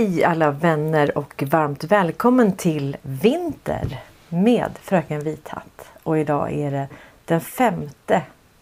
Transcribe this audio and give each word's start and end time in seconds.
Hej 0.00 0.24
alla 0.24 0.50
vänner 0.50 1.18
och 1.18 1.44
varmt 1.46 1.84
välkommen 1.84 2.52
till 2.52 2.96
Vinter 3.02 4.00
med 4.28 4.78
Fröken 4.82 5.20
Vithatt. 5.20 5.92
Och 6.02 6.18
idag 6.18 6.52
är 6.52 6.70
det 6.70 6.88
den 7.24 7.40
5 7.40 7.88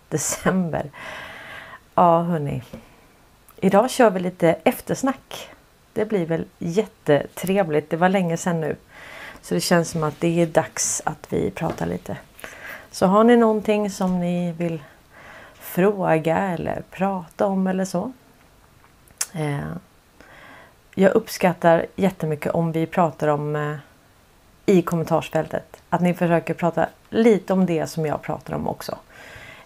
december. 0.09 0.91
Ja 1.95 2.23
hörni. 2.23 2.63
Idag 3.57 3.91
kör 3.91 4.11
vi 4.11 4.21
lite 4.21 4.57
eftersnack. 4.65 5.51
Det 5.93 6.05
blir 6.05 6.27
väl 6.27 6.45
jättetrevligt. 6.59 7.91
Det 7.91 7.97
var 7.97 8.09
länge 8.09 8.37
sedan 8.37 8.61
nu. 8.61 8.77
Så 9.43 9.55
det 9.55 9.61
känns 9.61 9.91
som 9.91 10.03
att 10.03 10.21
det 10.21 10.43
är 10.43 10.47
dags 10.47 11.03
att 11.05 11.33
vi 11.33 11.51
pratar 11.51 11.87
lite. 11.87 12.17
Så 12.91 13.07
har 13.07 13.25
ni 13.25 13.37
någonting 13.37 13.91
som 13.91 14.21
ni 14.21 14.53
vill 14.53 14.83
fråga 15.55 16.39
eller 16.39 16.83
prata 16.91 17.47
om 17.47 17.67
eller 17.67 17.85
så. 17.85 18.13
Eh, 19.33 19.73
jag 21.01 21.15
uppskattar 21.15 21.87
jättemycket 21.97 22.53
om 22.53 22.73
vi 22.73 22.87
pratar 22.87 23.29
om 23.29 23.57
eh, 23.57 23.77
i 24.67 24.83
kommentarsfältet. 24.83 25.83
Att 25.89 26.01
ni 26.01 26.15
försöker 26.15 26.55
prata 26.55 26.89
lite 27.11 27.53
om 27.53 27.67
det 27.67 27.87
som 27.87 28.07
jag 28.07 28.23
pratar 28.23 28.55
om 28.55 28.69
också. 28.69 28.99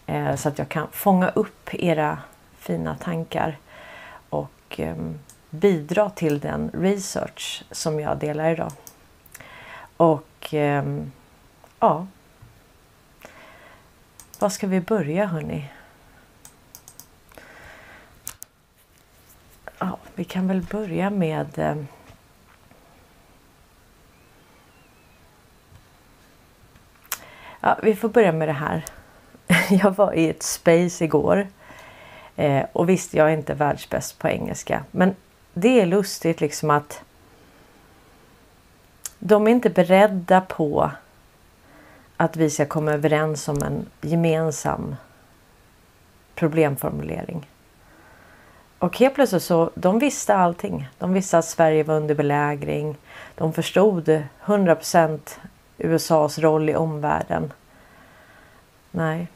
Eh, 0.06 0.36
så 0.36 0.48
att 0.48 0.58
jag 0.58 0.68
kan 0.68 0.86
fånga 0.90 1.28
upp 1.28 1.74
era 1.74 2.18
fina 2.58 2.96
tankar 2.96 3.58
och 4.28 4.80
eh, 4.80 4.96
bidra 5.50 6.10
till 6.10 6.40
den 6.40 6.70
research 6.74 7.64
som 7.70 8.00
jag 8.00 8.18
delar 8.18 8.50
idag. 8.50 8.72
Och 9.96 10.48
ehm, 10.50 11.12
ja. 11.80 12.06
Var 14.38 14.48
ska 14.48 14.66
vi 14.66 14.80
börja 14.80 15.26
hörni? 15.26 15.68
Ja, 19.82 19.98
vi 20.14 20.24
kan 20.24 20.48
väl 20.48 20.62
börja 20.62 21.10
med 21.10 21.58
eh, 21.58 21.76
Ja, 27.60 27.78
vi 27.82 27.94
får 27.94 28.08
börja 28.08 28.32
med 28.32 28.48
det 28.48 28.52
här. 28.52 28.84
Jag 29.70 29.96
var 29.96 30.12
i 30.12 30.28
ett 30.28 30.42
space 30.42 31.04
igår. 31.04 31.48
Eh, 32.36 32.64
och 32.72 32.88
visst, 32.88 33.14
jag 33.14 33.28
är 33.28 33.36
inte 33.36 33.54
världsbäst 33.54 34.18
på 34.18 34.28
engelska. 34.28 34.84
Men 34.90 35.16
det 35.54 35.80
är 35.80 35.86
lustigt 35.86 36.40
liksom 36.40 36.70
att 36.70 37.02
de 39.18 39.46
är 39.46 39.50
inte 39.50 39.70
beredda 39.70 40.40
på 40.40 40.90
att 42.16 42.36
vi 42.36 42.50
ska 42.50 42.66
komma 42.66 42.92
överens 42.92 43.48
om 43.48 43.62
en 43.62 43.86
gemensam 44.00 44.96
problemformulering. 46.34 47.46
Och 48.82 48.98
helt 48.98 49.14
plötsligt 49.14 49.42
så, 49.42 49.70
de 49.74 49.98
visste 49.98 50.34
allting. 50.34 50.88
De 50.98 51.12
visste 51.12 51.38
att 51.38 51.44
Sverige 51.44 51.82
var 51.82 51.94
under 51.94 52.14
belägring. 52.14 52.96
De 53.34 53.52
förstod 53.52 54.22
100% 54.44 55.18
USAs 55.78 56.38
roll 56.38 56.70
i 56.70 56.74
omvärlden. 56.74 57.52
Nej, 58.90 59.28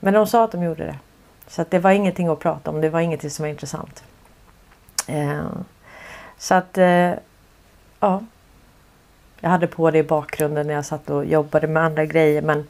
men 0.00 0.14
de 0.14 0.26
sa 0.26 0.44
att 0.44 0.52
de 0.52 0.62
gjorde 0.62 0.84
det. 0.84 0.98
Så 1.46 1.62
att 1.62 1.70
det 1.70 1.78
var 1.78 1.90
ingenting 1.90 2.28
att 2.28 2.38
prata 2.38 2.70
om. 2.70 2.80
Det 2.80 2.88
var 2.88 3.00
ingenting 3.00 3.30
som 3.30 3.42
var 3.42 3.50
intressant. 3.50 4.04
Eh, 5.06 5.46
så 6.38 6.54
att, 6.54 6.78
eh, 6.78 7.12
ja. 8.00 8.22
Jag 9.40 9.50
hade 9.50 9.66
på 9.66 9.90
det 9.90 9.98
i 9.98 10.02
bakgrunden 10.02 10.66
när 10.66 10.74
jag 10.74 10.86
satt 10.86 11.10
och 11.10 11.24
jobbade 11.24 11.66
med 11.66 11.82
andra 11.82 12.04
grejer. 12.04 12.42
Men 12.42 12.66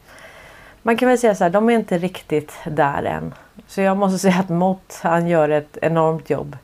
man 0.86 0.96
kan 0.96 1.08
väl 1.08 1.18
säga 1.18 1.34
så 1.34 1.44
här, 1.44 1.50
de 1.50 1.68
är 1.68 1.74
inte 1.74 1.98
riktigt 1.98 2.52
där 2.64 3.02
än. 3.02 3.34
Så 3.66 3.80
jag 3.80 3.96
måste 3.96 4.18
säga 4.18 4.40
att 4.40 4.48
Mott 4.48 4.98
han 5.02 5.26
gör 5.26 5.48
ett 5.48 5.78
enormt 5.82 6.30
jobb. 6.30 6.56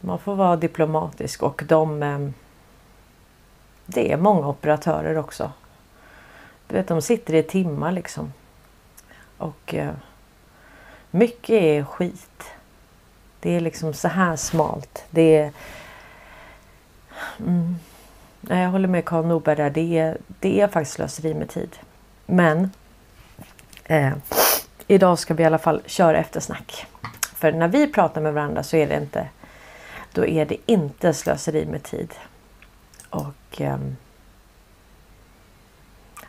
Man 0.00 0.18
får 0.18 0.34
vara 0.34 0.56
diplomatisk 0.56 1.42
och 1.42 1.62
de... 1.66 2.02
Ehm, 2.02 2.34
det 3.86 4.12
är 4.12 4.16
många 4.16 4.48
operatörer 4.48 5.18
också. 5.18 5.52
Du 6.68 6.74
vet, 6.74 6.88
de 6.88 7.02
sitter 7.02 7.34
i 7.34 7.42
timmar 7.42 7.92
liksom. 7.92 8.32
Och 9.38 9.74
eh, 9.74 9.94
mycket 11.10 11.62
är 11.62 11.84
skit. 11.84 12.44
Det 13.40 13.50
är 13.50 13.60
liksom 13.60 13.94
så 13.94 14.08
här 14.08 14.36
smalt. 14.36 15.04
Det 15.10 15.36
är... 15.36 15.52
Mm, 17.38 17.76
jag 18.40 18.68
håller 18.68 18.88
med 18.88 19.04
Karl 19.04 19.26
Norberg 19.26 19.56
där. 19.56 19.70
Det 19.70 19.98
är, 19.98 20.18
det 20.40 20.60
är 20.60 20.68
faktiskt 20.68 20.94
slöseri 20.94 21.34
med 21.34 21.48
tid. 21.48 21.76
Men 22.26 22.70
eh, 23.84 24.12
idag 24.86 25.18
ska 25.18 25.34
vi 25.34 25.42
i 25.42 25.46
alla 25.46 25.58
fall 25.58 25.82
köra 25.86 26.18
eftersnack. 26.18 26.86
För 27.34 27.52
när 27.52 27.68
vi 27.68 27.92
pratar 27.92 28.20
med 28.20 28.34
varandra 28.34 28.62
så 28.62 28.76
är 28.76 28.86
det 28.86 28.96
inte 28.96 29.28
då 30.12 30.26
är 30.26 30.46
det 30.46 30.56
inte 30.66 31.14
slöseri 31.14 31.66
med 31.66 31.82
tid. 31.82 32.14
Och 33.10 33.60
eh, 33.60 33.78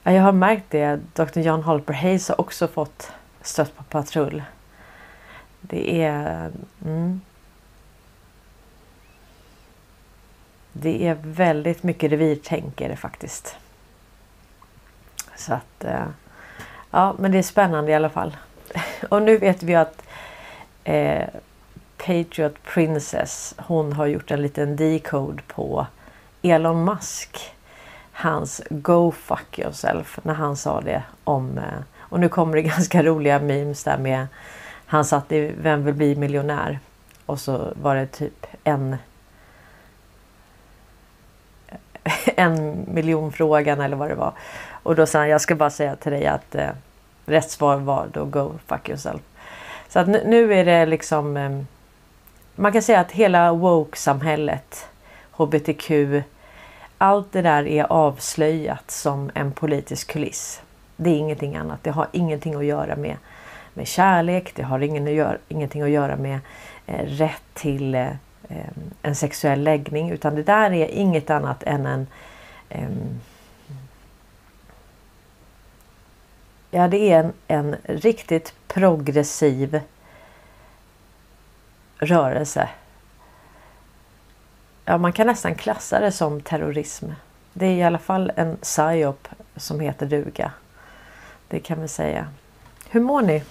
jag 0.04 0.22
har 0.22 0.32
märkt 0.32 0.66
det. 0.70 1.00
Dr. 1.14 1.40
John 1.40 1.64
Holper 1.64 1.94
Hayes 1.94 2.30
har 2.30 2.42
också 2.42 2.68
fått 2.68 3.12
stött 3.42 3.78
på 3.78 3.84
patrull. 3.84 4.44
Det 5.62 6.04
är 6.04 6.52
mm, 6.86 7.22
Det 10.72 11.08
är 11.08 11.18
väldigt 11.22 11.84
mycket 11.84 12.12
revirtänkare 12.12 12.96
faktiskt. 12.96 13.58
Så 15.36 15.54
att 15.54 15.84
eh, 15.84 16.08
Ja 16.96 17.16
men 17.20 17.32
det 17.32 17.38
är 17.38 17.44
spännande 17.44 17.92
i 17.92 17.96
alla 17.96 18.10
fall. 18.10 18.38
Och 19.10 19.22
nu 19.22 19.38
vet 19.38 19.64
vi 19.64 19.76
att 19.76 20.04
eh, 20.84 21.28
Patriot 21.98 22.64
Princess 22.64 23.56
hon 23.58 23.94
har 23.94 24.06
gjort 24.06 24.32
en 24.32 24.42
liten 24.42 24.76
decode 24.76 25.44
på 25.48 25.88
Elon 26.42 26.86
Musk. 26.86 27.54
Hans 28.12 28.62
Go 28.70 29.12
fuck 29.12 29.60
yourself 29.60 30.20
när 30.24 30.34
han 30.34 30.58
sa 30.58 30.82
det 30.82 31.04
om 31.24 31.58
eh, 31.58 31.64
och 32.00 32.20
nu 32.20 32.30
kommer 32.30 32.56
det 32.56 32.62
ganska 32.76 33.04
roliga 33.04 33.40
memes 33.40 33.84
där 33.84 33.98
med 33.98 34.28
han 34.86 35.06
satt 35.06 35.32
i 35.32 35.54
Vem 35.58 35.86
vill 35.86 35.94
bli 35.94 36.16
miljonär? 36.16 36.80
Och 37.26 37.40
så 37.40 37.74
var 37.82 37.96
det 37.96 38.08
typ 38.08 38.46
en 38.64 38.98
en 42.36 42.86
miljon 42.88 43.32
frågan 43.32 43.82
eller 43.82 43.96
vad 43.96 44.10
det 44.10 44.16
var. 44.16 44.34
Och 44.84 44.96
då 44.96 45.06
sa 45.06 45.20
han, 45.20 45.30
jag 45.30 45.42
ska 45.42 45.56
bara 45.56 45.70
säga 45.70 45.96
till 45.96 46.12
dig 46.12 46.28
att 46.28 46.56
eh, 46.56 46.70
rätt 47.26 47.52
svar 47.52 47.78
var 47.78 48.08
då 48.14 48.26
go 48.26 48.52
fuck 48.68 48.90
yourself. 48.90 49.22
Så 49.90 50.00
att 50.00 50.08
nu, 50.08 50.24
nu 50.26 50.54
är 50.54 50.66
det 50.66 50.86
liksom 50.86 51.38
eh, 51.38 51.62
man 52.56 52.72
kan 52.72 52.82
säga 52.82 53.00
att 53.00 53.12
hela 53.12 53.54
woke-samhället, 53.54 54.88
hbtq, 55.32 55.92
allt 56.98 57.32
det 57.32 57.42
där 57.42 57.68
är 57.68 57.84
avslöjat 57.84 58.92
som 58.92 59.32
en 59.34 59.52
politisk 59.52 60.12
kuliss. 60.12 60.62
Det 60.96 61.10
är 61.10 61.18
ingenting 61.18 61.56
annat. 61.56 61.84
Det 61.84 61.92
har 61.92 62.08
ingenting 62.12 62.56
att 62.56 62.66
göra 62.66 62.96
med, 62.96 63.18
med 63.74 63.88
kärlek. 63.88 64.52
Det 64.56 64.64
har 64.64 64.80
ingen 64.80 65.08
att 65.08 65.14
göra, 65.14 65.38
ingenting 65.48 65.82
att 65.82 65.90
göra 65.90 66.16
med 66.16 66.40
eh, 66.86 67.06
rätt 67.06 67.44
till 67.54 67.96
eh, 67.96 68.08
ehm, 68.50 68.92
en 69.02 69.16
sexuell 69.16 69.64
läggning. 69.64 70.10
Utan 70.10 70.36
det 70.36 70.44
där 70.44 70.72
är 70.72 70.88
inget 70.88 71.30
annat 71.30 71.64
än 71.64 71.86
en 71.86 72.08
ehm, 72.70 72.92
eh, 72.92 73.76
Ja, 76.76 76.88
det 76.88 77.12
är 77.12 77.20
en, 77.20 77.34
en 77.48 77.76
riktigt 77.84 78.54
progressiv 78.68 79.82
rörelse. 81.98 82.70
Ja, 84.86 84.98
man 84.98 85.14
kan 85.14 85.28
nästan 85.28 85.56
klassa 85.56 86.00
det 86.00 86.12
som 86.12 86.42
terrorism. 86.42 87.12
Det 87.54 87.66
är 87.66 87.72
i 87.72 87.84
alla 87.84 88.00
fall 88.00 88.32
en 88.36 88.58
psyop 88.58 89.28
som 89.56 89.80
heter 89.80 90.06
duga. 90.06 90.52
Det 91.48 91.60
kan 91.60 91.82
vi 91.82 91.88
säga. 91.88 92.28
Hur 92.90 93.02
mår 93.02 93.22
ni? 93.22 93.44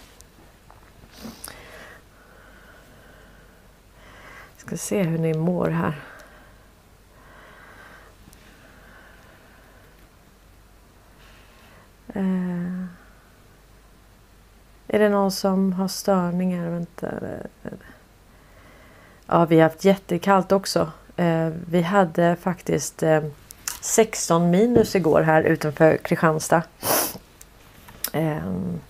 Ska 4.56 4.76
se 4.76 5.02
hur 5.02 5.18
ni 5.18 5.34
mår 5.34 5.68
här. 5.68 5.94
Eh. 12.14 13.01
Är 14.94 14.98
det 14.98 15.08
någon 15.08 15.30
som 15.30 15.72
har 15.72 15.88
störningar? 15.88 16.70
Vänta. 16.70 17.08
Ja, 19.26 19.44
vi 19.44 19.56
har 19.56 19.62
haft 19.62 19.84
jättekallt 19.84 20.52
också. 20.52 20.90
Eh, 21.16 21.48
vi 21.70 21.82
hade 21.82 22.36
faktiskt 22.36 23.02
eh, 23.02 23.22
16 23.80 24.50
minus 24.50 24.96
igår 24.96 25.20
här 25.20 25.42
utanför 25.42 25.96
Kristianstad. 25.96 26.62
Ehm, 28.12 28.80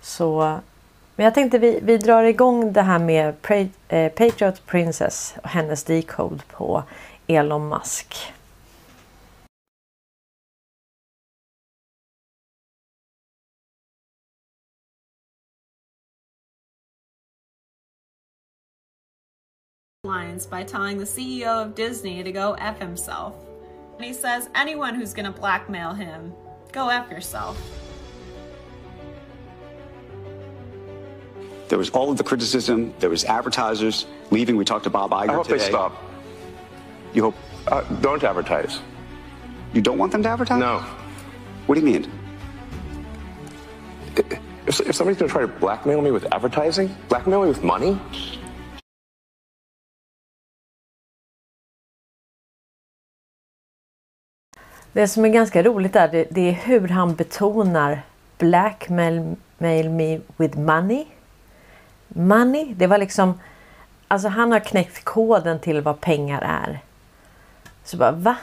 så, 0.00 0.58
men 1.16 1.24
jag 1.24 1.34
tänkte 1.34 1.58
vi, 1.58 1.80
vi 1.82 1.98
drar 1.98 2.22
igång 2.22 2.72
det 2.72 2.82
här 2.82 2.98
med 2.98 3.34
eh, 3.88 4.12
Patriot 4.12 4.66
Princess 4.66 5.34
och 5.42 5.48
hennes 5.48 5.84
decode 5.84 6.42
på 6.50 6.82
Elon 7.26 7.68
Musk. 7.68 8.32
Lines 20.06 20.46
by 20.46 20.62
telling 20.62 20.96
the 20.98 21.04
CEO 21.04 21.46
of 21.62 21.74
Disney 21.74 22.22
to 22.22 22.32
go 22.32 22.54
F 22.54 22.78
himself. 22.78 23.34
And 23.96 24.04
he 24.04 24.12
says 24.12 24.48
anyone 24.54 24.94
who's 24.94 25.12
gonna 25.12 25.32
blackmail 25.32 25.92
him, 25.94 26.32
go 26.72 26.88
F 26.88 27.10
yourself. 27.10 27.60
There 31.68 31.78
was 31.78 31.90
all 31.90 32.10
of 32.10 32.16
the 32.16 32.24
criticism. 32.24 32.94
There 33.00 33.10
was 33.10 33.24
advertisers 33.24 34.06
leaving. 34.30 34.56
We 34.56 34.64
talked 34.64 34.84
to 34.84 34.90
Bob 34.90 35.10
Iger 35.10 35.30
I 35.30 35.34
hope 35.34 35.46
today. 35.48 35.58
they 35.58 35.68
stop. 35.68 35.92
You 37.12 37.22
hope 37.22 37.34
Uh, 37.66 37.82
don't 38.00 38.22
advertise. 38.22 38.78
you 39.72 39.82
don't 39.82 39.98
want 39.98 40.12
them 40.12 40.22
to 40.22 40.28
advertise? 40.28 40.60
No. 40.60 40.78
What 41.66 41.74
do 41.74 41.80
you 41.80 41.86
mean? 41.86 42.08
If, 44.66 44.80
if 44.80 44.94
somebody's 44.94 45.18
going 45.18 45.28
to 45.28 45.32
try 45.32 45.40
to 45.42 45.48
blackmail 45.48 46.00
me 46.00 46.10
with 46.12 46.32
advertising, 46.32 46.94
blackmail 47.08 47.42
me 47.42 47.48
with 47.48 47.62
money, 47.64 47.98
Det 54.96 55.08
som 55.08 55.24
är 55.24 55.28
ganska 55.28 55.62
roligt 55.62 55.96
är, 55.96 56.08
det, 56.08 56.26
det 56.30 56.48
är 56.48 56.52
hur 56.52 56.88
han 56.88 57.14
betonar 57.14 58.02
blackmail 58.38 59.36
mail 59.58 59.90
me 59.90 60.20
with 60.36 60.58
money. 60.58 61.04
Money, 62.08 62.74
det 62.74 62.86
var 62.86 62.98
liksom... 62.98 63.40
Alltså 64.08 64.28
han 64.28 64.52
har 64.52 64.60
knäckt 64.60 65.04
koden 65.04 65.58
till 65.58 65.80
vad 65.80 66.00
pengar 66.00 66.42
är. 66.42 66.80
Så 67.84 67.96
bara, 67.96 68.12
va? 68.12 68.36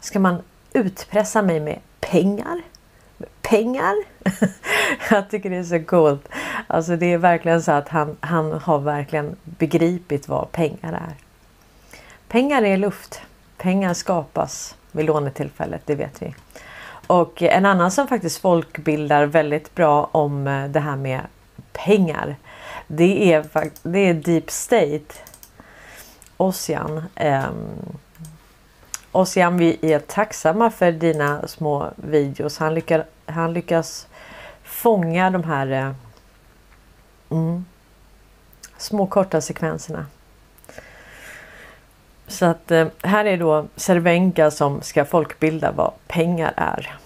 Ska 0.00 0.18
man 0.18 0.42
utpressa 0.72 1.42
mig 1.42 1.60
med 1.60 1.78
pengar? 2.00 2.62
Pengar? 3.42 3.94
Jag 5.10 5.30
tycker 5.30 5.50
det 5.50 5.56
är 5.56 5.64
så 5.64 5.84
coolt. 5.84 6.28
Alltså 6.66 6.96
det 6.96 7.12
är 7.12 7.18
verkligen 7.18 7.62
så 7.62 7.72
att 7.72 7.88
han, 7.88 8.16
han 8.20 8.52
har 8.52 8.78
verkligen 8.78 9.36
begripit 9.44 10.28
vad 10.28 10.52
pengar 10.52 10.92
är. 10.92 11.14
Pengar 12.28 12.62
är 12.62 12.76
luft. 12.76 13.20
Pengar 13.56 13.94
skapas 13.94 14.76
vid 14.92 15.06
lånetillfället, 15.06 15.82
det 15.84 15.94
vet 15.94 16.22
vi. 16.22 16.34
Och 17.06 17.42
en 17.42 17.66
annan 17.66 17.90
som 17.90 18.08
faktiskt 18.08 18.38
folkbildar 18.38 19.26
väldigt 19.26 19.74
bra 19.74 20.08
om 20.12 20.46
eh, 20.46 20.68
det 20.68 20.80
här 20.80 20.96
med 20.96 21.20
pengar. 21.72 22.36
Det 22.86 23.32
är, 23.32 23.44
det 23.82 23.98
är 23.98 24.14
Deep 24.14 24.50
State. 24.50 25.14
Ossian. 26.36 27.02
Eh, 27.14 27.50
Ossian, 29.12 29.56
vi 29.56 29.92
är 29.92 29.98
tacksamma 29.98 30.70
för 30.70 30.92
dina 30.92 31.48
små 31.48 31.90
videos. 31.96 32.58
Han, 32.58 32.74
lyckar, 32.74 33.04
han 33.26 33.52
lyckas 33.52 34.06
fånga 34.62 35.30
de 35.30 35.44
här 35.44 35.66
eh, 35.70 35.92
mm, 37.30 37.64
små 38.76 39.06
korta 39.06 39.40
sekvenserna. 39.40 40.06
Så 42.30 42.46
att 42.46 42.70
eh, 42.70 42.86
här 43.02 43.24
är 43.24 43.36
då 43.36 43.66
Cervenka 43.76 44.50
som 44.50 44.82
ska 44.82 45.04
folkbilda 45.04 45.72
vad 45.72 45.92
pengar 46.06 46.54
är. 46.56 46.96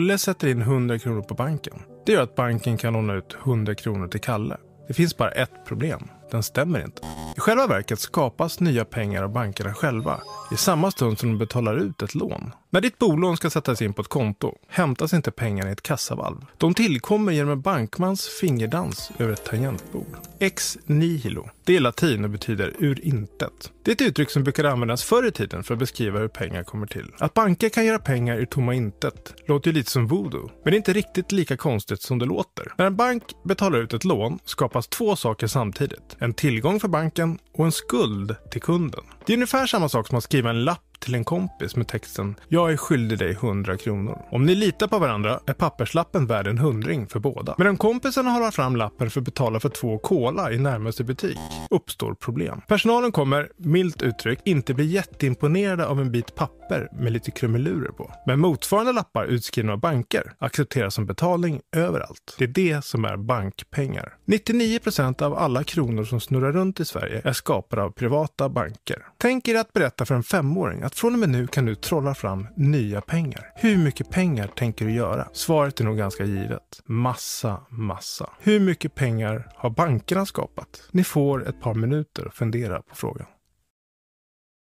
Olle 0.00 0.18
sätter 0.18 0.48
in 0.48 0.60
100 0.60 0.98
kronor 0.98 1.22
på 1.22 1.34
banken. 1.34 1.74
Det 2.06 2.12
gör 2.12 2.22
att 2.22 2.34
banken 2.34 2.76
kan 2.76 2.92
låna 2.92 3.14
ut 3.14 3.36
100 3.44 3.74
kronor 3.74 4.08
till 4.08 4.20
Kalle. 4.20 4.56
Det 4.88 4.94
finns 4.94 5.16
bara 5.16 5.30
ett 5.30 5.64
problem. 5.66 6.08
Den 6.30 6.42
stämmer 6.42 6.84
inte. 6.84 7.02
I 7.36 7.40
själva 7.40 7.66
verket 7.66 8.00
skapas 8.00 8.60
nya 8.60 8.84
pengar 8.84 9.22
av 9.22 9.32
bankerna 9.32 9.74
själva 9.74 10.20
i 10.52 10.56
samma 10.56 10.90
stund 10.90 11.18
som 11.18 11.28
de 11.28 11.38
betalar 11.38 11.76
ut 11.76 12.02
ett 12.02 12.14
lån. 12.14 12.52
När 12.70 12.80
ditt 12.80 12.98
bolån 12.98 13.36
ska 13.36 13.50
sättas 13.50 13.82
in 13.82 13.92
på 13.92 14.02
ett 14.02 14.08
konto 14.08 14.54
hämtas 14.68 15.14
inte 15.14 15.30
pengarna 15.30 15.70
i 15.70 15.72
ett 15.72 15.82
kassavalv. 15.82 16.36
De 16.58 16.74
tillkommer 16.74 17.32
genom 17.32 17.52
en 17.52 17.60
bankmans 17.60 18.28
fingerdans 18.40 19.10
över 19.18 19.32
ett 19.32 19.44
tangentbord. 19.44 20.16
Ex 20.38 20.78
nihilo. 20.86 21.48
Det 21.64 21.76
är 21.76 21.80
latin 21.80 22.24
och 22.24 22.30
betyder 22.30 22.74
ur 22.78 23.06
intet. 23.06 23.72
Det 23.82 23.90
är 23.90 23.94
ett 23.94 24.00
uttryck 24.02 24.30
som 24.30 24.44
brukade 24.44 24.70
användas 24.70 25.04
förr 25.04 25.26
i 25.26 25.32
tiden 25.32 25.64
för 25.64 25.74
att 25.74 25.80
beskriva 25.80 26.18
hur 26.18 26.28
pengar 26.28 26.62
kommer 26.64 26.86
till. 26.86 27.12
Att 27.18 27.34
banker 27.34 27.68
kan 27.68 27.86
göra 27.86 27.98
pengar 27.98 28.36
ur 28.36 28.46
tomma 28.46 28.74
intet 28.74 29.34
låter 29.46 29.70
ju 29.70 29.74
lite 29.74 29.90
som 29.90 30.06
voodoo. 30.06 30.50
Men 30.64 30.70
det 30.70 30.76
är 30.76 30.78
inte 30.78 30.92
riktigt 30.92 31.32
lika 31.32 31.56
konstigt 31.56 32.02
som 32.02 32.18
det 32.18 32.26
låter. 32.26 32.72
När 32.78 32.86
en 32.86 32.96
bank 32.96 33.22
betalar 33.44 33.78
ut 33.78 33.94
ett 33.94 34.04
lån 34.04 34.38
skapas 34.44 34.88
två 34.88 35.16
saker 35.16 35.46
samtidigt. 35.46 36.16
En 36.22 36.34
tillgång 36.34 36.80
för 36.80 36.88
banken 36.88 37.38
och 37.52 37.64
en 37.64 37.72
skuld 37.72 38.36
till 38.50 38.62
kunden. 38.62 39.04
Det 39.26 39.32
är 39.32 39.36
ungefär 39.36 39.66
samma 39.66 39.88
sak 39.88 40.06
som 40.08 40.18
att 40.18 40.24
skriva 40.24 40.50
en 40.50 40.64
lapp 40.64 40.89
till 41.00 41.14
en 41.14 41.24
kompis 41.24 41.76
med 41.76 41.88
texten 41.88 42.36
“Jag 42.48 42.72
är 42.72 42.76
skyldig 42.76 43.18
dig 43.18 43.30
100 43.30 43.76
kronor”. 43.76 44.22
Om 44.30 44.46
ni 44.46 44.54
litar 44.54 44.88
på 44.88 44.98
varandra 44.98 45.40
är 45.46 45.52
papperslappen 45.52 46.26
värd 46.26 46.46
en 46.46 46.58
hundring 46.58 47.06
för 47.06 47.20
båda. 47.20 47.54
Men 47.58 47.66
om 47.66 47.76
kompisen 47.76 48.26
håller 48.26 48.50
fram 48.50 48.76
lappen 48.76 49.10
för 49.10 49.20
att 49.20 49.24
betala 49.24 49.60
för 49.60 49.68
två 49.68 49.98
cola 49.98 50.52
i 50.52 50.58
närmaste 50.58 51.04
butik 51.04 51.38
uppstår 51.70 52.14
problem. 52.14 52.60
Personalen 52.68 53.12
kommer, 53.12 53.50
milt 53.56 54.02
uttryckt, 54.02 54.42
inte 54.44 54.74
bli 54.74 54.84
jätteimponerade 54.84 55.86
av 55.86 56.00
en 56.00 56.12
bit 56.12 56.34
papper 56.34 56.88
med 56.92 57.12
lite 57.12 57.30
krumelurer 57.30 57.92
på. 57.92 58.14
Men 58.26 58.40
motsvarande 58.40 58.92
lappar 58.92 59.24
utskrivna 59.24 59.72
av 59.72 59.80
banker 59.80 60.32
accepteras 60.38 60.94
som 60.94 61.06
betalning 61.06 61.60
överallt. 61.76 62.34
Det 62.38 62.44
är 62.44 62.48
det 62.48 62.84
som 62.84 63.04
är 63.04 63.16
bankpengar. 63.16 64.14
99% 64.26 65.22
av 65.22 65.38
alla 65.38 65.64
kronor 65.64 66.04
som 66.04 66.20
snurrar 66.20 66.52
runt 66.52 66.80
i 66.80 66.84
Sverige 66.84 67.20
är 67.24 67.32
skapade 67.32 67.82
av 67.82 67.90
privata 67.90 68.48
banker. 68.48 69.06
Tänk 69.18 69.48
er 69.48 69.54
att 69.54 69.72
berätta 69.72 70.06
för 70.06 70.14
en 70.14 70.22
femåring 70.22 70.82
att 70.90 70.98
från 70.98 71.12
och 71.12 71.18
med 71.18 71.28
nu 71.28 71.46
kan 71.46 71.66
du 71.66 71.74
trolla 71.74 72.14
fram 72.14 72.46
nya 72.56 73.00
pengar. 73.00 73.52
Hur 73.54 73.78
mycket 73.78 74.10
pengar 74.10 74.46
tänker 74.46 74.84
du 74.84 74.92
göra? 74.92 75.28
Svaret 75.32 75.80
är 75.80 75.84
nog 75.84 75.96
ganska 75.96 76.24
givet. 76.24 76.82
Massa, 76.84 77.60
massa. 77.68 78.30
Hur 78.40 78.60
mycket 78.60 78.94
pengar 78.94 79.52
har 79.54 79.70
bankerna 79.70 80.26
skapat? 80.26 80.88
Ni 80.90 81.04
får 81.04 81.48
ett 81.48 81.60
par 81.60 81.74
minuter 81.74 82.26
att 82.26 82.34
fundera 82.34 82.82
på 82.82 82.94
frågan. 82.94 83.26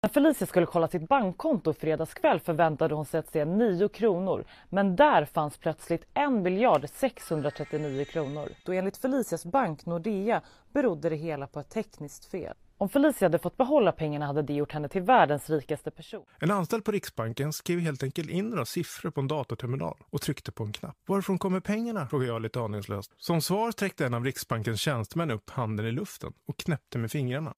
När 0.03 0.09
Felicia 0.09 0.47
skulle 0.47 0.65
kolla 0.65 0.87
sitt 0.87 1.07
bankkonto 1.07 1.73
fredags 1.73 2.13
kväll 2.13 2.39
förväntade 2.39 2.95
hon 2.95 3.05
sig 3.05 3.19
att 3.19 3.31
se 3.31 3.45
9 3.45 3.87
kronor. 3.87 4.45
Men 4.69 4.95
där 4.95 5.25
fanns 5.25 5.57
plötsligt 5.57 6.05
1 6.13 6.31
miljard 6.31 6.89
639 6.89 8.05
kronor. 8.05 8.49
Då 8.65 8.71
enligt 8.71 8.97
Felicias 8.97 9.45
bank 9.45 9.85
Nordea 9.85 10.41
berodde 10.73 11.09
det 11.09 11.15
hela 11.15 11.47
på 11.47 11.59
ett 11.59 11.69
tekniskt 11.69 12.25
fel. 12.25 12.55
Om 12.81 12.89
Felicia 12.89 13.25
hade 13.25 13.39
fått 13.39 13.57
behålla 13.57 13.91
pengarna 13.91 14.25
hade 14.25 14.41
det 14.41 14.53
gjort 14.53 14.71
henne 14.71 14.89
till 14.89 15.01
världens 15.01 15.49
rikaste 15.49 15.91
person. 15.91 16.25
En 16.39 16.51
anställd 16.51 16.85
på 16.85 16.91
Riksbanken 16.91 17.53
skrev 17.53 17.79
helt 17.79 18.03
enkelt 18.03 18.29
in 18.29 18.49
några 18.49 18.65
siffror 18.65 19.11
på 19.11 19.21
en 19.21 19.27
datorterminal 19.27 19.97
och 20.09 20.21
tryckte 20.21 20.51
på 20.51 20.63
en 20.63 20.73
knapp. 20.73 20.95
Varifrån 21.07 21.39
kommer 21.39 21.59
pengarna? 21.59 22.07
frågade 22.07 22.31
jag 22.31 22.41
lite 22.41 22.59
aningslöst. 22.59 23.13
Som 23.17 23.41
svar 23.41 23.71
sträckte 23.71 24.05
en 24.05 24.13
av 24.13 24.25
Riksbankens 24.25 24.81
tjänstemän 24.81 25.31
upp 25.31 25.49
handen 25.49 25.85
i 25.85 25.91
luften 25.91 26.33
och 26.47 26.57
knäppte 26.57 26.97
med 26.97 27.11
fingrarna. 27.11 27.53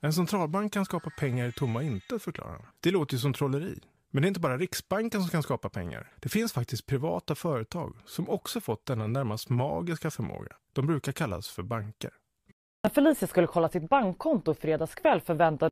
En 0.00 0.12
centralbank 0.12 0.72
kan 0.72 0.84
skapa 0.84 1.10
pengar 1.10 1.48
i 1.48 1.52
tomma 1.52 1.82
intet, 1.82 2.22
förklarar 2.22 2.50
han. 2.52 2.66
Det 2.80 2.90
låter 2.90 3.14
ju 3.14 3.20
som 3.20 3.32
trolleri. 3.32 3.80
Men 4.10 4.22
det 4.22 4.26
är 4.26 4.28
inte 4.28 4.40
bara 4.40 4.58
Riksbanken 4.58 5.20
som 5.20 5.30
kan 5.30 5.42
skapa 5.42 5.68
pengar. 5.68 6.12
Det 6.20 6.28
finns 6.28 6.52
faktiskt 6.52 6.86
privata 6.86 7.34
företag 7.34 7.96
som 8.06 8.28
också 8.28 8.60
fått 8.60 8.86
denna 8.86 9.06
närmast 9.06 9.48
magiska 9.48 10.10
förmåga. 10.10 10.56
De 10.72 10.86
brukar 10.86 11.12
kallas 11.12 11.48
för 11.48 11.62
banker. 11.62 12.10
När 12.82 12.90
Felicia 12.90 13.28
skulle 13.28 13.46
kolla 13.46 13.68
sitt 13.68 13.88
bankkonto 13.88 14.54
fredagskväll 14.54 15.20
förväntade 15.20 15.70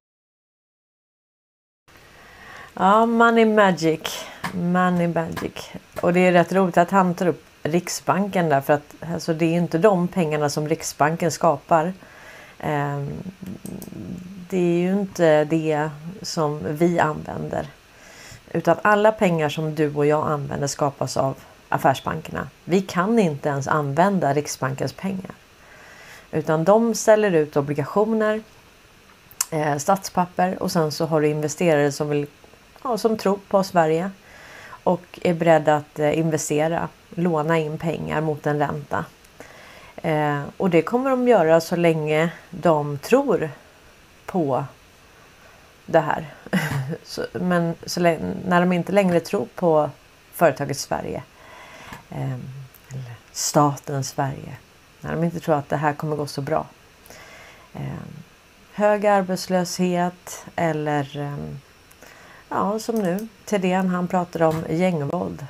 Ja, 2.74 3.06
Money 3.06 3.44
Magic. 3.44 4.26
Money 4.54 5.08
Magic. 5.08 5.70
Och 6.02 6.12
det 6.12 6.20
är 6.20 6.32
rätt 6.32 6.52
roligt 6.52 6.78
att 6.78 6.90
han 6.90 7.14
tar 7.14 7.26
upp 7.26 7.44
Riksbanken 7.62 8.48
där 8.48 8.60
för 8.60 8.72
att 8.72 8.94
alltså, 9.14 9.34
det 9.34 9.44
är 9.44 9.50
ju 9.50 9.58
inte 9.58 9.78
de 9.78 10.08
pengarna 10.08 10.50
som 10.50 10.68
Riksbanken 10.68 11.30
skapar. 11.30 11.92
Ehm, 12.58 13.10
det 14.50 14.58
är 14.58 14.78
ju 14.78 14.92
inte 14.92 15.44
det 15.44 15.90
som 16.22 16.60
vi 16.68 16.98
använder. 16.98 17.66
Utan 18.52 18.76
alla 18.82 19.12
pengar 19.12 19.48
som 19.48 19.74
du 19.74 19.94
och 19.94 20.06
jag 20.06 20.28
använder 20.28 20.66
skapas 20.66 21.16
av 21.16 21.36
affärsbankerna. 21.68 22.48
Vi 22.64 22.82
kan 22.82 23.18
inte 23.18 23.48
ens 23.48 23.68
använda 23.68 24.34
Riksbankens 24.34 24.92
pengar. 24.92 25.34
Utan 26.32 26.64
de 26.64 26.94
ställer 26.94 27.32
ut 27.32 27.56
obligationer, 27.56 28.42
eh, 29.50 29.76
statspapper 29.76 30.62
och 30.62 30.72
sen 30.72 30.92
så 30.92 31.06
har 31.06 31.20
du 31.20 31.28
investerare 31.28 31.92
som, 31.92 32.08
vill, 32.08 32.26
ja, 32.82 32.98
som 32.98 33.16
tror 33.16 33.38
på 33.48 33.64
Sverige 33.64 34.10
och 34.68 35.18
är 35.22 35.34
beredda 35.34 35.76
att 35.76 35.98
eh, 35.98 36.18
investera, 36.18 36.88
låna 37.10 37.58
in 37.58 37.78
pengar 37.78 38.20
mot 38.20 38.46
en 38.46 38.58
ränta. 38.58 39.04
Eh, 39.96 40.42
och 40.56 40.70
det 40.70 40.82
kommer 40.82 41.10
de 41.10 41.28
göra 41.28 41.60
så 41.60 41.76
länge 41.76 42.30
de 42.50 42.98
tror 42.98 43.50
på 44.26 44.64
det 45.86 46.00
här. 46.00 46.26
så, 47.04 47.26
men 47.32 47.74
så 47.86 48.00
länge, 48.00 48.34
när 48.46 48.60
de 48.60 48.72
inte 48.72 48.92
längre 48.92 49.20
tror 49.20 49.46
på 49.54 49.90
företaget 50.32 50.78
Sverige 50.78 51.22
eh, 52.10 52.32
eller 52.92 53.14
staten 53.32 54.04
Sverige 54.04 54.56
när 55.00 55.10
de 55.10 55.24
inte 55.24 55.40
tror 55.40 55.54
att 55.54 55.68
det 55.68 55.76
här 55.76 55.92
kommer 55.92 56.16
gå 56.16 56.26
så 56.26 56.40
bra. 56.40 56.66
Eh, 57.74 57.82
hög 58.72 59.06
arbetslöshet 59.06 60.46
eller 60.56 61.18
eh, 61.18 61.36
ja, 62.48 62.78
som 62.78 62.94
nu. 62.94 63.28
Thedéen 63.44 63.88
han 63.88 64.08
pratar 64.08 64.42
om 64.42 64.64
gängvåld. 64.68 65.46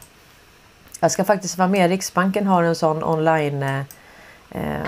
Jag 1.00 1.11
ska 1.11 1.25
faktiskt 1.25 1.59
vara 1.59 1.69
med. 1.69 1.90
Riksbanken 1.90 2.47
har 2.47 2.62
en 2.62 2.76
sån 2.76 3.05
online 3.05 3.62
eh, 4.50 4.83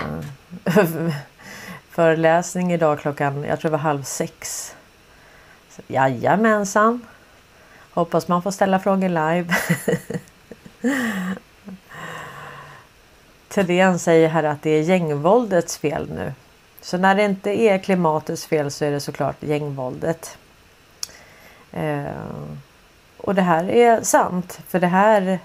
föreläsning 1.89 2.73
idag 2.73 2.99
klockan, 2.99 3.43
jag 3.43 3.59
tror 3.59 3.71
det 3.71 3.77
var 3.77 3.83
halv 3.83 4.03
sex. 4.03 4.75
Så, 5.69 5.81
jajamensan. 5.87 7.05
Hoppas 7.91 8.27
man 8.27 8.43
får 8.43 8.51
ställa 8.51 8.79
frågor 8.79 9.09
live. 9.09 9.55
Thedéen 13.53 13.99
säger 13.99 14.29
här 14.29 14.43
att 14.43 14.61
det 14.61 14.69
är 14.69 14.81
gängvåldets 14.81 15.77
fel 15.77 16.09
nu. 16.09 16.33
Så 16.81 16.97
när 16.97 17.15
det 17.15 17.23
inte 17.23 17.49
är 17.49 17.77
klimatets 17.77 18.45
fel 18.45 18.71
så 18.71 18.85
är 18.85 18.91
det 18.91 18.99
såklart 18.99 19.43
gängvåldet. 19.43 20.37
Eh, 21.71 22.05
och 23.17 23.35
det 23.35 23.41
här 23.41 23.69
är 23.69 24.01
sant 24.01 24.59
för 24.67 24.79
det 24.79 24.87
här 24.87 25.39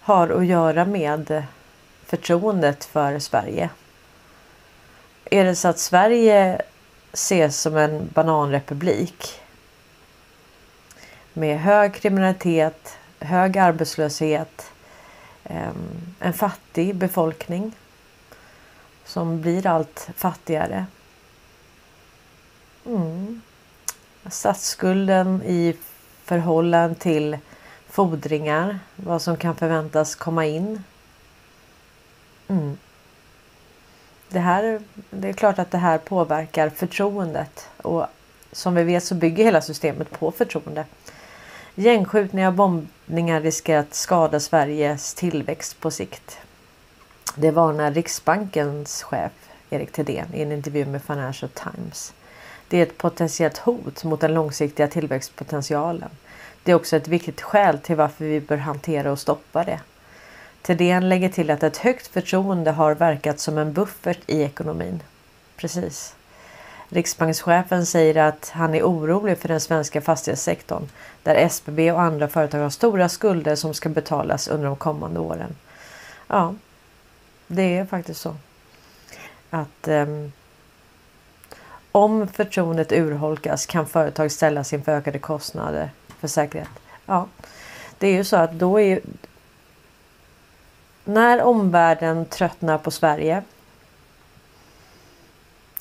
har 0.00 0.28
att 0.28 0.46
göra 0.46 0.84
med 0.84 1.42
förtroendet 2.06 2.84
för 2.84 3.18
Sverige. 3.18 3.70
Är 5.24 5.44
det 5.44 5.54
så 5.54 5.68
att 5.68 5.78
Sverige 5.78 6.62
ses 7.12 7.60
som 7.60 7.76
en 7.76 8.08
bananrepublik 8.14 9.40
med 11.32 11.60
hög 11.60 11.94
kriminalitet, 11.94 12.96
hög 13.20 13.58
arbetslöshet, 13.58 14.71
Ehm, 15.52 16.14
en 16.20 16.32
fattig 16.32 16.94
befolkning 16.94 17.72
som 19.04 19.40
blir 19.40 19.66
allt 19.66 20.08
fattigare. 20.16 20.86
Mm. 22.86 23.42
Statsskulden 24.26 25.42
i 25.42 25.76
förhållande 26.24 26.94
till 26.94 27.38
fordringar, 27.88 28.78
vad 28.96 29.22
som 29.22 29.36
kan 29.36 29.56
förväntas 29.56 30.14
komma 30.14 30.46
in. 30.46 30.84
Mm. 32.48 32.78
Det, 34.28 34.38
här, 34.38 34.82
det 35.10 35.28
är 35.28 35.32
klart 35.32 35.58
att 35.58 35.70
det 35.70 35.78
här 35.78 35.98
påverkar 35.98 36.68
förtroendet 36.68 37.68
och 37.76 38.06
som 38.52 38.74
vi 38.74 38.82
vet 38.82 39.04
så 39.04 39.14
bygger 39.14 39.44
hela 39.44 39.62
systemet 39.62 40.10
på 40.10 40.32
förtroende. 40.32 40.84
Gängskjutningar 41.74 42.48
och 42.48 42.54
bombningar 42.54 43.40
riskerar 43.40 43.80
att 43.80 43.94
skada 43.94 44.40
Sveriges 44.40 45.14
tillväxt 45.14 45.80
på 45.80 45.90
sikt. 45.90 46.38
Det 47.36 47.50
varnar 47.50 47.90
Riksbankens 47.90 49.02
chef 49.02 49.32
Erik 49.70 49.92
Thedéen 49.92 50.34
i 50.34 50.42
en 50.42 50.52
intervju 50.52 50.86
med 50.86 51.02
Financial 51.02 51.50
Times. 51.50 52.12
Det 52.68 52.78
är 52.78 52.82
ett 52.82 52.98
potentiellt 52.98 53.58
hot 53.58 54.04
mot 54.04 54.20
den 54.20 54.34
långsiktiga 54.34 54.88
tillväxtpotentialen. 54.88 56.10
Det 56.62 56.72
är 56.72 56.76
också 56.76 56.96
ett 56.96 57.08
viktigt 57.08 57.40
skäl 57.40 57.78
till 57.78 57.96
varför 57.96 58.24
vi 58.24 58.40
bör 58.40 58.56
hantera 58.56 59.12
och 59.12 59.18
stoppa 59.18 59.64
det. 59.64 59.80
Thedéen 60.62 61.08
lägger 61.08 61.28
till 61.28 61.50
att 61.50 61.62
ett 61.62 61.76
högt 61.76 62.06
förtroende 62.06 62.70
har 62.70 62.94
verkat 62.94 63.40
som 63.40 63.58
en 63.58 63.72
buffert 63.72 64.20
i 64.26 64.42
ekonomin. 64.42 65.02
Precis. 65.56 66.14
Riksbankschefen 66.92 67.86
säger 67.86 68.16
att 68.16 68.48
han 68.54 68.74
är 68.74 68.82
orolig 68.82 69.38
för 69.38 69.48
den 69.48 69.60
svenska 69.60 70.00
fastighetssektorn 70.00 70.88
där 71.22 71.34
SBB 71.34 71.92
och 71.92 72.02
andra 72.02 72.28
företag 72.28 72.58
har 72.58 72.70
stora 72.70 73.08
skulder 73.08 73.54
som 73.54 73.74
ska 73.74 73.88
betalas 73.88 74.48
under 74.48 74.66
de 74.66 74.76
kommande 74.76 75.20
åren. 75.20 75.56
Ja, 76.26 76.54
det 77.46 77.76
är 77.76 77.86
faktiskt 77.86 78.20
så. 78.20 78.36
Att 79.50 79.88
um, 79.88 80.32
om 81.92 82.28
förtroendet 82.28 82.92
urholkas 82.92 83.66
kan 83.66 83.86
företag 83.86 84.32
ställas 84.32 84.72
inför 84.72 84.92
ökade 84.92 85.18
kostnader 85.18 85.90
för 86.20 86.28
säkerhet. 86.28 86.68
Ja, 87.06 87.26
det 87.98 88.08
är 88.08 88.14
ju 88.14 88.24
så 88.24 88.36
att 88.36 88.52
då 88.52 88.80
är 88.80 89.00
när 91.04 91.42
omvärlden 91.42 92.24
tröttnar 92.24 92.78
på 92.78 92.90
Sverige. 92.90 93.42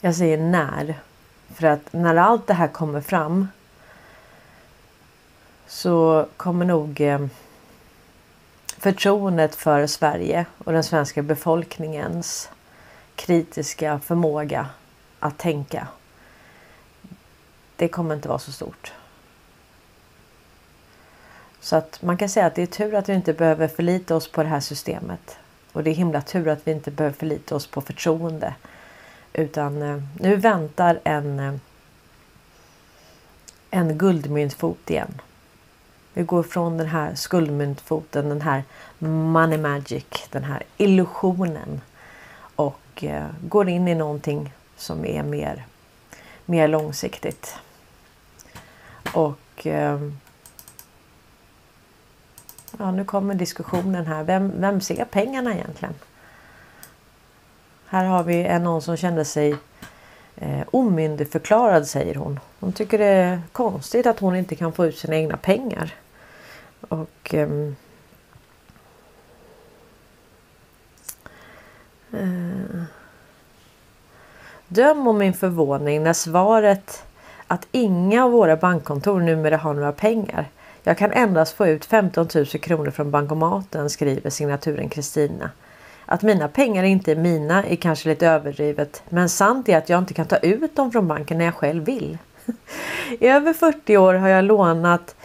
Jag 0.02 0.16
säger 0.16 0.38
när. 0.38 1.00
För 1.54 1.68
att 1.68 1.94
när 1.94 2.16
allt 2.16 2.48
det 2.48 2.54
här 2.54 2.68
kommer 2.68 3.02
fram. 3.02 3.48
Så 5.68 6.28
kommer 6.38 6.66
nog 6.66 7.02
eh, 7.02 7.26
förtroendet 8.78 9.56
för 9.56 9.88
Sverige 9.88 10.46
och 10.58 10.74
den 10.74 10.84
svenska 10.84 11.22
befolkningens 11.22 12.50
kritiska 13.16 14.00
förmåga 14.00 14.68
att 15.20 15.38
tänka. 15.38 15.88
Det 17.76 17.88
kommer 17.88 18.16
inte 18.16 18.28
vara 18.28 18.40
så 18.40 18.52
stort. 18.52 18.94
Så 21.60 21.76
att 21.76 22.02
man 22.02 22.18
kan 22.18 22.30
säga 22.30 22.46
att 22.46 22.56
det 22.56 22.62
är 22.62 22.66
tur 22.66 22.96
att 22.96 23.10
vi 23.10 23.14
inte 23.14 23.34
behöver 23.34 23.68
förlita 23.68 24.16
oss 24.16 24.32
på 24.32 24.44
det 24.44 24.50
här 24.50 24.60
systemet. 24.60 25.38
Och 25.72 25.84
det 25.84 25.90
är 25.90 25.96
himla 25.96 26.22
tur 26.22 26.48
att 26.48 26.68
vi 26.68 26.72
inte 26.72 26.92
behöver 26.92 27.18
förlita 27.18 27.56
oss 27.56 27.68
på 27.68 27.82
förtroende. 27.82 28.54
Utan 29.34 29.82
eh, 29.82 29.98
nu 30.20 30.36
väntar 30.36 31.00
en, 31.04 31.40
eh, 31.40 31.54
en 33.70 33.98
guldmyntfot 33.98 34.90
igen. 34.90 35.22
Vi 36.14 36.24
går 36.24 36.44
från 36.44 36.78
den 36.78 36.88
här 36.88 37.16
skuldmyntfoten, 37.16 38.30
den 38.30 38.42
här 38.42 38.64
money 39.00 39.58
magic, 39.58 40.06
den 40.30 40.44
här 40.44 40.64
illusionen. 40.78 41.82
Och 42.56 43.04
eh, 43.04 43.28
går 43.48 43.70
in 43.70 43.88
i 43.88 43.96
någonting 43.96 44.54
som 44.78 45.06
är 45.06 45.24
mer, 45.24 45.66
mer 46.46 46.68
långsiktigt. 46.68 47.56
Och 49.14 49.68
eh, 49.68 50.00
Ja, 52.80 52.92
nu 52.92 53.06
kommer 53.06 53.36
diskussionen 53.36 54.06
här. 54.06 54.24
Vem, 54.24 54.62
vem 54.62 54.82
ser 54.82 55.06
pengarna 55.06 55.54
egentligen? 55.54 55.94
Här 57.92 58.06
har 58.06 58.24
vi 58.24 58.44
en 58.44 58.64
någon 58.64 58.82
som 58.82 58.98
kände 58.98 59.26
sig 59.26 59.56
eh, 60.36 60.62
omyndigförklarad 60.72 61.88
säger 61.88 62.16
hon. 62.16 62.40
Hon 62.60 62.74
tycker 62.74 62.98
det 62.98 63.06
är 63.06 63.42
konstigt 63.52 64.06
att 64.06 64.20
hon 64.20 64.36
inte 64.36 64.56
kan 64.56 64.74
få 64.74 64.86
ut 64.86 64.98
sina 64.98 65.16
egna 65.16 65.38
pengar. 65.38 65.94
Och 66.90 67.34
Eh, 67.34 67.50
eh, 72.22 72.84
Döm 74.68 75.08
om 75.08 75.18
min 75.18 75.34
förvåning 75.34 76.04
när 76.04 76.14
svaret 76.14 77.04
att 77.48 77.68
inga 77.72 78.26
av 78.26 78.32
våra 78.32 78.56
bankkontor 78.56 79.20
numera 79.20 79.58
har 79.58 79.74
några 79.74 79.92
pengar 79.92 80.50
jag 80.84 80.98
kan 80.98 81.12
endast 81.12 81.54
få 81.54 81.68
ut 81.68 81.86
15 81.86 82.28
000 82.36 82.46
kronor 82.46 82.92
från 82.92 83.12
bankomaten 83.12 83.90
skriver 83.90 84.30
signaturen 84.30 84.90
Kristina. 84.90 85.50
Att 86.12 86.22
mina 86.22 86.48
pengar 86.48 86.84
inte 86.84 87.12
är 87.12 87.16
mina 87.16 87.64
är 87.64 87.76
kanske 87.76 88.10
lite 88.10 88.28
överdrivet 88.28 89.04
men 89.10 89.30
sant 89.30 89.70
är 89.70 89.78
att 89.78 89.90
jag 89.90 90.00
inte 90.00 90.14
kan 90.14 90.26
ta 90.26 90.38
ut 90.38 90.76
dem 90.76 90.92
från 90.92 91.08
banken 91.08 91.38
när 91.38 91.46
jag 91.46 91.56
själv 91.56 91.84
vill. 91.84 92.18
I 93.20 93.28
över 93.28 93.54
40 93.54 93.98
år 93.98 94.14
har 94.14 94.28
jag 94.30 94.46
lånat, 94.46 95.16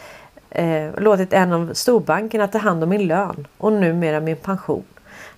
eh, 0.49 0.89
låtit 0.97 1.33
en 1.33 1.53
av 1.53 1.73
storbankerna 1.73 2.47
ta 2.47 2.57
hand 2.57 2.83
om 2.83 2.89
min 2.89 3.07
lön 3.07 3.47
och 3.57 3.73
numera 3.73 4.19
min 4.19 4.35
pension. 4.35 4.83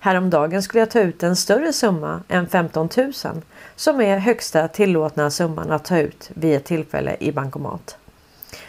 Häromdagen 0.00 0.62
skulle 0.62 0.80
jag 0.80 0.90
ta 0.90 1.00
ut 1.00 1.22
en 1.22 1.36
större 1.36 1.72
summa 1.72 2.22
än 2.28 2.48
15 2.48 2.88
000 2.96 3.12
som 3.76 4.00
är 4.00 4.18
högsta 4.18 4.68
tillåtna 4.68 5.30
summan 5.30 5.70
att 5.70 5.84
ta 5.84 5.98
ut 5.98 6.30
vid 6.34 6.56
ett 6.56 6.64
tillfälle 6.64 7.16
i 7.20 7.32
bankomat. 7.32 7.96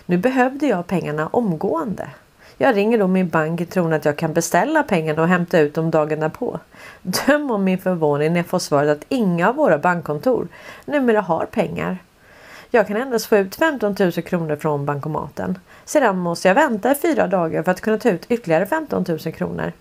Nu 0.05 0.17
behövde 0.17 0.67
jag 0.67 0.87
pengarna 0.87 1.27
omgående. 1.27 2.09
Jag 2.61 2.75
ringer 2.75 2.97
då 2.97 3.07
min 3.07 3.29
bank 3.29 3.61
i 3.61 3.65
tron 3.65 3.93
att 3.93 4.05
jag 4.05 4.17
kan 4.17 4.33
beställa 4.33 4.83
pengarna 4.83 5.21
och 5.21 5.27
hämta 5.27 5.59
ut 5.59 5.73
dem 5.73 5.91
dagen 5.91 6.19
därpå. 6.19 6.59
Döm 7.01 7.51
om 7.51 7.63
min 7.63 7.77
förvåning 7.77 8.33
när 8.33 8.39
jag 8.39 8.45
får 8.45 8.59
svaret 8.59 8.97
att 8.97 9.05
inga 9.09 9.49
av 9.49 9.55
våra 9.55 9.77
bankkontor 9.77 10.47
numera 10.85 11.21
har 11.21 11.45
pengar. 11.45 11.97
Jag 12.69 12.87
kan 12.87 12.97
endast 12.97 13.25
få 13.25 13.37
ut 13.37 13.55
15 13.55 13.95
000 13.99 14.11
kronor 14.11 14.55
från 14.55 14.85
bankomaten. 14.85 15.59
Sedan 15.85 16.17
måste 16.17 16.47
jag 16.47 16.55
vänta 16.55 16.91
i 16.91 16.95
fyra 16.95 17.27
dagar 17.27 17.63
för 17.63 17.71
att 17.71 17.81
kunna 17.81 17.97
ta 17.97 18.09
ut 18.09 18.25
ytterligare 18.29 18.65
15 18.65 19.05
000 19.07 19.19
kronor. 19.19 19.71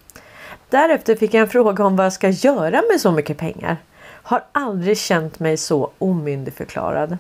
Därefter 0.69 1.15
fick 1.15 1.35
jag 1.35 1.41
en 1.41 1.49
fråga 1.49 1.85
om 1.85 1.97
vad 1.97 2.07
jag 2.07 2.13
ska 2.13 2.29
göra 2.29 2.83
med 2.91 3.01
så 3.01 3.13
mycket 3.13 3.39
pengar. 3.39 3.77
Har 4.03 4.43
aldrig 4.53 4.99
känt 4.99 5.39
mig 5.39 5.57
så 5.57 5.91
omyndigförklarad. 5.99 7.19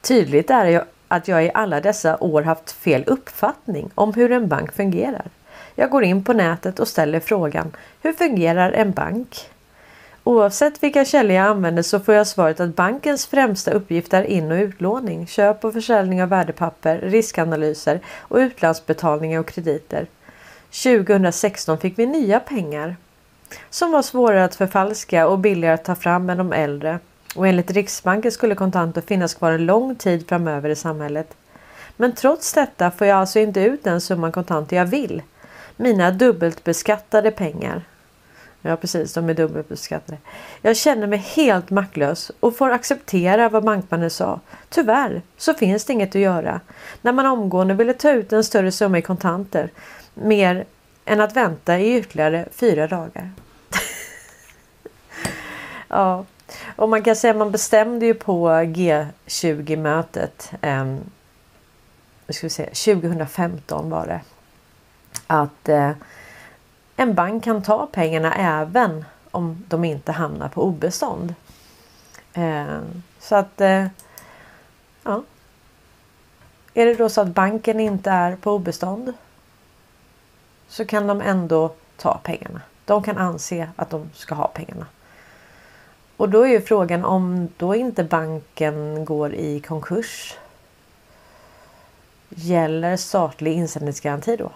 Tydligt 0.00 0.50
är 0.50 0.66
jag 0.66 0.84
att 1.12 1.28
jag 1.28 1.44
i 1.44 1.50
alla 1.54 1.80
dessa 1.80 2.16
år 2.20 2.42
haft 2.42 2.72
fel 2.72 3.04
uppfattning 3.06 3.90
om 3.94 4.14
hur 4.14 4.32
en 4.32 4.48
bank 4.48 4.72
fungerar. 4.72 5.24
Jag 5.74 5.90
går 5.90 6.04
in 6.04 6.24
på 6.24 6.32
nätet 6.32 6.80
och 6.80 6.88
ställer 6.88 7.20
frågan 7.20 7.72
Hur 8.02 8.12
fungerar 8.12 8.72
en 8.72 8.92
bank? 8.92 9.48
Oavsett 10.24 10.82
vilka 10.82 11.04
källor 11.04 11.36
jag 11.36 11.46
använder 11.46 11.82
så 11.82 12.00
får 12.00 12.14
jag 12.14 12.26
svaret 12.26 12.60
att 12.60 12.76
bankens 12.76 13.26
främsta 13.26 13.70
uppgift 13.70 14.14
är 14.14 14.22
in 14.22 14.52
och 14.52 14.56
utlåning, 14.56 15.26
köp 15.26 15.64
och 15.64 15.72
försäljning 15.72 16.22
av 16.22 16.28
värdepapper, 16.28 16.98
riskanalyser 16.98 18.00
och 18.18 18.36
utlandsbetalningar 18.36 19.40
och 19.40 19.46
krediter. 19.46 20.06
2016 20.82 21.78
fick 21.78 21.98
vi 21.98 22.06
nya 22.06 22.40
pengar 22.40 22.96
som 23.70 23.92
var 23.92 24.02
svårare 24.02 24.44
att 24.44 24.54
förfalska 24.54 25.26
och 25.26 25.38
billigare 25.38 25.74
att 25.74 25.84
ta 25.84 25.94
fram 25.94 26.30
än 26.30 26.38
de 26.38 26.52
äldre 26.52 26.98
och 27.34 27.48
enligt 27.48 27.70
Riksbanken 27.70 28.32
skulle 28.32 28.54
kontanter 28.54 29.00
finnas 29.00 29.34
kvar 29.34 29.52
en 29.52 29.66
lång 29.66 29.96
tid 29.96 30.28
framöver 30.28 30.70
i 30.70 30.76
samhället. 30.76 31.34
Men 31.96 32.12
trots 32.12 32.52
detta 32.52 32.90
får 32.90 33.06
jag 33.06 33.18
alltså 33.18 33.38
inte 33.38 33.60
ut 33.60 33.84
den 33.84 34.00
summan 34.00 34.32
kontanter 34.32 34.76
jag 34.76 34.86
vill. 34.86 35.22
Mina 35.76 36.10
dubbelt 36.10 36.64
beskattade 36.64 37.30
pengar. 37.30 37.82
Ja 38.62 38.76
precis, 38.76 39.14
de 39.14 39.28
är 39.28 39.34
dubbelbeskattade. 39.34 40.18
Jag 40.62 40.76
känner 40.76 41.06
mig 41.06 41.18
helt 41.18 41.70
maktlös 41.70 42.30
och 42.40 42.56
får 42.56 42.70
acceptera 42.70 43.48
vad 43.48 43.64
bankmannen 43.64 44.10
sa. 44.10 44.40
Tyvärr 44.68 45.22
så 45.36 45.54
finns 45.54 45.84
det 45.84 45.92
inget 45.92 46.08
att 46.08 46.20
göra. 46.20 46.60
När 47.02 47.12
man 47.12 47.26
omgående 47.26 47.74
ville 47.74 47.94
ta 47.94 48.10
ut 48.10 48.32
en 48.32 48.44
större 48.44 48.72
summa 48.72 48.98
i 48.98 49.02
kontanter. 49.02 49.70
Mer 50.14 50.64
än 51.04 51.20
att 51.20 51.36
vänta 51.36 51.78
i 51.78 51.96
ytterligare 51.96 52.48
fyra 52.52 52.86
dagar. 52.86 53.30
ja, 55.88 56.24
och 56.76 56.88
man 56.88 57.02
kan 57.02 57.16
säga 57.16 57.30
att 57.30 57.36
man 57.36 57.50
bestämde 57.50 58.06
ju 58.06 58.14
på 58.14 58.48
G20 58.48 59.76
mötet. 59.76 60.52
Eh, 60.60 60.96
ska 62.28 62.46
vi 62.46 62.50
säga, 62.50 62.96
2015 62.96 63.90
var 63.90 64.06
det. 64.06 64.20
Att 65.26 65.68
eh, 65.68 65.90
en 66.96 67.14
bank 67.14 67.44
kan 67.44 67.62
ta 67.62 67.86
pengarna 67.86 68.34
även 68.34 69.04
om 69.30 69.64
de 69.68 69.84
inte 69.84 70.12
hamnar 70.12 70.48
på 70.48 70.62
obestånd. 70.62 71.34
Eh, 72.32 72.78
så 73.18 73.36
att 73.36 73.60
eh, 73.60 73.86
ja. 75.02 75.22
Är 76.74 76.86
det 76.86 76.94
då 76.94 77.08
så 77.08 77.20
att 77.20 77.28
banken 77.28 77.80
inte 77.80 78.10
är 78.10 78.36
på 78.36 78.52
obestånd 78.52 79.12
så 80.68 80.84
kan 80.84 81.06
de 81.06 81.20
ändå 81.20 81.74
ta 81.96 82.18
pengarna. 82.22 82.60
De 82.84 83.02
kan 83.02 83.18
anse 83.18 83.70
att 83.76 83.90
de 83.90 84.10
ska 84.14 84.34
ha 84.34 84.48
pengarna. 84.48 84.86
Och 86.16 86.28
då 86.28 86.42
är 86.42 86.50
ju 86.50 86.60
frågan 86.60 87.04
om 87.04 87.48
då 87.56 87.74
inte 87.74 88.04
banken 88.04 89.04
går 89.04 89.34
i 89.34 89.60
konkurs. 89.60 90.34
Gäller 92.28 92.96
statlig 92.96 93.52
insättningsgaranti 93.52 94.36
då? 94.36 94.50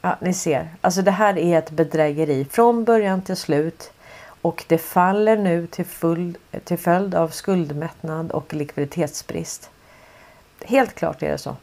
Ja, 0.00 0.16
ni 0.20 0.34
ser. 0.34 0.68
Alltså 0.80 1.02
det 1.02 1.10
här 1.10 1.38
är 1.38 1.58
ett 1.58 1.70
bedrägeri 1.70 2.44
från 2.50 2.84
början 2.84 3.22
till 3.22 3.36
slut. 3.36 3.92
Och 4.42 4.64
det 4.68 4.78
faller 4.78 5.36
nu 5.36 5.66
till, 5.66 5.84
full, 5.84 6.36
till 6.64 6.78
följd 6.78 7.14
av 7.14 7.28
skuldmättnad 7.28 8.30
och 8.30 8.54
likviditetsbrist. 8.54 9.70
Helt 10.64 10.94
klart 10.94 11.22
är 11.22 11.30
det 11.30 11.38
så. 11.38 11.56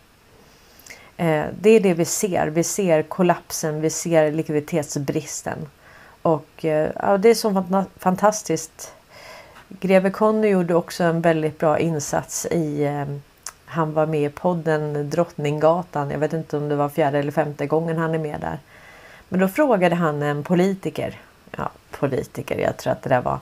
Eh, 1.18 1.46
det 1.60 1.70
är 1.70 1.80
det 1.80 1.94
vi 1.94 2.06
ser. 2.06 2.48
Vi 2.48 2.64
ser 2.64 3.04
kollapsen, 3.04 3.82
vi 3.82 3.90
ser 3.90 4.32
likviditetsbristen. 4.32 5.58
Och 6.28 6.66
eh, 6.66 6.92
ja, 6.96 7.18
det 7.18 7.30
är 7.30 7.34
så 7.34 7.84
fantastiskt. 7.98 8.94
Greve 9.68 10.10
Conny 10.10 10.48
gjorde 10.48 10.76
också 10.76 11.04
en 11.04 11.22
väldigt 11.22 11.60
bra 11.60 11.80
insats 11.80 12.46
i 12.46 12.84
eh, 12.84 13.06
han 13.66 13.94
var 13.94 14.06
med 14.06 14.22
i 14.22 14.30
podden 14.30 15.10
Drottninggatan. 15.10 16.12
Jag 16.12 16.20
vet 16.20 16.34
inte 16.34 16.58
om 16.58 16.70
det 16.70 16.76
var 16.76 16.90
fjärde 16.90 17.20
eller 17.20 17.32
femte 17.32 17.66
gången 17.66 17.98
han 17.98 18.14
är 18.14 18.20
med 18.20 18.40
där. 18.42 18.60
Men 19.30 19.40
då 19.40 19.48
frågade 19.48 19.96
han 19.96 20.22
en 20.22 20.44
politiker. 20.44 21.22
Ja, 21.58 21.70
politiker. 21.92 22.58
Jag 22.58 22.78
tror 22.78 22.94
att 22.94 23.02
det 23.02 23.10
där 23.10 23.22
var 23.22 23.40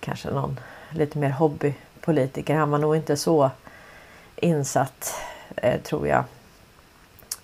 kanske 0.00 0.30
någon 0.30 0.60
lite 0.90 1.18
mer 1.18 1.30
hobbypolitiker. 1.30 2.54
Han 2.54 2.70
var 2.70 2.78
nog 2.78 2.96
inte 2.96 3.16
så 3.16 3.50
insatt 4.36 5.14
eh, 5.56 5.80
tror 5.80 6.08
jag. 6.08 6.24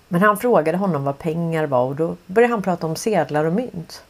Men 0.07 0.21
han 0.21 0.37
frågade 0.37 0.77
honom 0.77 1.03
vad 1.03 1.17
pengar 1.17 1.65
var 1.65 1.83
och 1.85 1.95
då 1.95 2.15
började 2.25 2.53
han 2.53 2.61
prata 2.61 2.87
om 2.87 2.95
sedlar 2.95 3.45
och 3.45 3.53
mynt. 3.53 4.03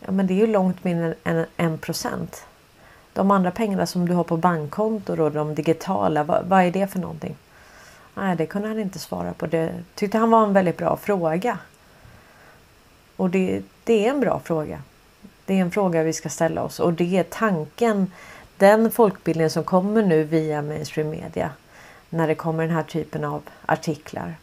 Ja 0.00 0.12
men 0.12 0.26
det 0.26 0.34
är 0.34 0.38
ju 0.38 0.46
långt 0.46 0.84
mindre 0.84 1.14
än 1.24 1.46
en 1.56 1.78
procent. 1.78 2.44
De 3.12 3.30
andra 3.30 3.50
pengarna 3.50 3.86
som 3.86 4.08
du 4.08 4.14
har 4.14 4.24
på 4.24 4.36
bankkonto 4.36 5.22
och 5.22 5.32
de 5.32 5.54
digitala, 5.54 6.24
vad, 6.24 6.44
vad, 6.44 6.62
är 6.62 6.70
det 6.70 6.86
för 6.86 6.98
någonting? 6.98 7.36
Nej, 8.14 8.36
det 8.36 8.46
kunde 8.46 8.68
han 8.68 8.78
inte 8.78 8.98
svara 8.98 9.32
på. 9.32 9.46
Det 9.46 9.74
tyckte 9.94 10.18
han 10.18 10.30
var 10.30 10.42
en 10.42 10.52
väldigt 10.52 10.76
bra 10.76 10.96
fråga. 10.96 11.58
Och 13.16 13.30
det, 13.30 13.62
det 13.84 14.06
är 14.06 14.10
en 14.10 14.20
bra 14.20 14.40
fråga. 14.44 14.82
Det 15.44 15.54
är 15.54 15.60
en 15.60 15.70
fråga 15.70 16.02
vi 16.02 16.12
ska 16.12 16.28
ställa 16.28 16.62
oss 16.62 16.80
och 16.80 16.92
det 16.92 17.18
är 17.18 17.22
tanken, 17.22 18.12
den 18.56 18.90
folkbildning 18.90 19.50
som 19.50 19.64
kommer 19.64 20.02
nu 20.02 20.24
via 20.24 20.62
mainstream 20.62 21.10
media 21.10 21.50
när 22.08 22.28
det 22.28 22.34
kommer 22.34 22.66
den 22.66 22.76
här 22.76 22.82
typen 22.82 23.24
av 23.24 23.42
artiklar. 23.66 24.34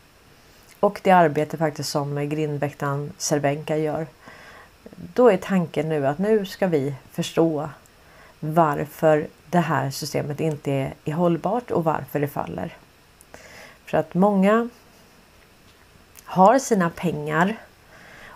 Och 0.80 1.00
det 1.04 1.12
arbete 1.12 1.58
faktiskt 1.58 1.90
som 1.90 2.30
grindväktaren 2.30 3.12
Cervenka 3.18 3.78
gör. 3.78 4.08
Då 4.96 5.30
är 5.30 5.38
tanken 5.38 5.90
nu 5.90 6.08
att 6.08 6.18
nu 6.18 6.46
ska 6.46 6.68
vi 6.68 6.96
förstå 7.12 7.70
varför 8.40 9.28
det 9.50 9.60
här 9.60 9.92
systemet 9.92 10.40
inte 10.40 10.92
är 11.06 11.14
hållbart 11.14 11.72
och 11.72 11.84
varför 11.84 12.20
det 12.20 12.28
faller. 12.28 12.78
För 13.86 13.98
att 13.98 14.14
många 14.14 14.70
har 16.24 16.60
sina 16.60 16.90
pengar 16.90 17.56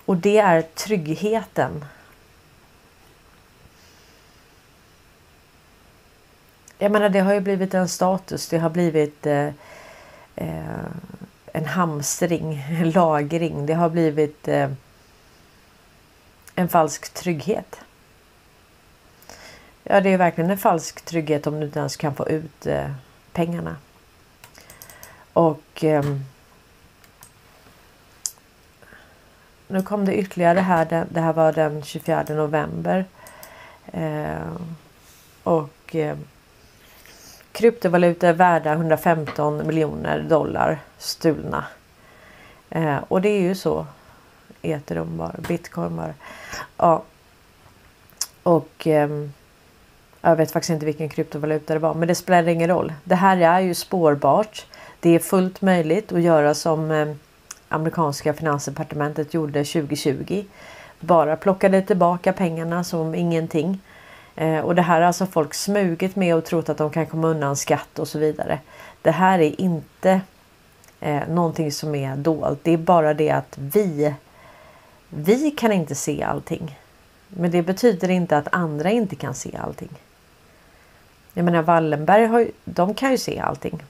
och 0.05 0.17
det 0.17 0.37
är 0.37 0.61
tryggheten. 0.61 1.85
Jag 6.77 6.91
menar 6.91 7.09
det 7.09 7.19
har 7.19 7.33
ju 7.33 7.39
blivit 7.39 7.73
en 7.73 7.89
status, 7.89 8.47
det 8.47 8.57
har 8.57 8.69
blivit 8.69 9.25
eh, 9.25 9.47
eh, 10.35 10.85
en 11.53 11.65
hamstring, 11.65 12.65
en 12.69 12.91
lagring, 12.91 13.65
det 13.65 13.73
har 13.73 13.89
blivit 13.89 14.47
eh, 14.47 14.71
en 16.61 16.69
falsk 16.69 17.13
trygghet. 17.13 17.79
Ja, 19.83 20.01
det 20.01 20.09
är 20.09 20.17
verkligen 20.17 20.51
en 20.51 20.57
falsk 20.57 21.01
trygghet 21.01 21.47
om 21.47 21.59
du 21.59 21.65
inte 21.65 21.79
ens 21.79 21.97
kan 21.97 22.15
få 22.15 22.29
ut 22.29 22.65
eh, 22.65 22.91
pengarna. 23.33 23.75
Och 25.33 25.83
eh, 25.83 26.03
nu 29.67 29.81
kom 29.81 30.05
det 30.05 30.15
ytterligare 30.15 30.59
här. 30.59 31.05
Det 31.11 31.21
här 31.21 31.33
var 31.33 31.53
den 31.53 31.83
24 31.83 32.25
november. 32.29 33.05
Eh, 33.85 34.51
och 35.43 35.95
eh, 35.95 36.17
kryptovalutor 37.51 38.33
värda 38.33 38.71
115 38.71 39.67
miljoner 39.67 40.19
dollar 40.19 40.79
stulna. 40.97 41.65
Eh, 42.69 42.97
och 43.07 43.21
det 43.21 43.29
är 43.29 43.41
ju 43.41 43.55
så. 43.55 43.85
Ethereum 44.61 45.17
var, 45.17 45.35
bitcoin 45.47 45.95
var. 45.95 46.13
Ja. 46.81 47.03
Och 48.43 48.87
ehm, 48.87 49.33
jag 50.21 50.35
vet 50.35 50.51
faktiskt 50.51 50.69
inte 50.69 50.85
vilken 50.85 51.09
kryptovaluta 51.09 51.73
det 51.73 51.79
var 51.79 51.93
men 51.93 52.07
det 52.07 52.15
spelar 52.15 52.49
ingen 52.49 52.69
roll. 52.69 52.93
Det 53.03 53.15
här 53.15 53.37
är 53.37 53.59
ju 53.59 53.73
spårbart. 53.73 54.65
Det 54.99 55.15
är 55.15 55.19
fullt 55.19 55.61
möjligt 55.61 56.11
att 56.11 56.21
göra 56.21 56.53
som 56.53 56.91
eh, 56.91 57.13
amerikanska 57.69 58.33
finansdepartementet 58.33 59.33
gjorde 59.33 59.63
2020. 59.63 60.43
Bara 60.99 61.35
plockade 61.35 61.81
tillbaka 61.81 62.33
pengarna 62.33 62.83
som 62.83 63.15
ingenting. 63.15 63.81
Eh, 64.35 64.59
och 64.59 64.75
det 64.75 64.81
här 64.81 65.01
har 65.01 65.07
alltså 65.07 65.25
folk 65.25 65.53
smugit 65.53 66.15
med 66.15 66.35
och 66.35 66.45
trott 66.45 66.69
att 66.69 66.77
de 66.77 66.89
kan 66.89 67.05
komma 67.05 67.27
undan 67.27 67.55
skatt 67.55 67.99
och 67.99 68.07
så 68.07 68.19
vidare. 68.19 68.59
Det 69.01 69.11
här 69.11 69.39
är 69.39 69.61
inte 69.61 70.21
eh, 70.99 71.27
någonting 71.29 71.71
som 71.71 71.95
är 71.95 72.15
dolt. 72.15 72.59
Det 72.63 72.71
är 72.71 72.77
bara 72.77 73.13
det 73.13 73.29
att 73.29 73.57
vi 73.57 74.13
vi 75.13 75.51
kan 75.51 75.71
inte 75.71 75.95
se 75.95 76.23
allting. 76.23 76.79
Men 77.27 77.51
det 77.51 77.61
betyder 77.61 78.09
inte 78.09 78.37
att 78.37 78.47
andra 78.51 78.91
inte 78.91 79.15
kan 79.15 79.33
se 79.33 79.57
allting. 79.57 79.89
Jag 81.33 81.45
menar 81.45 81.61
Wallenberg 81.61 82.25
har 82.25 82.39
ju, 82.39 82.51
de 82.65 82.93
kan 82.93 83.11
ju 83.11 83.17
se 83.17 83.39
allting. 83.39 83.83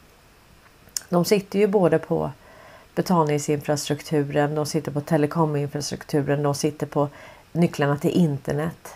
De 1.10 1.26
sitter 1.26 1.60
ju 1.60 1.68
både 1.68 2.00
på 2.00 2.32
betalningsinfrastrukturen, 2.96 4.56
de 4.56 4.66
sitter 4.66 4.92
på 4.92 5.02
telekominfrastrukturen, 5.02 6.44
de 6.44 6.56
sitter 6.56 6.86
på 6.86 7.10
nycklarna 7.52 7.98
till 7.98 8.12
internet. 8.12 8.96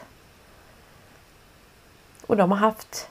Och 2.27 2.37
de 2.37 2.51
har 2.51 2.57
haft 2.57 3.07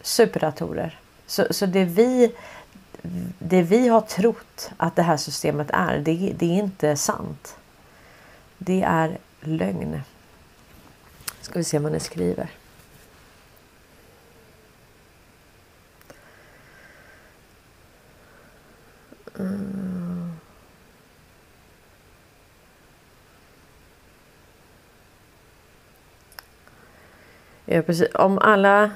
superdatorer. 0.00 1.00
Så, 1.26 1.46
så 1.50 1.66
det, 1.66 1.84
vi, 1.84 2.32
det 3.38 3.62
vi 3.62 3.88
har 3.88 4.00
trott 4.00 4.70
att 4.76 4.96
det 4.96 5.02
här 5.02 5.16
systemet 5.16 5.70
är, 5.72 5.98
det, 5.98 6.34
det 6.38 6.46
är 6.46 6.58
inte 6.58 6.96
sant. 6.96 7.56
Det 8.58 8.82
är 8.82 9.18
lögn. 9.40 10.00
Ska 11.40 11.58
vi 11.58 11.64
se 11.64 11.78
vad 11.78 11.92
ni 11.92 12.00
skriver. 12.00 12.50
Mm. 19.38 20.32
Ja, 27.64 27.82
precis. 27.82 28.14
Om 28.14 28.38
alla 28.38 28.90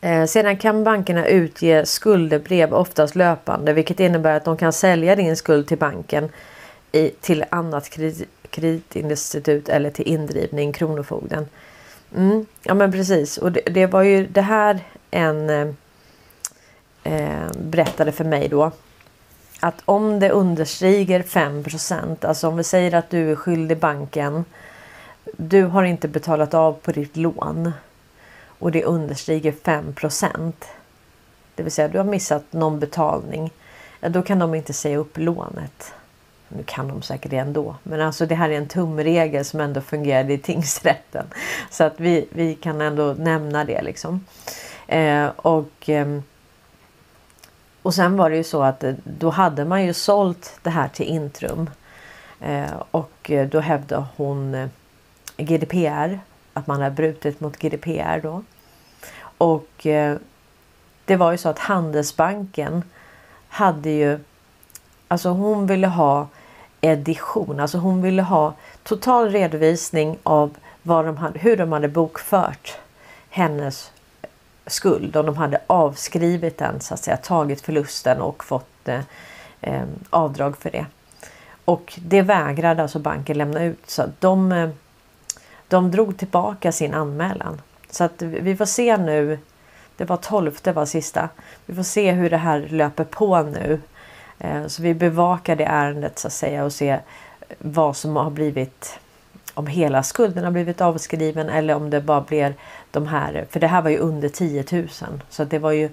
Eh, 0.00 0.24
sedan 0.24 0.56
kan 0.56 0.84
bankerna 0.84 1.26
utge 1.26 1.86
skuldebrev 1.86 2.74
oftast 2.74 3.14
löpande 3.14 3.72
vilket 3.72 4.00
innebär 4.00 4.36
att 4.36 4.44
de 4.44 4.56
kan 4.56 4.72
sälja 4.72 5.16
din 5.16 5.36
skuld 5.36 5.68
till 5.68 5.78
banken 5.78 6.28
i, 6.92 7.10
till 7.10 7.44
annat 7.50 7.90
kredit, 7.90 8.28
kreditinstitut 8.50 9.68
eller 9.68 9.90
till 9.90 10.06
indrivning, 10.06 10.72
Kronofogden. 10.72 11.46
Mm, 12.16 12.46
ja 12.62 12.74
men 12.74 12.92
precis 12.92 13.38
och 13.38 13.52
det, 13.52 13.60
det, 13.60 13.86
var 13.86 14.02
ju 14.02 14.26
det 14.26 14.40
här 14.40 14.80
en 15.10 15.50
eh, 17.02 17.50
berättade 17.58 18.12
för 18.12 18.24
mig 18.24 18.48
då 18.48 18.72
att 19.60 19.82
om 19.84 20.20
det 20.20 20.30
understiger 20.30 21.22
5% 21.22 22.26
alltså 22.26 22.48
om 22.48 22.56
vi 22.56 22.64
säger 22.64 22.94
att 22.94 23.10
du 23.10 23.30
är 23.30 23.36
skyldig 23.36 23.78
banken. 23.78 24.44
Du 25.36 25.62
har 25.64 25.84
inte 25.84 26.08
betalat 26.08 26.54
av 26.54 26.72
på 26.72 26.92
ditt 26.92 27.16
lån 27.16 27.72
och 28.58 28.72
det 28.72 28.84
understiger 28.84 29.52
5% 29.52 30.52
Det 31.54 31.62
vill 31.62 31.72
säga 31.72 31.88
du 31.88 31.98
har 31.98 32.04
missat 32.04 32.52
någon 32.52 32.78
betalning. 32.78 33.50
Då 34.00 34.22
kan 34.22 34.38
de 34.38 34.54
inte 34.54 34.72
säga 34.72 34.98
upp 34.98 35.18
lånet. 35.18 35.92
Nu 36.48 36.62
kan 36.62 36.88
de 36.88 37.02
säkert 37.02 37.30
det 37.30 37.36
ändå. 37.36 37.76
Men 37.82 38.00
alltså 38.00 38.26
det 38.26 38.34
här 38.34 38.50
är 38.50 38.56
en 38.58 38.68
tumregel 38.68 39.44
som 39.44 39.60
ändå 39.60 39.80
fungerade 39.80 40.32
i 40.32 40.38
tingsrätten. 40.38 41.26
Så 41.70 41.84
att 41.84 42.00
vi, 42.00 42.28
vi 42.30 42.54
kan 42.54 42.80
ändå 42.80 43.14
nämna 43.18 43.64
det 43.64 43.82
liksom. 43.82 44.24
Eh, 44.86 45.26
och, 45.26 45.88
eh, 45.88 46.18
och 47.82 47.94
sen 47.94 48.16
var 48.16 48.30
det 48.30 48.36
ju 48.36 48.44
så 48.44 48.62
att 48.62 48.84
eh, 48.84 48.94
då 49.04 49.30
hade 49.30 49.64
man 49.64 49.84
ju 49.84 49.92
sålt 49.92 50.58
det 50.62 50.70
här 50.70 50.88
till 50.88 51.06
Intrum. 51.06 51.70
Eh, 52.40 52.82
och 52.90 53.30
eh, 53.30 53.48
då 53.48 53.60
hävdade 53.60 54.06
hon 54.16 54.54
eh, 54.54 54.68
GDPR. 55.36 56.20
Att 56.58 56.66
man 56.66 56.80
har 56.80 56.90
brutit 56.90 57.40
mot 57.40 57.56
GDPR 57.56 58.20
då. 58.22 58.42
Och 59.38 59.86
eh, 59.86 60.16
det 61.04 61.16
var 61.16 61.32
ju 61.32 61.38
så 61.38 61.48
att 61.48 61.58
Handelsbanken 61.58 62.82
hade 63.48 63.90
ju 63.90 64.18
Alltså 65.08 65.28
hon 65.28 65.66
ville 65.66 65.86
ha 65.86 66.28
edition. 66.80 67.60
Alltså 67.60 67.78
hon 67.78 68.02
ville 68.02 68.22
ha 68.22 68.54
total 68.82 69.30
redovisning 69.30 70.18
av 70.22 70.56
vad 70.82 71.04
de 71.04 71.16
hade, 71.16 71.38
hur 71.38 71.56
de 71.56 71.72
hade 71.72 71.88
bokfört 71.88 72.78
hennes 73.30 73.92
skuld. 74.66 75.16
Om 75.16 75.26
de 75.26 75.36
hade 75.36 75.60
avskrivit 75.66 76.58
den, 76.58 76.80
så 76.80 76.94
att 76.94 77.00
säga, 77.00 77.16
tagit 77.16 77.60
förlusten 77.60 78.20
och 78.20 78.44
fått 78.44 78.88
eh, 78.88 79.00
eh, 79.60 79.82
avdrag 80.10 80.56
för 80.56 80.70
det. 80.70 80.86
Och 81.64 81.98
det 82.02 82.22
vägrade 82.22 82.82
alltså 82.82 82.98
banken 82.98 83.38
lämna 83.38 83.64
ut. 83.64 83.90
Så 83.90 84.04
de, 84.18 84.52
eh, 84.52 84.70
de 85.68 85.90
drog 85.90 86.16
tillbaka 86.16 86.72
sin 86.72 86.94
anmälan. 86.94 87.60
Så 87.90 88.04
att 88.04 88.22
vi 88.22 88.56
får 88.56 88.64
se 88.64 88.96
nu. 88.96 89.38
Det 89.96 90.04
var 90.04 90.16
12 90.16 90.58
det 90.62 90.72
var 90.72 90.86
sista. 90.86 91.28
Vi 91.66 91.74
får 91.74 91.82
se 91.82 92.12
hur 92.12 92.30
det 92.30 92.36
här 92.36 92.66
löper 92.70 93.04
på 93.04 93.42
nu. 93.42 93.80
Eh, 94.38 94.66
så 94.66 94.82
vi 94.82 94.94
bevakar 94.94 95.56
det 95.56 95.64
ärendet 95.64 96.18
så 96.18 96.26
att 96.26 96.32
säga 96.32 96.64
och 96.64 96.72
ser 96.72 97.00
vad 97.58 97.96
som 97.96 98.16
har 98.16 98.30
blivit 98.30 98.98
om 99.54 99.66
hela 99.66 100.02
skulden 100.02 100.44
har 100.44 100.50
blivit 100.50 100.80
avskriven 100.80 101.48
eller 101.48 101.74
om 101.74 101.90
det 101.90 102.00
bara 102.00 102.20
blir 102.20 102.54
de 102.90 103.06
här, 103.06 103.46
för 103.50 103.60
det 103.60 103.66
här 103.66 103.82
var 103.82 103.90
ju 103.90 103.98
under 103.98 104.28
10 104.28 104.64
000 104.72 104.88
så 105.28 105.44
det 105.44 105.58
var 105.58 105.72
ju 105.72 105.90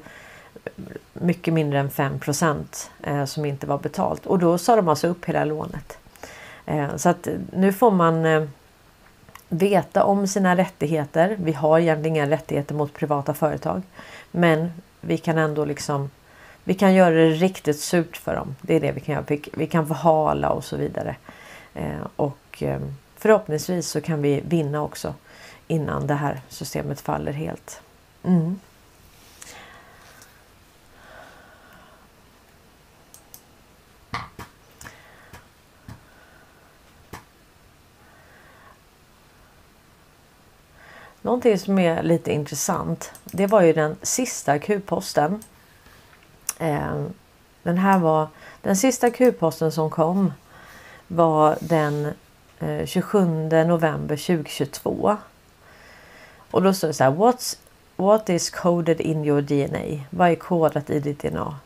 mycket 1.13 1.53
mindre 1.53 1.79
än 1.79 1.89
5 1.89 2.19
eh, 3.03 3.25
som 3.25 3.45
inte 3.45 3.67
var 3.67 3.77
betalt 3.77 4.25
och 4.25 4.39
då 4.39 4.57
sa 4.57 4.75
de 4.75 4.87
alltså 4.87 5.07
upp 5.07 5.25
hela 5.25 5.45
lånet. 5.45 5.97
Eh, 6.65 6.95
så 6.95 7.09
att 7.09 7.27
nu 7.53 7.73
får 7.73 7.91
man 7.91 8.25
veta 9.49 10.03
om 10.03 10.27
sina 10.27 10.55
rättigheter. 10.57 11.37
Vi 11.39 11.51
har 11.51 11.79
egentligen 11.79 12.15
inga 12.15 12.29
rättigheter 12.29 12.75
mot 12.75 12.93
privata 12.93 13.33
företag 13.33 13.81
men 14.31 14.71
vi 15.01 15.17
kan 15.17 15.37
ändå 15.37 15.65
liksom 15.65 16.09
vi 16.67 16.73
kan 16.73 16.93
göra 16.93 17.15
det 17.15 17.29
riktigt 17.29 17.79
surt 17.79 18.17
för 18.17 18.35
dem. 18.35 18.55
Det 18.61 18.75
är 18.75 18.79
det 18.79 18.91
vi 18.91 18.99
kan 18.99 19.15
göra. 19.15 19.25
Vi, 19.53 19.67
kan 19.67 19.87
förhala 19.87 20.49
och 20.49 20.63
så 20.63 20.77
vidare. 20.77 21.15
Eh, 21.73 22.07
och 22.15 22.63
eh, 22.63 22.79
förhoppningsvis 23.17 23.89
så 23.89 24.01
kan 24.01 24.21
vi 24.21 24.41
vinna 24.47 24.83
också 24.83 25.13
innan 25.67 26.07
det 26.07 26.13
här 26.13 26.41
systemet 26.49 27.01
faller 27.01 27.31
helt. 27.31 27.81
Mm. 28.23 28.59
Någonting 41.45 41.65
som 41.65 41.79
är 41.79 42.03
lite 42.03 42.31
intressant. 42.31 43.11
Det 43.25 43.47
var 43.47 43.61
ju 43.61 43.73
den 43.73 43.95
sista 44.01 44.59
Q-posten 44.59 45.43
Eh, 46.59 47.05
den 47.63 47.77
här 47.77 47.99
var 47.99 48.27
den 48.61 48.75
sista 48.75 49.09
Q-posten 49.09 49.71
som 49.71 49.89
kom 49.89 50.33
var 51.07 51.57
den 51.59 52.13
eh, 52.59 52.85
27 52.85 53.25
november 53.49 54.15
2022. 54.15 55.17
Och 56.51 56.61
då 56.61 56.73
står 56.73 56.87
det 56.87 56.93
så 56.93 57.03
här. 57.03 57.11
What's, 57.11 57.57
what 57.95 58.29
is 58.29 58.49
coded 58.49 59.01
in 59.01 59.25
your 59.25 59.41
DNA? 59.41 60.03
Vad 60.09 60.29
är 60.29 60.35
kodat 60.35 60.89
i 60.89 60.99
ditt 60.99 61.19
DNA? 61.19 61.59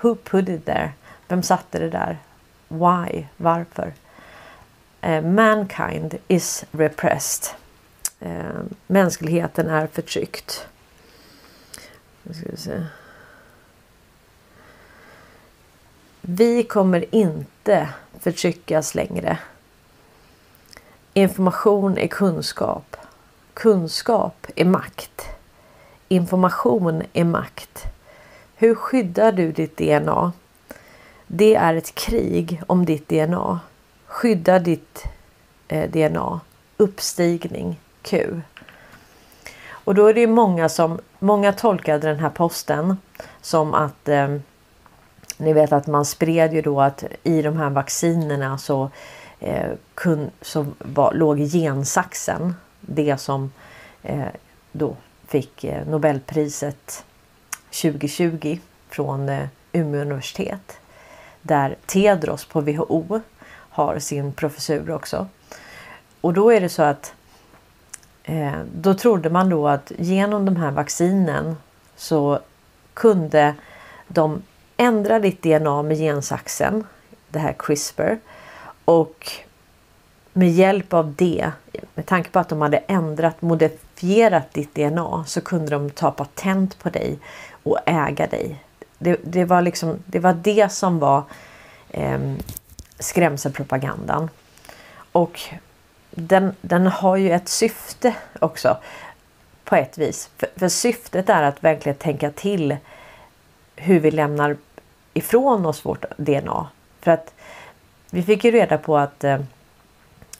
Who 0.00 0.14
put 0.14 0.48
it 0.48 0.64
there? 0.64 0.92
Vem 1.28 1.42
satte 1.42 1.78
det 1.78 1.90
där? 1.90 2.18
Why? 2.68 3.26
Varför? 3.36 3.92
Eh, 5.00 5.22
mankind 5.22 6.14
is 6.28 6.64
repressed 6.70 7.63
eh, 8.24 8.60
mänskligheten 8.86 9.68
är 9.68 9.86
förtryckt. 9.86 10.66
Nu 12.22 12.34
ska 12.34 12.50
vi 12.50 12.56
se. 12.56 12.82
Vi 16.20 16.62
kommer 16.62 17.14
inte 17.14 17.88
förtryckas 18.20 18.94
längre. 18.94 19.38
Information 21.14 21.98
är 21.98 22.06
kunskap. 22.06 22.96
Kunskap 23.54 24.46
är 24.56 24.64
makt. 24.64 25.22
Information 26.08 27.02
är 27.12 27.24
makt. 27.24 27.84
Hur 28.56 28.74
skyddar 28.74 29.32
du 29.32 29.52
ditt 29.52 29.76
DNA? 29.76 30.32
Det 31.26 31.54
är 31.54 31.74
ett 31.74 31.94
krig 31.94 32.62
om 32.66 32.84
ditt 32.84 33.08
DNA. 33.08 33.60
Skydda 34.06 34.58
ditt 34.58 35.04
eh, 35.68 35.90
DNA. 35.90 36.40
Uppstigning 36.76 37.80
Q. 38.04 38.40
Och 39.70 39.94
då 39.94 40.06
är 40.06 40.14
det 40.14 40.26
många 40.26 40.68
som 40.68 41.00
många 41.18 41.52
tolkade 41.52 42.08
den 42.08 42.18
här 42.18 42.30
posten 42.30 42.96
som 43.40 43.74
att 43.74 44.08
eh, 44.08 44.36
ni 45.38 45.52
vet 45.52 45.72
att 45.72 45.86
man 45.86 46.04
spred 46.04 46.52
ju 46.52 46.62
då 46.62 46.80
att 46.80 47.04
i 47.22 47.42
de 47.42 47.56
här 47.56 47.70
vaccinerna 47.70 48.58
så, 48.58 48.90
eh, 49.40 49.70
kun, 49.94 50.30
så 50.40 50.66
var, 50.78 51.12
låg 51.12 51.38
gensaxen. 51.38 52.54
Det 52.80 53.20
som 53.20 53.52
eh, 54.02 54.26
då 54.72 54.96
fick 55.26 55.64
eh, 55.64 55.86
Nobelpriset 55.86 57.04
2020 57.82 58.58
från 58.88 59.28
eh, 59.28 59.46
Umeå 59.72 60.00
universitet. 60.00 60.78
Där 61.42 61.76
Tedros 61.86 62.44
på 62.44 62.60
WHO 62.60 63.20
har 63.50 63.98
sin 63.98 64.32
professur 64.32 64.90
också. 64.90 65.28
Och 66.20 66.32
då 66.32 66.50
är 66.50 66.60
det 66.60 66.68
så 66.68 66.82
att 66.82 67.14
eh, 68.24 68.60
då 68.74 68.94
trodde 68.94 69.30
man 69.30 69.48
då 69.48 69.68
att 69.68 69.92
genom 69.98 70.44
de 70.44 70.56
här 70.56 70.70
vaccinen 70.70 71.56
så 71.96 72.38
kunde 72.94 73.54
de 74.08 74.42
ändra 74.76 75.18
ditt 75.18 75.42
DNA 75.42 75.82
med 75.82 75.96
gensaxen, 75.96 76.84
det 77.28 77.38
här 77.38 77.54
CRISPR. 77.58 78.18
Och 78.84 79.32
med 80.32 80.50
hjälp 80.50 80.92
av 80.92 81.14
det, 81.14 81.50
med 81.94 82.06
tanke 82.06 82.30
på 82.30 82.38
att 82.38 82.48
de 82.48 82.60
hade 82.60 82.76
ändrat, 82.76 83.42
modifierat 83.42 84.52
ditt 84.52 84.74
DNA 84.74 85.24
så 85.26 85.40
kunde 85.40 85.70
de 85.70 85.90
ta 85.90 86.10
patent 86.10 86.78
på 86.78 86.90
dig 86.90 87.18
och 87.62 87.78
äga 87.86 88.26
dig. 88.26 88.62
Det, 88.98 89.20
det 89.24 89.44
var, 89.44 89.62
liksom, 89.62 89.98
det, 90.06 90.18
var 90.18 90.32
det 90.32 90.72
som 90.72 90.98
var 90.98 91.22
eh, 91.90 92.20
skrämselpropagandan. 92.98 94.30
Och 95.12 95.40
den, 96.14 96.54
den 96.60 96.86
har 96.86 97.16
ju 97.16 97.30
ett 97.30 97.48
syfte 97.48 98.14
också 98.40 98.76
på 99.64 99.76
ett 99.76 99.98
vis. 99.98 100.30
För, 100.36 100.48
för 100.56 100.68
syftet 100.68 101.28
är 101.28 101.42
att 101.42 101.64
verkligen 101.64 101.98
tänka 101.98 102.30
till 102.30 102.76
hur 103.76 104.00
vi 104.00 104.10
lämnar 104.10 104.56
ifrån 105.14 105.66
oss 105.66 105.84
vårt 105.84 106.04
DNA. 106.16 106.68
För 107.00 107.10
att 107.10 107.34
vi 108.10 108.22
fick 108.22 108.44
ju 108.44 108.50
reda 108.50 108.78
på 108.78 108.98
att 108.98 109.24
eh, 109.24 109.38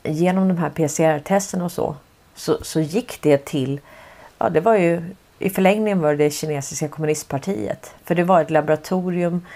genom 0.03 0.49
de 0.49 0.59
här 0.59 0.71
PCR-testen 0.71 1.63
och 1.63 1.73
så, 1.73 1.97
så, 2.35 2.65
så 2.65 2.81
gick 2.81 3.23
det 3.23 3.45
till, 3.45 3.81
ja 4.39 4.49
det 4.49 4.61
var 4.61 4.77
ju 4.77 5.03
i 5.39 5.51
förlängningen 5.51 6.01
var 6.01 6.11
det, 6.11 6.25
det 6.25 6.31
kinesiska 6.31 6.89
kommunistpartiet. 6.89 7.95
För 8.05 8.15
det 8.15 8.25
var 8.25 8.41
ett 8.41 8.51
laboratorium, 8.51 9.47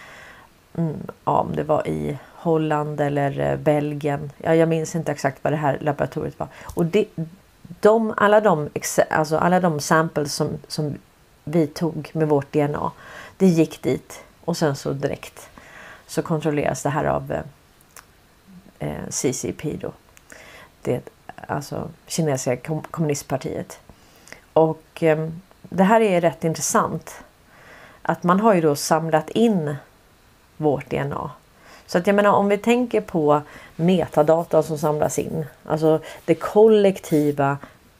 mm, 0.76 0.96
ja, 1.24 1.40
om 1.40 1.56
det 1.56 1.62
var 1.62 1.88
i 1.88 2.18
Holland 2.40 3.00
eller 3.00 3.40
eh, 3.40 3.56
Belgien. 3.56 4.32
Ja, 4.38 4.54
jag 4.54 4.68
minns 4.68 4.94
inte 4.94 5.12
exakt 5.12 5.44
vad 5.44 5.52
det 5.52 5.56
här 5.56 5.78
laboratoriet 5.80 6.38
var. 6.38 6.48
Och 6.74 6.84
det, 6.84 7.04
de, 7.80 8.14
alla, 8.16 8.40
de, 8.40 8.68
alltså 9.10 9.38
alla 9.38 9.60
de 9.60 9.80
samples 9.80 10.34
som, 10.34 10.48
som 10.68 10.98
vi 11.44 11.66
tog 11.66 12.10
med 12.12 12.28
vårt 12.28 12.52
DNA, 12.52 12.92
det 13.36 13.46
gick 13.46 13.82
dit 13.82 14.24
och 14.44 14.56
sen 14.56 14.76
så 14.76 14.92
direkt 14.92 15.50
så 16.06 16.22
kontrolleras 16.22 16.82
det 16.82 16.90
här 16.90 17.04
av 17.04 17.32
eh, 17.32 17.42
eh 18.88 19.08
CCP 19.08 19.76
då. 19.80 19.92
Det, 20.82 21.00
alltså 21.46 21.88
kinesiska 22.06 22.56
kommunistpartiet. 22.90 23.80
Och 24.52 25.02
eh, 25.02 25.28
det 25.62 25.84
här 25.84 26.00
är 26.00 26.20
rätt 26.20 26.44
intressant. 26.44 27.20
att 28.02 28.22
man 28.22 28.40
har 28.40 28.54
ju 28.54 28.60
då 28.60 28.76
samlat 28.76 29.30
in 29.30 29.76
vårt 30.56 30.90
DNA. 30.90 31.30
Så 31.88 31.98
att 31.98 32.06
jag 32.06 32.16
menar 32.16 32.30
om 32.30 32.48
vi 32.48 32.58
tänker 32.58 33.00
på 33.00 33.42
metadata 33.76 34.62
som 34.62 34.78
samlas 34.78 35.18
in. 35.18 35.46
Alltså 35.64 36.00
det 36.24 36.34
kollektiva 36.34 37.58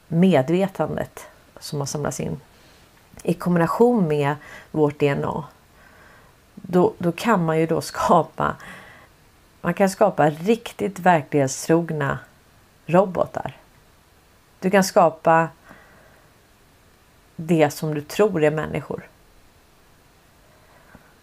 medvetandet 0.09 1.27
som 1.61 1.79
har 1.79 1.87
samlats 1.87 2.20
in. 2.20 2.40
I 3.22 3.35
kombination 3.35 4.09
med 4.09 4.35
vårt 4.70 5.01
DNA. 5.01 5.44
Då, 6.55 6.92
då 6.98 7.12
kan 7.12 7.44
man 7.44 7.61
ju 7.61 7.66
då 7.66 7.81
skapa 7.81 8.57
man 9.61 9.74
kan 9.74 9.90
skapa 9.90 10.31
riktigt 10.31 10.98
verklighetstrogna 10.98 12.18
robotar. 12.87 13.57
Du 14.61 14.70
kan 14.70 14.85
skapa 14.85 15.48
det 17.37 17.70
som 17.70 17.94
du 17.94 18.01
tror 18.01 18.44
är 18.44 18.51
människor. 18.51 19.09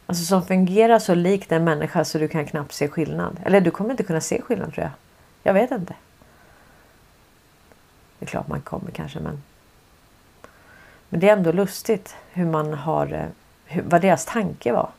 Alltså 0.06 0.26
som 0.26 0.46
fungerar 0.46 1.00
så 1.00 1.16
likt 1.16 1.52
en 1.52 1.64
människa 1.64 2.06
så 2.06 2.18
du 2.18 2.28
kan 2.28 2.46
knappt 2.46 2.74
se 2.74 2.90
skillnad. 2.90 3.40
Eller 3.46 3.62
du 3.62 3.72
kommer 3.72 3.92
inte 3.92 4.04
kunna 4.04 4.22
se 4.22 4.42
skillnad 4.42 4.74
tror 4.74 4.84
jag. 4.84 4.92
Jag 5.44 5.54
vet 5.54 5.72
inte. 5.72 5.96
Det 8.20 8.26
är 8.26 8.30
klart 8.30 8.48
man 8.48 8.62
kommer 8.62 8.92
kanske 8.92 9.20
men. 9.20 9.44
Men 11.10 11.20
det 11.20 11.30
är 11.30 11.34
ändå 11.34 11.52
lustigt 11.52 12.16
hur 12.32 12.46
man 12.46 12.74
har, 12.74 13.14
eh, 13.14 13.26
hur, 13.66 13.82
vad 13.82 14.02
deras 14.02 14.26
tanke 14.26 14.74
var. 14.74 14.90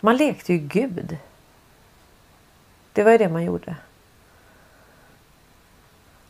Man 0.00 0.16
lekte 0.16 0.52
ju 0.52 0.58
Gud. 0.58 1.18
Det 2.92 3.02
var 3.02 3.12
ju 3.12 3.18
det 3.18 3.28
man 3.28 3.44
gjorde. 3.44 3.76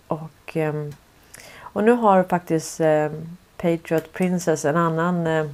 Och, 0.06 0.56
ehm, 0.56 0.92
och 1.58 1.84
nu 1.84 1.92
har 1.92 2.22
faktiskt 2.22 2.80
ehm, 2.80 3.36
Patriot 3.64 4.12
Princess 4.12 4.64
en 4.64 4.76
annan 4.76 5.26
eh, 5.26 5.46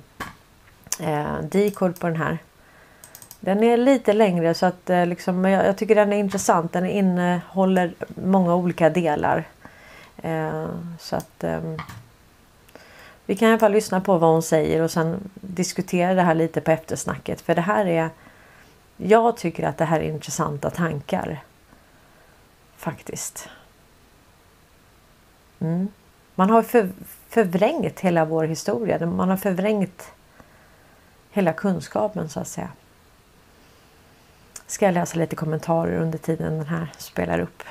eh, 1.01 1.71
på 1.73 1.93
den 2.01 2.17
här. 2.17 2.39
Den 3.41 3.63
är 3.63 3.77
lite 3.77 4.13
längre 4.13 4.55
så 4.55 4.67
att 4.67 4.91
eh, 4.91 5.07
liksom, 5.07 5.45
jag, 5.45 5.67
jag, 5.67 5.77
tycker 5.77 5.95
den 5.95 6.13
är 6.13 6.17
intressant. 6.17 6.73
Den 6.73 6.87
innehåller 6.87 7.95
många 8.25 8.55
olika 8.55 8.91
delar. 8.91 9.49
Eh, 10.23 10.67
så 10.99 11.17
att 11.17 11.45
eh, 11.45 11.61
vi 13.27 13.37
kan 13.37 13.49
i 13.49 13.51
alla 13.51 13.59
fall 13.59 13.73
lyssna 13.73 14.01
på 14.01 14.19
vad 14.19 14.31
hon 14.31 14.43
säger 14.43 14.83
och 14.83 14.91
sen 14.91 15.31
diskutera 15.35 16.15
det 16.15 16.23
här 16.23 16.35
lite 16.35 16.61
på 16.61 16.71
eftersnacket. 16.71 17.41
För 17.41 17.55
det 17.55 17.61
här 17.61 17.87
är... 17.87 18.11
Jag 18.97 19.37
tycker 19.37 19.69
att 19.69 19.79
det 19.79 19.85
här 19.85 20.01
är 20.01 20.09
intressanta 20.09 20.71
tankar. 20.71 21.43
Faktiskt. 22.77 23.49
Mm. 25.61 25.89
Man 26.35 26.51
har 26.51 26.63
för, 26.63 26.89
förvrängt 27.31 28.01
hela 28.01 28.25
vår 28.25 28.45
historia. 28.45 29.07
Man 29.07 29.29
har 29.29 29.37
förvrängt 29.37 30.13
hela 31.31 31.53
kunskapen 31.53 32.29
så 32.29 32.41
att 32.41 32.49
säga. 32.49 32.71
Ska 34.67 34.85
jag 34.85 34.95
läsa 34.95 35.19
lite 35.19 35.37
kommentarer 35.37 36.01
under 36.01 36.19
tiden 36.19 36.59
den 36.59 36.67
här 36.67 36.93
spelar 36.99 37.39
upp. 37.41 37.63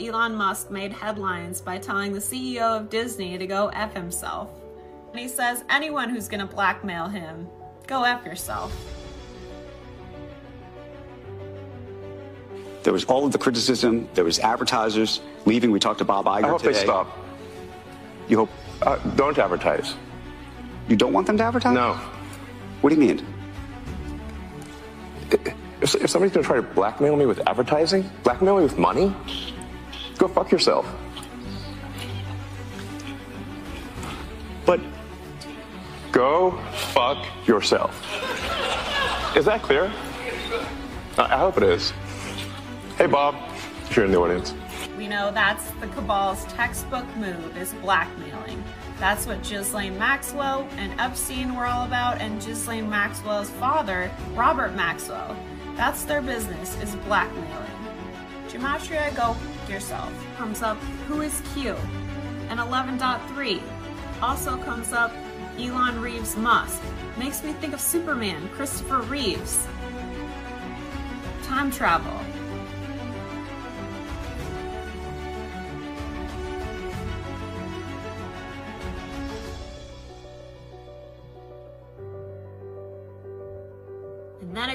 Elon 0.00 0.36
Musk 0.36 0.70
made 0.70 0.92
headlines 0.92 1.64
by 1.64 1.78
telling 1.78 2.14
the 2.14 2.20
CEO 2.20 2.76
of 2.76 2.88
Disney 2.90 3.38
to 3.38 3.46
go 3.46 3.70
F 3.74 3.94
himself. 3.94 4.48
And 5.10 5.20
he 5.20 5.28
says 5.28 5.64
anyone 5.68 6.10
who's 6.10 6.28
going 6.28 6.48
to 6.48 6.54
blackmail 6.54 7.08
him, 7.08 7.48
go 7.88 8.04
F 8.04 8.26
yourself. 8.26 8.97
There 12.82 12.92
was 12.92 13.04
all 13.04 13.26
of 13.26 13.32
the 13.32 13.38
criticism. 13.38 14.08
There 14.14 14.24
was 14.24 14.38
advertisers 14.38 15.20
leaving. 15.46 15.70
We 15.70 15.78
talked 15.80 15.98
to 15.98 16.04
Bob 16.04 16.26
Iger 16.26 16.44
I 16.44 16.48
hope 16.48 16.62
today. 16.62 16.72
they 16.74 16.84
stop. 16.84 17.18
You 18.28 18.38
hope 18.38 18.50
Uh, 18.82 18.96
don't 19.16 19.36
advertise. 19.38 19.94
you 20.88 20.96
don't 20.96 21.12
want 21.12 21.26
them 21.26 21.36
to 21.38 21.44
advertise? 21.44 21.74
No. 21.74 21.94
What 22.80 22.90
do 22.90 22.94
you 22.96 23.00
mean? 23.00 23.26
If, 25.80 25.94
if 25.94 26.10
somebody's 26.10 26.32
going 26.34 26.42
to 26.44 26.46
try 26.46 26.56
to 26.56 26.62
blackmail 26.62 27.16
me 27.16 27.26
with 27.26 27.40
advertising, 27.46 28.08
blackmail 28.22 28.56
me 28.58 28.62
with 28.62 28.78
money, 28.78 29.14
go 30.18 30.26
fuck 30.28 30.50
yourself. 30.50 30.86
But 34.66 34.80
Go 36.10 36.52
fuck 36.94 37.24
yourself. 37.46 37.92
Is 39.36 39.44
that 39.44 39.62
clear? 39.62 39.92
I, 41.18 41.34
I 41.34 41.36
hope 41.36 41.58
it 41.58 41.62
is. 41.64 41.92
Hey, 42.98 43.06
Bob, 43.06 43.36
if 43.84 43.94
you're 43.94 44.06
in 44.06 44.10
the 44.10 44.18
audience. 44.18 44.52
We 44.96 45.06
know 45.06 45.30
that's 45.30 45.70
the 45.80 45.86
cabal's 45.86 46.44
textbook 46.46 47.06
move 47.14 47.56
is 47.56 47.72
blackmailing. 47.74 48.64
That's 48.98 49.24
what 49.24 49.40
Ghislaine 49.44 49.96
Maxwell 49.96 50.68
and 50.78 50.98
Epstein 50.98 51.54
were 51.54 51.64
all 51.64 51.86
about, 51.86 52.20
and 52.20 52.44
Ghislaine 52.44 52.90
Maxwell's 52.90 53.50
father, 53.50 54.10
Robert 54.34 54.74
Maxwell. 54.74 55.36
That's 55.76 56.02
their 56.02 56.20
business, 56.20 56.76
is 56.82 56.96
blackmailing. 57.06 57.70
Gematria, 58.48 59.14
go 59.14 59.36
yourself. 59.72 60.12
Comes 60.36 60.62
up, 60.62 60.76
who 61.06 61.20
is 61.20 61.40
Q? 61.54 61.76
And 62.48 62.58
11.3 62.58 63.62
also 64.20 64.56
comes 64.56 64.92
up, 64.92 65.12
Elon 65.56 66.00
Reeves 66.00 66.36
Musk. 66.36 66.82
Makes 67.16 67.44
me 67.44 67.52
think 67.52 67.74
of 67.74 67.80
Superman, 67.80 68.48
Christopher 68.48 69.02
Reeves. 69.02 69.68
Time 71.44 71.70
travel. 71.70 72.20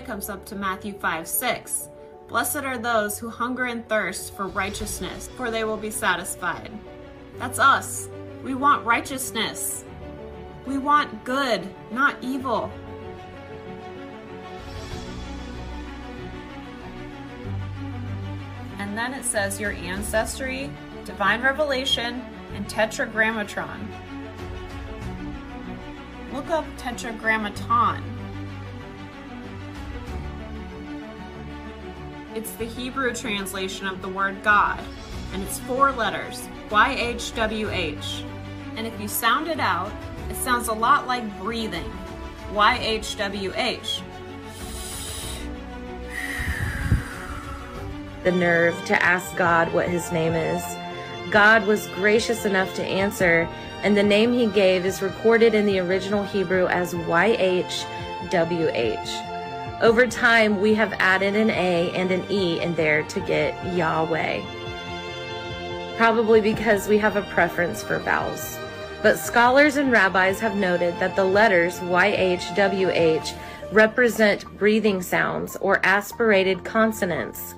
Comes 0.06 0.30
up 0.30 0.46
to 0.46 0.56
Matthew 0.56 0.94
5 0.94 1.28
6. 1.28 1.90
Blessed 2.28 2.58
are 2.58 2.78
those 2.78 3.20
who 3.20 3.30
hunger 3.30 3.66
and 3.66 3.88
thirst 3.88 4.36
for 4.36 4.48
righteousness, 4.48 5.30
for 5.36 5.52
they 5.52 5.64
will 5.64 5.78
be 5.78 5.92
satisfied. 5.92 6.72
That's 7.38 7.60
us. 7.60 8.10
We 8.44 8.56
want 8.56 8.86
righteousness. 8.86 9.84
We 10.66 10.78
want 10.78 11.24
good, 11.24 11.68
not 11.92 12.16
evil. 12.22 12.72
And 18.80 18.98
then 18.98 19.14
it 19.14 19.26
says 19.26 19.60
your 19.60 19.72
ancestry, 19.72 20.70
divine 21.06 21.42
revelation, 21.42 22.22
and 22.54 22.68
tetragrammatron. 22.68 23.88
Look 26.32 26.50
up 26.50 26.66
tetragrammaton. 26.78 28.13
It's 32.36 32.52
the 32.54 32.66
Hebrew 32.66 33.14
translation 33.14 33.86
of 33.86 34.02
the 34.02 34.10
word 34.10 34.42
God, 34.44 34.80
and 35.34 35.44
it's 35.44 35.60
four 35.60 35.92
letters 35.92 36.48
YHWH. 36.70 38.24
And 38.76 38.88
if 38.88 39.00
you 39.00 39.08
sound 39.08 39.48
it 39.48 39.60
out, 39.60 39.92
it 40.30 40.36
sounds 40.36 40.68
a 40.68 40.74
lot 40.74 41.06
like 41.08 41.40
breathing 41.40 41.92
YHWH. 42.54 44.02
the 48.24 48.32
nerve 48.32 48.74
to 48.86 49.04
ask 49.04 49.36
God 49.36 49.74
what 49.74 49.90
his 49.90 50.12
name 50.12 50.34
is. 50.34 50.64
God 51.30 51.68
was 51.68 51.88
gracious 51.90 52.46
enough 52.46 52.74
to 52.76 52.84
answer, 52.84 53.50
and 53.84 53.98
the 53.98 54.04
name 54.04 54.32
he 54.32 54.48
gave 54.48 54.86
is 54.86 55.02
recorded 55.02 55.54
in 55.54 55.66
the 55.66 55.80
original 55.80 56.24
Hebrew 56.24 56.68
as 56.68 56.94
YHWH. 56.94 57.84
Over 59.84 60.08
time, 60.08 60.62
we 60.62 60.74
have 60.76 60.94
added 60.94 61.36
an 61.36 61.50
A 61.50 61.92
and 61.92 62.10
an 62.10 62.24
E 62.32 62.62
in 62.62 62.74
there 62.76 63.04
to 63.04 63.20
get 63.20 63.76
Yahweh. 63.76 64.42
Probably 65.98 66.40
because 66.40 66.88
we 66.88 66.98
have 67.00 67.18
a 67.18 67.22
preference 67.34 67.84
for 67.84 68.00
vowels. 68.00 68.58
But 69.02 69.20
scholars 69.20 69.76
and 69.76 69.92
rabbis 69.92 70.40
have 70.40 70.56
noted 70.56 70.98
that 71.02 71.18
the 71.18 71.26
letters 71.26 71.80
YHWH 71.80 73.36
represent 73.74 74.46
breathing 74.58 75.02
sounds 75.02 75.58
or 75.58 75.86
aspirated 75.86 76.64
consonants. 76.64 77.52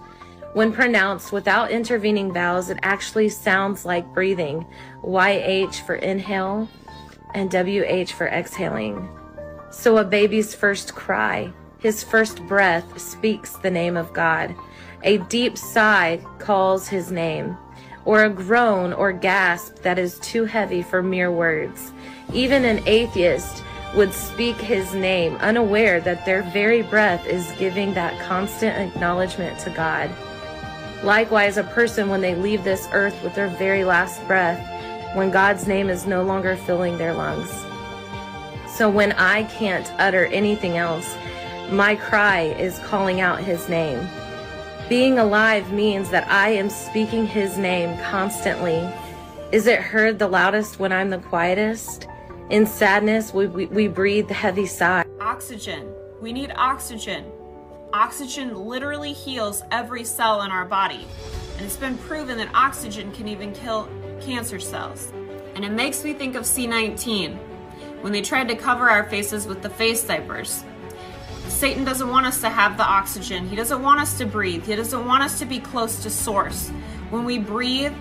When 0.53 0.71
pronounced 0.71 1.31
without 1.31 1.69
intervening 1.69 2.33
vowels, 2.33 2.71
it 2.71 2.79
actually 2.81 3.29
sounds 3.29 3.85
like 3.85 4.15
breathing. 4.15 4.65
YH 5.03 5.85
for 5.85 5.93
inhale 5.93 6.67
and 7.35 7.51
WH 7.53 8.09
for 8.09 8.25
exhaling. 8.29 9.07
So 9.69 9.99
a 9.99 10.03
baby's 10.03 10.55
first 10.55 10.95
cry, 10.95 11.53
his 11.85 12.03
first 12.03 12.43
breath 12.47 12.99
speaks 12.99 13.57
the 13.57 13.69
name 13.69 13.95
of 13.95 14.11
God. 14.11 14.55
A 15.03 15.19
deep 15.19 15.55
sigh 15.55 16.19
calls 16.39 16.87
his 16.87 17.11
name, 17.11 17.55
or 18.05 18.23
a 18.23 18.29
groan 18.31 18.91
or 18.91 19.11
gasp 19.11 19.75
that 19.83 19.99
is 19.99 20.17
too 20.17 20.45
heavy 20.45 20.81
for 20.81 21.03
mere 21.03 21.31
words. 21.31 21.91
Even 22.33 22.65
an 22.65 22.81
atheist 22.87 23.63
would 23.95 24.11
speak 24.11 24.55
his 24.55 24.95
name, 24.95 25.35
unaware 25.35 26.01
that 26.01 26.25
their 26.25 26.41
very 26.41 26.81
breath 26.81 27.23
is 27.27 27.51
giving 27.59 27.93
that 27.93 28.19
constant 28.19 28.75
acknowledgement 28.75 29.59
to 29.59 29.69
God. 29.69 30.09
Likewise, 31.03 31.57
a 31.57 31.63
person, 31.65 32.09
when 32.09 32.21
they 32.21 32.33
leave 32.33 32.63
this 32.63 32.89
earth 32.93 33.23
with 33.23 33.35
their 33.35 33.49
very 33.49 33.85
last 33.85 34.25
breath, 34.25 34.57
when 35.15 35.29
God's 35.29 35.67
name 35.67 35.91
is 35.91 36.07
no 36.07 36.23
longer 36.23 36.55
filling 36.55 36.97
their 36.97 37.13
lungs. 37.13 37.51
So 38.75 38.89
when 38.89 39.11
I 39.11 39.43
can't 39.43 39.93
utter 39.99 40.25
anything 40.25 40.77
else, 40.77 41.15
my 41.71 41.95
cry 41.95 42.41
is 42.41 42.80
calling 42.80 43.21
out 43.21 43.39
his 43.39 43.67
name. 43.67 44.08
Being 44.88 45.17
alive 45.17 45.71
means 45.71 46.12
that 46.12 46.30
I 46.30 46.49
am 46.49 46.69
speaking 46.69 47.25
his 47.25 47.58
name 47.58 47.97
constantly. 48.04 48.88
Is 49.51 49.65
it 49.65 49.80
heard 49.80 50.19
the 50.19 50.28
loudest 50.28 50.80
when 50.80 50.91
I'm 50.91 51.10
the 51.10 51.17
quietest? 51.17 52.08
In 52.51 52.67
sadness, 52.67 53.34
we, 53.34 53.47
we, 53.47 53.65
we 53.65 53.88
breathe 53.88 54.30
heavy 54.30 54.67
sighs. 54.67 55.08
Oxygen. 55.19 55.91
We 56.21 56.32
need 56.32 56.54
oxygen. 56.56 57.25
Oxygen 57.93 58.56
literally 58.56 59.13
heals 59.13 59.63
every 59.71 60.04
cell 60.04 60.43
in 60.43 60.51
our 60.51 60.65
body. 60.65 61.08
And 61.58 61.65
it's 61.65 61.78
been 61.78 61.97
proven 61.97 62.38
that 62.38 62.54
oxygen 62.54 63.12
can 63.12 63.28
even 63.28 63.54
kill 63.54 63.89
cancer 64.21 64.60
cells. 64.60 65.12
And 65.56 65.65
it 65.65 65.71
makes 65.71 66.04
me 66.04 66.13
think 66.13 66.36
of 66.36 66.43
C19 66.43 67.38
when 68.01 68.12
they 68.12 68.21
tried 68.21 68.49
to 68.49 68.56
cover 68.56 68.89
our 68.89 69.10
faces 69.10 69.47
with 69.47 69.63
the 69.63 69.69
face 69.69 70.04
diapers. 70.04 70.63
Satan 71.47 71.84
doesn't 71.84 72.10
want 72.10 72.25
us 72.25 72.41
to 72.41 72.49
have 72.49 72.77
the 72.77 72.84
oxygen. 72.84 73.47
He 73.47 73.55
doesn't 73.55 73.81
want 73.81 73.99
us 73.99 74.17
to 74.17 74.25
breathe. 74.25 74.65
He 74.65 74.75
doesn't 74.75 75.05
want 75.05 75.23
us 75.23 75.39
to 75.39 75.45
be 75.45 75.60
close 75.60 76.01
to 76.03 76.10
source. 76.10 76.69
When 77.10 77.23
we 77.23 77.38
breathe, 77.38 77.93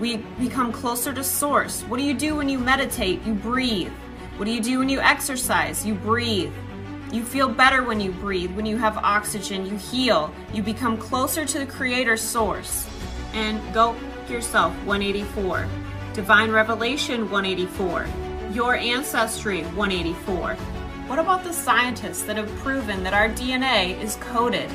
we 0.00 0.18
become 0.38 0.72
closer 0.72 1.12
to 1.12 1.22
source. 1.22 1.82
What 1.82 1.98
do 1.98 2.02
you 2.02 2.14
do 2.14 2.36
when 2.36 2.48
you 2.48 2.58
meditate? 2.58 3.22
You 3.24 3.34
breathe. 3.34 3.92
What 4.36 4.46
do 4.46 4.50
you 4.50 4.60
do 4.60 4.78
when 4.78 4.88
you 4.88 5.00
exercise? 5.00 5.84
You 5.84 5.94
breathe. 5.94 6.52
You 7.12 7.24
feel 7.24 7.48
better 7.48 7.84
when 7.84 8.00
you 8.00 8.12
breathe. 8.12 8.52
When 8.52 8.64
you 8.64 8.76
have 8.78 8.96
oxygen, 8.96 9.66
you 9.66 9.76
heal. 9.76 10.32
You 10.52 10.62
become 10.62 10.96
closer 10.96 11.44
to 11.44 11.58
the 11.58 11.66
creator 11.66 12.16
source. 12.16 12.88
And 13.34 13.60
go 13.74 13.94
yourself 14.28 14.72
184. 14.84 15.66
Divine 16.14 16.50
Revelation 16.50 17.30
184. 17.30 18.06
Your 18.52 18.74
ancestry 18.74 19.62
184. 19.62 20.56
What 21.10 21.18
about 21.18 21.42
the 21.42 21.52
scientists 21.52 22.22
that 22.22 22.36
have 22.36 22.48
proven 22.58 23.02
that 23.02 23.14
our 23.14 23.28
DNA 23.28 24.00
is 24.00 24.14
coded 24.20 24.70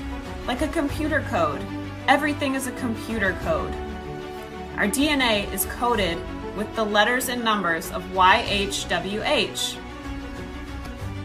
like 0.46 0.62
a 0.62 0.68
computer 0.68 1.22
code? 1.30 1.66
Everything 2.10 2.56
is 2.56 2.68
a 2.68 2.74
computer 2.74 3.38
code. 3.44 3.74
Our 4.76 4.86
DNA 4.86 5.50
is 5.54 5.64
coded 5.64 6.18
with 6.58 6.76
the 6.76 6.84
letters 6.84 7.30
and 7.30 7.42
numbers 7.42 7.90
of 7.92 8.04
YHWH. 8.08 9.78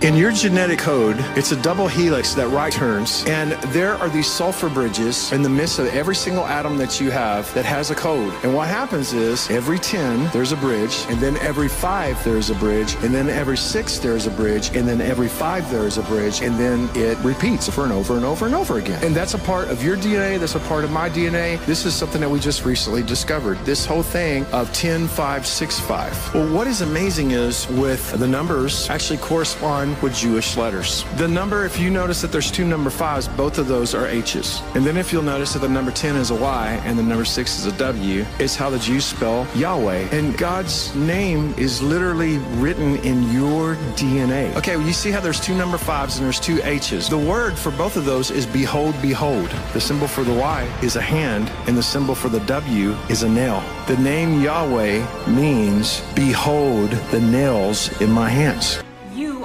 In 0.03 0.17
your 0.17 0.33
genetic 0.33 0.79
code, 0.79 1.17
it's 1.37 1.53
a 1.53 1.61
double 1.61 1.87
helix 1.87 2.33
that 2.33 2.49
right 2.49 2.73
turns, 2.73 3.23
and 3.27 3.53
there 3.71 3.97
are 3.97 4.09
these 4.09 4.27
sulfur 4.27 4.71
bridges 4.71 5.31
in 5.31 5.43
the 5.43 5.49
midst 5.51 5.79
of 5.79 5.89
every 5.89 6.17
single 6.17 6.47
atom 6.47 6.79
that 6.79 6.99
you 6.99 7.11
have 7.11 7.53
that 7.53 7.67
has 7.67 7.91
a 7.91 7.95
code. 7.95 8.33
And 8.43 8.55
what 8.55 8.67
happens 8.67 9.13
is 9.13 9.51
every 9.51 9.79
10, 9.79 10.31
there's 10.33 10.53
a 10.53 10.57
bridge, 10.57 11.05
and 11.11 11.21
then 11.21 11.37
every 11.37 11.69
5, 11.69 12.25
there's 12.25 12.49
a 12.49 12.55
bridge, 12.55 12.95
and 13.03 13.15
then 13.15 13.29
every 13.29 13.59
6, 13.59 13.99
there's 13.99 14.27
a 14.27 14.31
bridge, 14.31 14.75
and 14.75 14.89
then 14.89 15.03
every 15.03 15.29
5, 15.29 15.71
there's 15.71 15.99
a 15.99 16.03
bridge, 16.05 16.41
and 16.41 16.59
then 16.59 16.89
it 16.95 17.19
repeats 17.19 17.69
over 17.69 17.85
and 17.85 17.93
over 17.93 18.17
and 18.17 18.25
over 18.25 18.47
and 18.47 18.55
over 18.55 18.79
again. 18.79 19.05
And 19.05 19.15
that's 19.15 19.35
a 19.35 19.39
part 19.41 19.69
of 19.69 19.85
your 19.85 19.99
DNA, 19.99 20.39
that's 20.39 20.55
a 20.55 20.61
part 20.61 20.85
of 20.85 20.91
my 20.91 21.11
DNA. 21.11 21.63
This 21.67 21.85
is 21.85 21.95
something 21.95 22.23
that 22.23 22.31
we 22.31 22.41
just 22.41 22.65
recently 22.65 23.03
discovered. 23.03 23.59
This 23.67 23.85
whole 23.85 24.03
thing 24.03 24.47
of 24.47 24.73
10, 24.73 25.09
5, 25.09 25.47
6, 25.47 25.81
5. 25.81 26.35
Well, 26.35 26.55
what 26.55 26.67
is 26.67 26.81
amazing 26.81 27.33
is 27.33 27.69
with 27.69 28.19
the 28.19 28.27
numbers 28.27 28.89
actually 28.89 29.19
correspond 29.19 29.90
with 30.03 30.15
Jewish 30.15 30.57
letters. 30.57 31.05
The 31.17 31.29
number, 31.29 31.65
if 31.65 31.79
you 31.79 31.91
notice 31.91 32.21
that 32.23 32.33
there's 32.33 32.51
two 32.51 32.65
number 32.65 32.91
fives, 32.91 33.29
both 33.29 33.59
of 33.59 33.69
those 33.69 33.95
are 33.95 34.07
H's. 34.07 34.63
And 34.75 34.85
then 34.85 34.97
if 34.97 35.13
you'll 35.13 35.23
notice 35.23 35.53
that 35.53 35.61
the 35.61 35.69
number 35.69 35.91
10 35.91 36.17
is 36.17 36.31
a 36.31 36.35
Y 36.35 36.81
and 36.85 36.99
the 36.99 37.03
number 37.03 37.25
6 37.25 37.59
is 37.59 37.67
a 37.67 37.73
W, 37.79 38.25
it's 38.39 38.57
how 38.57 38.71
the 38.71 38.79
Jews 38.79 39.05
spell 39.05 39.47
Yahweh. 39.55 40.09
And 40.13 40.37
God's 40.37 40.95
name 40.95 41.55
is 41.57 41.83
literally 41.83 42.39
written 42.59 42.97
in 42.99 43.31
your 43.33 43.77
DNA. 43.97 44.55
Okay, 44.57 44.77
well, 44.77 44.87
you 44.87 44.93
see 44.93 45.11
how 45.11 45.21
there's 45.21 45.41
two 45.41 45.55
number 45.55 45.79
fives 45.79 46.17
and 46.17 46.25
there's 46.25 46.41
two 46.41 46.61
H's. 46.63 47.09
The 47.09 47.19
word 47.19 47.59
for 47.59 47.71
both 47.73 47.97
of 47.97 48.05
those 48.05 48.31
is 48.31 48.47
behold, 48.47 48.95
behold. 49.03 49.51
The 49.73 49.81
symbol 49.81 50.09
for 50.09 50.25
the 50.25 50.35
Y 50.35 50.63
is 50.83 50.97
a 50.97 51.01
hand, 51.01 51.51
and 51.67 51.77
the 51.77 51.83
symbol 51.83 52.15
for 52.15 52.29
the 52.29 52.41
W 52.41 52.93
is 53.09 53.23
a 53.23 53.29
nail. 53.29 53.63
The 53.87 53.97
name 53.97 54.43
Yahweh 54.43 55.29
means 55.29 56.03
behold 56.15 56.91
the 57.11 57.21
nails 57.21 58.01
in 58.01 58.11
my 58.11 58.29
hands. 58.29 58.83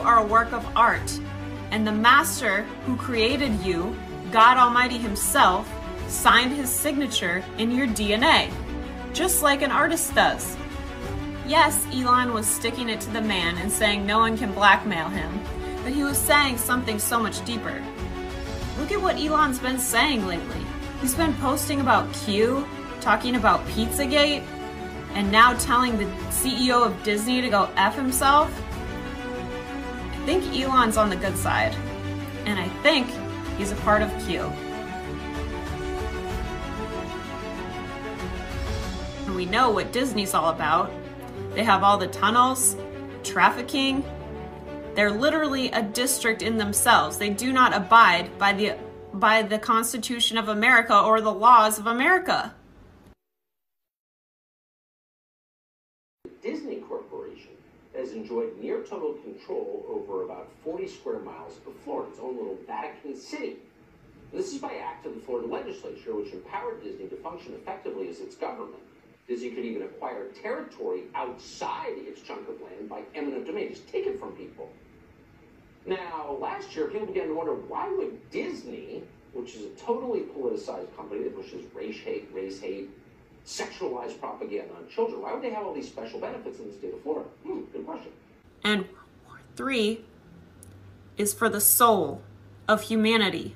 Are 0.06 0.20
a 0.20 0.24
work 0.24 0.54
of 0.54 0.64
art, 0.78 1.20
and 1.72 1.86
the 1.86 1.92
master 1.92 2.62
who 2.86 2.96
created 2.96 3.60
you, 3.62 3.98
God 4.32 4.56
Almighty 4.56 5.00
Himself, 5.00 5.68
signed 6.08 6.52
His 6.52 6.70
signature 6.70 7.44
in 7.58 7.72
your 7.72 7.88
DNA, 7.88 8.54
just 9.14 9.42
like 9.42 9.64
an 9.64 9.72
artist 9.72 10.14
does. 10.14 10.56
Yes, 11.48 11.88
Elon 11.92 12.36
was 12.36 12.46
sticking 12.46 12.88
it 12.88 13.02
to 13.02 13.10
the 13.10 13.22
man 13.22 13.58
and 13.58 13.72
saying 13.72 14.06
no 14.06 14.20
one 14.20 14.38
can 14.38 14.52
blackmail 14.52 15.10
him, 15.10 15.40
but 15.84 15.92
he 15.92 16.04
was 16.04 16.20
saying 16.20 16.58
something 16.58 17.00
so 17.00 17.20
much 17.20 17.44
deeper. 17.44 17.84
Look 18.78 18.92
at 18.92 19.02
what 19.02 19.16
Elon's 19.18 19.58
been 19.58 19.80
saying 19.80 20.28
lately. 20.28 20.62
He's 21.02 21.16
been 21.16 21.34
posting 21.36 21.82
about 21.82 22.14
Q, 22.14 22.68
talking 23.02 23.36
about 23.36 23.66
Pizzagate, 23.70 24.44
and 25.16 25.32
now 25.32 25.54
telling 25.58 25.98
the 25.98 26.06
CEO 26.30 26.86
of 26.86 27.04
Disney 27.04 27.42
to 27.42 27.50
go 27.50 27.70
F 27.76 27.96
himself. 27.96 28.52
I 30.26 30.28
think 30.28 30.60
Elon's 30.60 30.98
on 30.98 31.12
the 31.12 31.16
good 31.16 31.38
side, 31.38 31.76
and 32.46 32.60
I 32.60 32.68
think 32.82 33.08
he's 33.60 33.72
a 33.72 33.76
part 33.76 34.02
of 34.02 34.10
Q. 34.26 34.42
And 39.28 39.36
we 39.36 39.46
know 39.46 39.70
what 39.70 39.92
Disney's 39.92 40.34
all 40.34 40.50
about. 40.50 40.92
They 41.54 41.64
have 41.64 41.84
all 41.84 42.00
the 42.00 42.08
tunnels, 42.08 42.76
trafficking. 43.22 44.04
They're 44.96 45.12
literally 45.12 45.70
a 45.70 45.84
district 45.84 46.42
in 46.42 46.58
themselves. 46.58 47.20
They 47.20 47.30
do 47.30 47.54
not 47.54 47.76
abide 47.76 48.36
by 48.40 48.54
the 48.54 48.78
by 49.14 49.44
the 49.44 49.60
Constitution 49.60 50.40
of 50.40 50.50
America 50.50 51.00
or 51.00 51.22
the 51.22 51.32
laws 51.32 51.78
of 51.78 51.86
America. 51.86 52.56
Disney 56.42 56.78
Corporation 56.78 57.52
has 58.06 58.14
enjoyed 58.14 58.56
near 58.62 58.82
total 58.84 59.14
control 59.14 59.84
over 59.90 60.24
about 60.24 60.48
40 60.64 60.88
square 60.88 61.20
miles 61.20 61.58
of 61.66 61.74
Florida, 61.84 62.12
its 62.12 62.20
own 62.20 62.38
little 62.38 62.58
Vatican 62.68 63.16
City. 63.16 63.56
This 64.32 64.54
is 64.54 64.60
by 64.60 64.76
act 64.76 65.06
of 65.08 65.16
the 65.16 65.22
Florida 65.22 65.48
legislature, 65.48 66.14
which 66.16 66.32
empowered 66.32 66.84
Disney 66.84 67.08
to 67.08 67.16
function 67.18 67.54
effectively 67.54 68.08
as 68.10 68.20
its 68.20 68.36
government. 68.36 68.82
Disney 69.28 69.50
could 69.50 69.66
even 69.66 69.82
acquire 69.82 70.28
territory 70.44 71.04
outside 71.16 71.94
its 71.98 72.22
chunk 72.22 72.48
of 72.48 72.62
land 72.62 72.88
by 72.88 73.02
eminent 73.16 73.48
domain, 73.48 73.70
just 73.70 73.88
take 73.88 74.06
it 74.06 74.20
from 74.20 74.34
people. 74.34 74.70
Now, 75.88 76.38
last 76.40 76.76
year, 76.76 76.88
people 76.88 77.08
began 77.08 77.30
to 77.30 77.34
wonder 77.34 77.54
why 77.54 77.90
would 77.90 78.30
Disney, 78.30 79.04
which 79.34 79.56
is 79.56 79.66
a 79.66 79.70
totally 79.80 80.22
politicized 80.22 80.96
company 80.96 81.24
that 81.24 81.36
pushes 81.36 81.64
race 81.74 81.98
hate, 81.98 82.30
race 82.34 82.60
hate, 82.60 82.90
sexualized 83.46 84.20
propaganda 84.20 84.74
on 84.74 84.88
children, 84.90 85.22
why 85.22 85.34
would 85.34 85.42
they 85.42 85.52
have 85.52 85.66
all 85.66 85.74
these 85.74 85.88
special 85.88 86.20
benefits 86.20 86.60
in 86.60 86.68
the 86.68 86.74
state 86.74 86.94
of 86.94 87.02
Florida? 87.02 87.30
Hmm, 87.46 87.62
good 87.72 87.86
question. 87.86 88.12
And 88.64 88.86
three 89.56 90.02
is 91.18 91.34
for 91.34 91.50
the 91.50 91.62
soul 91.62 92.22
of 92.68 92.84
humanity. 92.84 93.56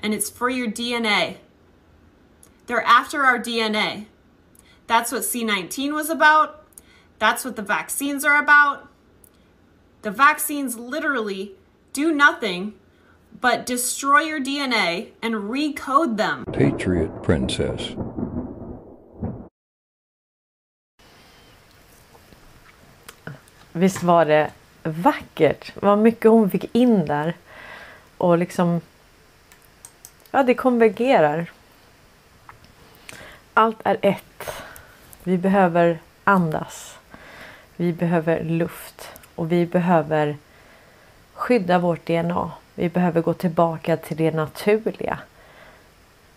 And 0.00 0.12
it's 0.12 0.28
for 0.28 0.50
your 0.50 0.68
DNA. 0.68 1.36
They're 2.66 2.82
after 2.82 3.22
our 3.22 3.38
DNA. 3.38 4.06
That's 4.86 5.12
what 5.12 5.22
C19 5.22 5.92
was 5.92 6.10
about. 6.10 6.66
That's 7.18 7.44
what 7.44 7.56
the 7.56 7.62
vaccines 7.62 8.24
are 8.24 8.42
about. 8.42 8.88
The 10.02 10.10
vaccines 10.10 10.76
literally 10.76 11.52
do 11.92 12.12
nothing 12.12 12.74
but 13.40 13.64
destroy 13.64 14.20
your 14.20 14.40
DNA 14.40 15.10
and 15.22 15.34
recode 15.34 16.16
them. 16.16 16.44
Patriot 16.52 17.22
Princess. 17.22 17.94
Visst 23.72 24.02
var 24.02 24.24
det 24.24 24.50
vackert? 24.82 25.72
Vad 25.74 25.98
mycket 25.98 26.30
hon 26.30 26.50
fick 26.50 26.74
in 26.74 27.06
där. 27.06 27.34
Och 28.16 28.38
liksom... 28.38 28.80
Ja, 30.30 30.42
det 30.42 30.54
konvergerar. 30.54 31.50
Allt 33.54 33.78
är 33.84 33.98
ett. 34.02 34.52
Vi 35.24 35.38
behöver 35.38 35.98
andas. 36.24 36.98
Vi 37.76 37.92
behöver 37.92 38.44
luft. 38.44 39.08
Och 39.34 39.52
vi 39.52 39.66
behöver 39.66 40.36
skydda 41.34 41.78
vårt 41.78 42.06
DNA. 42.06 42.50
Vi 42.74 42.88
behöver 42.88 43.20
gå 43.20 43.34
tillbaka 43.34 43.96
till 43.96 44.16
det 44.16 44.30
naturliga. 44.30 45.18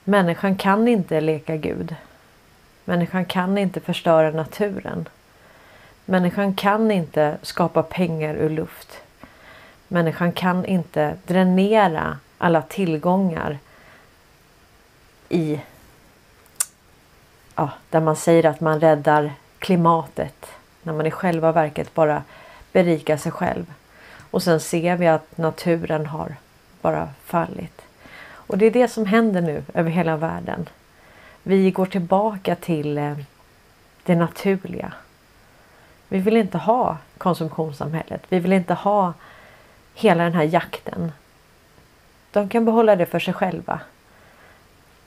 Människan 0.04 0.56
kan 0.56 0.88
inte 0.88 1.22
leka 1.22 1.56
Gud. 1.56 1.96
Människan 2.86 3.26
kan 3.26 3.58
inte 3.58 3.80
förstöra 3.80 4.32
naturen. 4.32 5.10
Människan 6.06 6.54
kan 6.54 6.92
inte 6.92 7.38
skapa 7.42 7.84
pengar 7.84 8.36
ur 8.36 8.50
luft. 8.50 9.02
Människan 9.88 10.32
kan 10.32 10.66
inte 10.66 11.18
dränera 11.26 12.18
alla 12.38 12.62
tillgångar 12.62 13.58
i 15.30 15.62
ja, 17.56 17.70
där 17.90 18.02
man 18.02 18.16
säger 18.16 18.46
att 18.46 18.60
man 18.60 18.80
räddar 18.80 19.34
klimatet 19.60 20.46
när 20.84 20.94
man 20.94 21.06
i 21.06 21.12
själva 21.12 21.52
verket 21.52 21.94
bara 21.94 22.24
berikar 22.72 23.18
sig 23.18 23.32
själv. 23.32 23.74
Och 24.32 24.44
sen 24.44 24.60
ser 24.60 24.96
vi 24.96 25.08
att 25.08 25.38
naturen 25.38 26.06
har 26.06 26.36
bara 26.82 27.10
fallit. 27.24 27.82
Och 28.24 28.58
det 28.58 28.66
är 28.66 28.72
det 28.72 28.88
som 28.88 29.06
händer 29.06 29.42
nu 29.42 29.64
över 29.74 29.90
hela 29.90 30.18
världen. 30.18 30.70
Vi 31.44 31.72
går 31.72 31.86
tillbaka 31.86 32.56
till 32.56 32.98
eh, 32.98 33.18
det 34.04 34.16
naturliga. 34.16 34.94
Vi 36.14 36.20
vill 36.20 36.38
inte 36.38 36.58
ha 36.58 36.98
konsumtionssamhället. 37.18 38.24
Vi 38.30 38.40
vill 38.40 38.54
inte 38.54 38.74
ha 38.74 39.14
hela 39.94 40.24
den 40.24 40.34
här 40.34 40.44
jakten. 40.44 41.12
De 42.32 42.50
kan 42.50 42.66
behålla 42.66 42.96
det 42.96 43.06
för 43.06 43.20
sig 43.20 43.34
själva. 43.34 43.80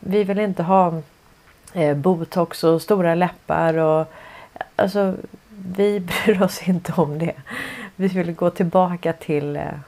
Vi 0.00 0.24
vill 0.24 0.38
inte 0.38 0.62
ha 0.62 1.02
eh, 1.72 1.96
botox 1.96 2.64
och 2.64 2.82
stora 2.82 3.14
läppar 3.14 3.76
och 3.76 4.12
alltså 4.76 5.14
vi 5.48 6.00
bryr 6.24 6.42
oss 6.42 6.68
inte 6.68 6.92
om 6.92 7.18
det. 7.18 7.34
Vi 7.96 8.08
vill 8.08 8.32
gå 8.32 8.50
tillbaka 8.50 9.12
till 9.12 9.56
eh, 9.56 9.78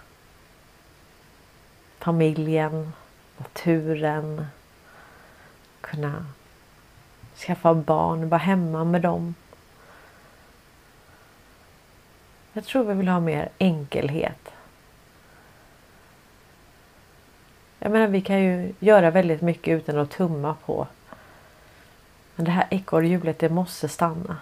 familjen, 1.98 2.92
naturen, 3.36 4.46
kunna 5.80 6.26
skaffa 7.36 7.74
barn, 7.74 8.28
vara 8.28 8.38
hemma 8.38 8.84
med 8.84 9.02
dem. 9.02 9.34
Jag 12.58 12.64
tror 12.64 12.84
vi 12.84 12.94
vill 12.94 13.08
ha 13.08 13.20
mer 13.20 13.48
enkelhet. 13.58 14.50
Jag 17.78 17.92
menar 17.92 18.06
vi 18.06 18.20
kan 18.20 18.42
ju 18.42 18.72
göra 18.78 19.10
väldigt 19.10 19.40
mycket 19.40 19.78
utan 19.78 19.98
att 19.98 20.10
tumma 20.10 20.54
på. 20.66 20.86
Men 22.36 22.44
det 22.44 22.50
här 22.50 22.66
ekorrhjulet 22.70 23.38
det 23.38 23.48
måste 23.48 23.88
stanna. 23.88 24.36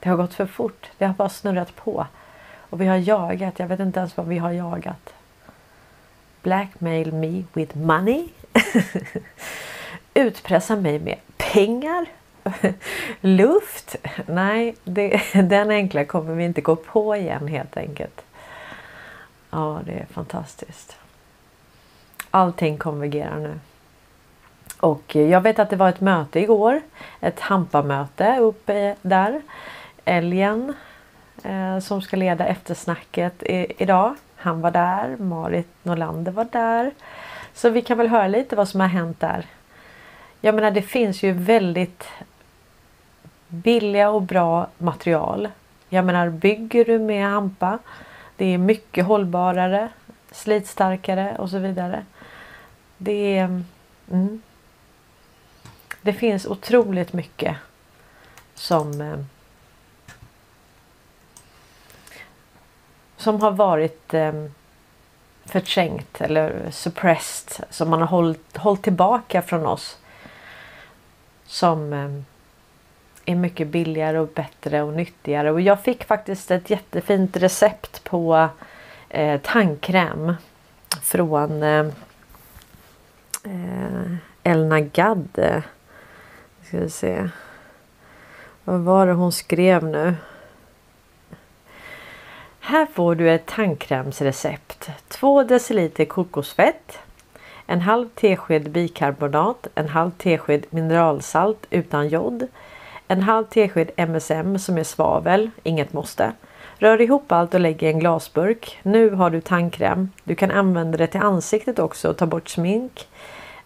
Det 0.00 0.08
har 0.08 0.16
gått 0.16 0.34
för 0.34 0.46
fort. 0.46 0.90
Det 0.98 1.06
har 1.06 1.14
bara 1.14 1.28
snurrat 1.28 1.76
på. 1.76 2.06
Och 2.54 2.80
vi 2.80 2.86
har 2.86 2.96
jagat. 2.96 3.58
Jag 3.58 3.66
vet 3.66 3.80
inte 3.80 4.00
ens 4.00 4.16
vad 4.16 4.26
vi 4.26 4.38
har 4.38 4.50
jagat. 4.50 5.14
Blackmail 6.42 7.12
me 7.12 7.44
with 7.52 7.76
money. 7.76 8.28
Utpressa 10.14 10.76
mig 10.76 10.98
med 10.98 11.18
pengar. 11.36 12.06
Luft. 13.20 13.96
Nej, 14.26 14.74
det, 14.84 15.20
den 15.42 15.70
enkla 15.70 16.04
kommer 16.04 16.34
vi 16.34 16.44
inte 16.44 16.60
gå 16.60 16.76
på 16.76 17.16
igen 17.16 17.48
helt 17.48 17.76
enkelt. 17.76 18.24
Ja, 19.50 19.80
det 19.84 19.92
är 19.92 20.06
fantastiskt. 20.06 20.96
Allting 22.30 22.78
konvergerar 22.78 23.38
nu. 23.38 23.60
Och 24.80 25.16
jag 25.16 25.40
vet 25.40 25.58
att 25.58 25.70
det 25.70 25.76
var 25.76 25.88
ett 25.88 26.00
möte 26.00 26.40
igår. 26.40 26.80
Ett 27.20 27.40
hampamöte 27.40 28.38
uppe 28.38 28.96
där. 29.02 29.42
Älgen 30.04 30.74
eh, 31.42 31.78
som 31.78 32.02
ska 32.02 32.16
leda 32.16 32.46
eftersnacket 32.46 33.42
i, 33.42 33.72
idag. 33.78 34.14
Han 34.36 34.60
var 34.60 34.70
där. 34.70 35.16
Marit 35.16 35.68
Norlander 35.82 36.32
var 36.32 36.44
där. 36.52 36.90
Så 37.54 37.70
vi 37.70 37.82
kan 37.82 37.98
väl 37.98 38.08
höra 38.08 38.28
lite 38.28 38.56
vad 38.56 38.68
som 38.68 38.80
har 38.80 38.88
hänt 38.88 39.20
där. 39.20 39.46
Jag 40.40 40.54
menar 40.54 40.70
det 40.70 40.82
finns 40.82 41.22
ju 41.22 41.32
väldigt 41.32 42.08
billiga 43.54 44.10
och 44.10 44.22
bra 44.22 44.66
material. 44.78 45.48
Jag 45.88 46.04
menar 46.04 46.28
bygger 46.30 46.84
du 46.84 46.98
med 46.98 47.26
hampa. 47.26 47.78
Det 48.36 48.44
är 48.44 48.58
mycket 48.58 49.04
hållbarare, 49.04 49.88
slitstarkare 50.30 51.36
och 51.38 51.50
så 51.50 51.58
vidare. 51.58 52.04
Det 52.96 53.38
är... 53.38 53.62
Mm, 54.10 54.42
det 56.02 56.12
finns 56.12 56.46
otroligt 56.46 57.12
mycket 57.12 57.56
som 58.54 59.00
eh, 59.00 59.18
som 63.16 63.40
har 63.40 63.50
varit 63.50 64.14
eh, 64.14 64.32
förträngt 65.44 66.20
eller 66.20 66.70
suppressed 66.70 67.66
som 67.70 67.90
man 67.90 68.00
har 68.00 68.08
hållit, 68.08 68.56
hållit 68.56 68.82
tillbaka 68.82 69.42
från 69.42 69.66
oss. 69.66 69.98
Som 71.46 71.92
eh, 71.92 72.10
är 73.26 73.34
mycket 73.34 73.68
billigare 73.68 74.18
och 74.18 74.28
bättre 74.28 74.82
och 74.82 74.92
nyttigare 74.92 75.50
och 75.50 75.60
jag 75.60 75.82
fick 75.82 76.04
faktiskt 76.04 76.50
ett 76.50 76.70
jättefint 76.70 77.36
recept 77.36 78.04
på 78.04 78.48
eh, 79.08 79.40
tandkräm 79.40 80.34
från 81.02 81.62
eh, 81.62 81.86
eh 83.44 84.16
Elna 84.42 84.80
Gadd. 84.80 85.62
Ska 86.62 86.78
vi 86.78 86.90
se. 86.90 87.28
Vad 88.64 88.80
var 88.80 89.06
det 89.06 89.12
hon 89.12 89.32
skrev 89.32 89.84
nu? 89.84 90.14
Här 92.60 92.86
får 92.86 93.14
du 93.14 93.30
ett 93.30 93.46
tandkrämsrecept. 93.46 94.90
2 95.08 95.42
deciliter 95.42 96.04
kokosfett, 96.04 96.98
en 97.66 97.80
halv 97.80 98.08
tesked 98.08 98.70
bikarbonat, 98.70 99.66
en 99.74 99.88
halv 99.88 100.10
tesked 100.10 100.66
mineralsalt 100.70 101.66
utan 101.70 102.08
jod, 102.08 102.48
en 103.14 103.22
halv 103.22 103.44
tesked 103.44 103.90
MSM 103.96 104.58
som 104.58 104.78
är 104.78 104.84
svavel, 104.84 105.50
inget 105.62 105.92
måste. 105.92 106.32
Rör 106.78 107.00
ihop 107.00 107.32
allt 107.32 107.54
och 107.54 107.60
lägg 107.60 107.82
i 107.82 107.86
en 107.86 107.98
glasburk. 107.98 108.78
Nu 108.82 109.10
har 109.10 109.30
du 109.30 109.40
tandkräm. 109.40 110.10
Du 110.24 110.34
kan 110.34 110.50
använda 110.50 110.98
det 110.98 111.06
till 111.06 111.20
ansiktet 111.20 111.78
också 111.78 112.10
och 112.10 112.16
ta 112.16 112.26
bort 112.26 112.48
smink. 112.48 113.08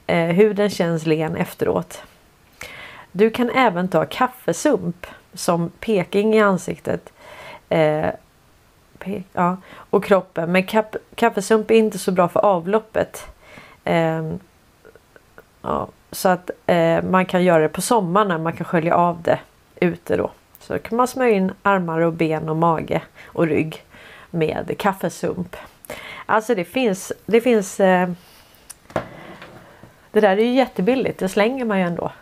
Eh, 0.07 0.27
huden 0.27 0.71
känns 0.71 1.07
len 1.07 1.37
efteråt. 1.37 2.03
Du 3.13 3.31
kan 3.31 3.51
även 3.51 3.89
ta 3.89 4.05
kaffesump 4.05 5.07
som 5.35 5.71
peking 5.81 6.35
i 6.35 6.41
ansiktet. 6.41 7.13
Eh, 7.69 8.07
ja, 9.33 9.57
och 9.91 10.05
kroppen. 10.05 10.53
Men 10.53 10.67
kaffesump 11.15 11.71
är 11.71 11.75
inte 11.75 11.99
så 11.99 12.13
bra 12.13 12.29
för 12.29 12.41
avloppet. 12.41 13.27
Eh, 13.85 14.33
ja, 15.63 15.89
så 16.11 16.29
att 16.29 16.51
eh, 16.67 17.03
man 17.03 17.27
kan 17.27 17.45
göra 17.45 17.63
det 17.63 17.69
på 17.69 17.81
sommaren 17.81 18.29
när 18.29 18.39
man 18.39 18.53
kan 18.53 18.65
skölja 18.65 18.95
av 18.95 19.23
det 19.23 19.39
ute 19.81 20.17
då. 20.17 20.31
Så 20.61 20.79
kan 20.79 20.97
man 20.97 21.09
smörja 21.09 21.37
in 21.37 21.53
armar 21.63 22.01
och 22.01 22.13
ben 22.13 22.49
och 22.49 22.57
mage 22.57 23.03
och 23.25 23.47
rygg 23.47 23.85
med 24.31 24.79
kaffesump. 24.79 25.57
Alltså 26.27 26.55
det 26.55 26.65
finns, 26.65 27.13
det 27.27 27.41
finns 27.41 27.81
eh, 27.81 28.09
Det 30.11 30.21
där 30.21 30.37
är 30.37 30.43
ju 30.43 30.55
jättebilligt, 30.55 31.19
det 31.19 31.29
slänger 31.29 31.65
man 31.65 31.79
ju 31.79 31.85
ändå. 31.85 32.13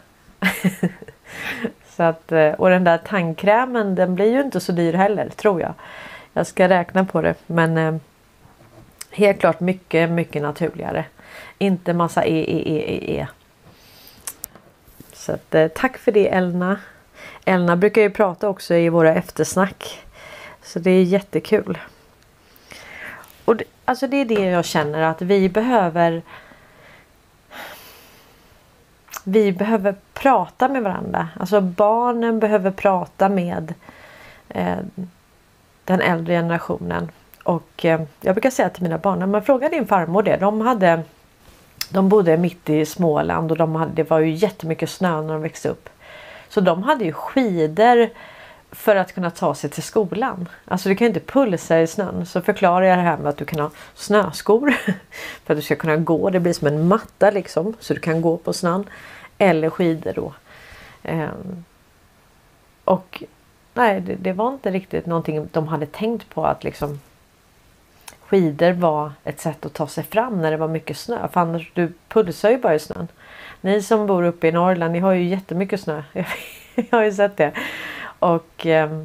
så 1.88 2.02
att, 2.02 2.32
eh, 2.32 2.52
och 2.52 2.70
den 2.70 2.84
där 2.84 2.98
tandkrämen 2.98 3.94
den 3.94 4.14
blir 4.14 4.32
ju 4.32 4.40
inte 4.40 4.60
så 4.60 4.72
dyr 4.72 4.92
heller 4.92 5.28
tror 5.28 5.60
jag. 5.60 5.74
Jag 6.32 6.46
ska 6.46 6.68
räkna 6.68 7.04
på 7.04 7.22
det 7.22 7.34
men 7.46 7.78
eh, 7.78 7.96
helt 9.10 9.40
klart 9.40 9.60
mycket 9.60 10.10
mycket 10.10 10.42
naturligare. 10.42 11.04
Inte 11.58 11.92
massa 11.92 12.24
e, 12.24 12.44
e, 12.48 12.62
e, 12.66 12.84
e, 12.86 13.20
e. 13.20 13.26
Så 15.26 15.32
att, 15.32 15.54
eh, 15.54 15.68
tack 15.68 15.98
för 15.98 16.12
det 16.12 16.28
Elna. 16.28 16.80
Elna 17.44 17.76
brukar 17.76 18.02
ju 18.02 18.10
prata 18.10 18.48
också 18.48 18.74
i 18.74 18.88
våra 18.88 19.14
eftersnack. 19.14 20.06
Så 20.62 20.78
det 20.78 20.90
är 20.90 21.02
jättekul. 21.02 21.78
Och 23.44 23.56
det, 23.56 23.64
alltså 23.84 24.06
det 24.06 24.16
är 24.16 24.24
det 24.24 24.44
jag 24.44 24.64
känner 24.64 25.02
att 25.02 25.22
vi 25.22 25.48
behöver 25.48 26.22
vi 29.24 29.52
behöver 29.52 29.94
prata 30.14 30.68
med 30.68 30.82
varandra. 30.82 31.28
Alltså 31.40 31.60
barnen 31.60 32.38
behöver 32.38 32.70
prata 32.70 33.28
med 33.28 33.74
eh, 34.48 34.78
den 35.84 36.00
äldre 36.00 36.34
generationen. 36.34 37.10
Och 37.42 37.84
eh, 37.84 38.00
jag 38.20 38.34
brukar 38.34 38.50
säga 38.50 38.68
till 38.68 38.82
mina 38.82 38.98
barn, 38.98 39.18
när 39.18 39.26
man 39.26 39.42
frågar 39.42 39.70
din 39.70 39.86
farmor 39.86 40.22
det. 40.22 40.36
De 40.36 40.60
hade 40.60 41.02
de 41.88 42.08
bodde 42.08 42.36
mitt 42.36 42.70
i 42.70 42.86
Småland 42.86 43.50
och 43.50 43.58
de 43.58 43.74
hade, 43.74 43.92
det 43.92 44.10
var 44.10 44.18
ju 44.18 44.30
jättemycket 44.30 44.90
snö 44.90 45.22
när 45.22 45.32
de 45.32 45.42
växte 45.42 45.68
upp. 45.68 45.88
Så 46.48 46.60
de 46.60 46.82
hade 46.82 47.04
ju 47.04 47.12
skidor 47.12 48.08
för 48.70 48.96
att 48.96 49.12
kunna 49.12 49.30
ta 49.30 49.54
sig 49.54 49.70
till 49.70 49.82
skolan. 49.82 50.48
Alltså 50.64 50.88
du 50.88 50.94
kan 50.94 51.04
ju 51.04 51.08
inte 51.08 51.32
pulsa 51.32 51.80
i 51.80 51.86
snön. 51.86 52.26
Så 52.26 52.40
förklarar 52.40 52.86
jag 52.86 52.98
det 52.98 53.02
här 53.02 53.16
med 53.16 53.26
att 53.26 53.36
du 53.36 53.44
kan 53.44 53.60
ha 53.60 53.70
snöskor. 53.94 54.70
För 55.44 55.54
att 55.54 55.58
du 55.58 55.62
ska 55.62 55.76
kunna 55.76 55.96
gå. 55.96 56.30
Det 56.30 56.40
blir 56.40 56.52
som 56.52 56.66
en 56.66 56.88
matta 56.88 57.30
liksom. 57.30 57.74
Så 57.80 57.94
du 57.94 58.00
kan 58.00 58.22
gå 58.22 58.36
på 58.36 58.52
snön. 58.52 58.84
Eller 59.38 59.70
skidor 59.70 60.12
då. 60.12 60.32
Ehm, 61.02 61.64
och 62.84 63.22
nej, 63.74 64.00
det, 64.00 64.14
det, 64.14 64.32
var 64.32 64.52
inte 64.52 64.70
riktigt 64.70 65.06
någonting 65.06 65.48
de 65.52 65.68
hade 65.68 65.86
tänkt 65.86 66.30
på 66.30 66.46
att 66.46 66.64
liksom 66.64 67.00
skidor 68.28 68.72
var 68.72 69.12
ett 69.24 69.40
sätt 69.40 69.66
att 69.66 69.74
ta 69.74 69.86
sig 69.86 70.04
fram 70.04 70.42
när 70.42 70.50
det 70.50 70.56
var 70.56 70.68
mycket 70.68 70.96
snö. 70.96 71.28
För 71.28 71.40
annars, 71.40 71.70
du 71.74 71.92
pulsar 72.08 72.50
ju 72.50 72.58
bara 72.58 72.74
i 72.74 72.78
snön. 72.78 73.08
Ni 73.60 73.82
som 73.82 74.06
bor 74.06 74.22
uppe 74.22 74.48
i 74.48 74.52
Norrland, 74.52 74.92
ni 74.92 74.98
har 74.98 75.12
ju 75.12 75.24
jättemycket 75.24 75.80
snö. 75.80 76.02
Jag 76.74 76.98
har 76.98 77.04
ju 77.04 77.12
sett 77.12 77.36
det. 77.36 77.52
Och 78.18 78.66
eh, 78.66 79.02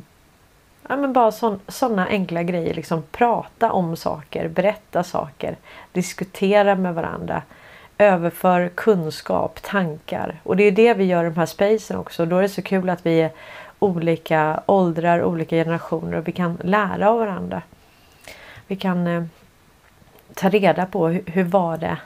ja, 0.88 0.97
men 0.97 1.13
bara 1.13 1.32
sådana 1.67 2.07
enkla 2.07 2.43
grejer. 2.43 2.74
Liksom 2.74 3.03
prata 3.11 3.72
om 3.72 3.95
saker, 3.95 4.47
berätta 4.47 5.03
saker, 5.03 5.55
diskutera 5.91 6.76
med 6.76 6.95
varandra. 6.95 7.41
Överför 7.97 8.69
kunskap, 8.76 9.61
tankar. 9.61 10.39
Och 10.43 10.57
det 10.57 10.63
är 10.63 10.72
det 10.72 10.93
vi 10.93 11.03
gör 11.03 11.24
i 11.24 11.30
de 11.30 11.36
här 11.36 11.45
spacen 11.45 11.97
också. 11.97 12.26
Då 12.26 12.38
är 12.38 12.41
det 12.41 12.49
så 12.49 12.61
kul 12.61 12.89
att 12.89 13.05
vi 13.05 13.22
är 13.22 13.32
olika 13.80 14.63
åldrar, 14.65 15.24
olika 15.24 15.55
generationer 15.55 16.17
och 16.17 16.28
vi 16.28 16.32
kan 16.32 16.57
lära 16.63 17.09
av 17.09 17.19
varandra. 17.19 17.61
Vi 18.72 18.78
kan 18.78 19.07
eh, 19.07 19.24
ta 20.34 20.49
reda 20.49 20.86
på 20.86 21.07
hur, 21.07 21.24
hur 21.26 21.43
var 21.43 21.78
det 21.78 21.97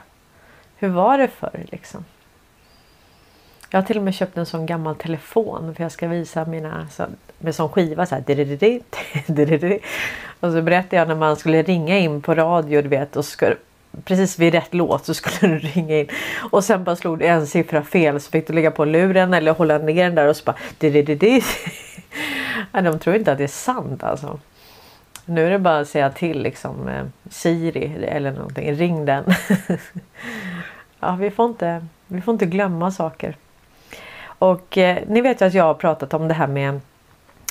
hur 0.76 0.88
var 0.88 1.18
det 1.18 1.28
förr 1.28 1.64
liksom? 1.72 2.04
Jag 3.70 3.80
har 3.80 3.86
till 3.86 3.96
och 3.96 4.02
med 4.02 4.14
köpt 4.14 4.36
en 4.36 4.46
sån 4.46 4.66
gammal 4.66 4.96
telefon 4.96 5.74
för 5.74 5.82
jag 5.82 5.92
ska 5.92 6.08
visa 6.08 6.44
mina 6.44 6.88
så, 6.90 7.06
med 7.38 7.54
sån 7.54 7.68
skiva 7.68 8.06
så 8.06 8.14
här. 8.14 8.24
Och 10.40 10.52
så 10.52 10.62
berättade 10.62 10.96
jag 10.96 11.08
när 11.08 11.14
man 11.14 11.36
skulle 11.36 11.62
ringa 11.62 11.98
in 11.98 12.22
på 12.22 12.34
radio 12.34 12.82
du 12.82 12.88
vet 12.88 13.16
och 13.16 13.24
skulle, 13.24 13.56
precis 14.04 14.38
vid 14.38 14.52
rätt 14.52 14.74
låt 14.74 15.06
så 15.06 15.14
skulle 15.14 15.54
du 15.54 15.58
ringa 15.58 15.98
in 15.98 16.08
och 16.50 16.64
sen 16.64 16.84
bara 16.84 16.96
slog 16.96 17.18
du 17.18 17.26
en 17.26 17.46
siffra 17.46 17.82
fel 17.82 18.20
så 18.20 18.30
fick 18.30 18.46
du 18.46 18.52
lägga 18.52 18.70
på 18.70 18.84
luren 18.84 19.34
eller 19.34 19.52
hålla 19.52 19.78
ner 19.78 20.04
den 20.04 20.14
där 20.14 20.28
och 20.28 20.36
så 20.36 20.44
bara 20.44 20.56
Nej, 22.72 22.82
De 22.82 22.98
tror 22.98 23.16
inte 23.16 23.32
att 23.32 23.38
det 23.38 23.44
är 23.44 23.48
sant 23.48 24.02
alltså. 24.04 24.40
Nu 25.28 25.46
är 25.46 25.50
det 25.50 25.58
bara 25.58 25.78
att 25.78 25.88
säga 25.88 26.10
till 26.10 26.42
liksom 26.42 26.88
eh, 26.88 27.04
Siri 27.30 28.04
eller 28.08 28.32
någonting. 28.32 28.72
Ring 28.72 29.04
den. 29.04 29.24
ja, 31.00 31.16
vi, 31.20 31.30
får 31.30 31.46
inte, 31.46 31.86
vi 32.06 32.20
får 32.20 32.32
inte 32.32 32.46
glömma 32.46 32.90
saker. 32.90 33.36
Och 34.38 34.78
eh, 34.78 34.98
ni 35.06 35.20
vet 35.20 35.40
ju 35.40 35.46
att 35.46 35.54
jag 35.54 35.64
har 35.64 35.74
pratat 35.74 36.14
om 36.14 36.28
det 36.28 36.34
här 36.34 36.46
med 36.46 36.80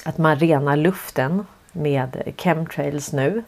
att 0.06 0.18
man 0.18 0.36
renar 0.36 0.76
luften 0.76 1.46
med 1.72 2.34
chemtrails 2.38 3.14
nu. 3.14 3.44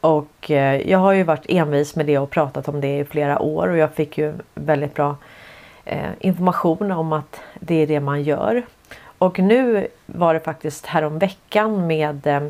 Och 0.00 0.50
eh, 0.50 0.90
jag 0.90 0.98
har 0.98 1.12
ju 1.12 1.22
varit 1.22 1.46
envis 1.48 1.96
med 1.96 2.06
det 2.06 2.18
och 2.18 2.30
pratat 2.30 2.68
om 2.68 2.80
det 2.80 2.98
i 2.98 3.04
flera 3.04 3.38
år 3.38 3.68
och 3.68 3.76
jag 3.76 3.94
fick 3.94 4.18
ju 4.18 4.34
väldigt 4.54 4.94
bra 4.94 5.16
eh, 5.84 6.10
information 6.18 6.92
om 6.92 7.12
att 7.12 7.40
det 7.60 7.74
är 7.74 7.86
det 7.86 8.00
man 8.00 8.22
gör. 8.22 8.62
Och 9.18 9.38
nu 9.38 9.88
var 10.06 10.34
det 10.34 10.40
faktiskt 10.40 10.86
härom 10.86 11.18
veckan 11.18 11.86
med 11.86 12.26
eh, 12.26 12.40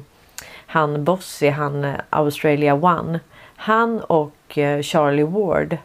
han 0.70 1.04
Bossy, 1.04 1.48
han 1.48 1.84
eh, 1.84 1.94
Australia 2.10 2.74
One. 2.74 3.20
Han 3.56 4.00
och 4.00 4.58
eh, 4.58 4.82
Charlie 4.82 5.22
Ward. 5.22 5.76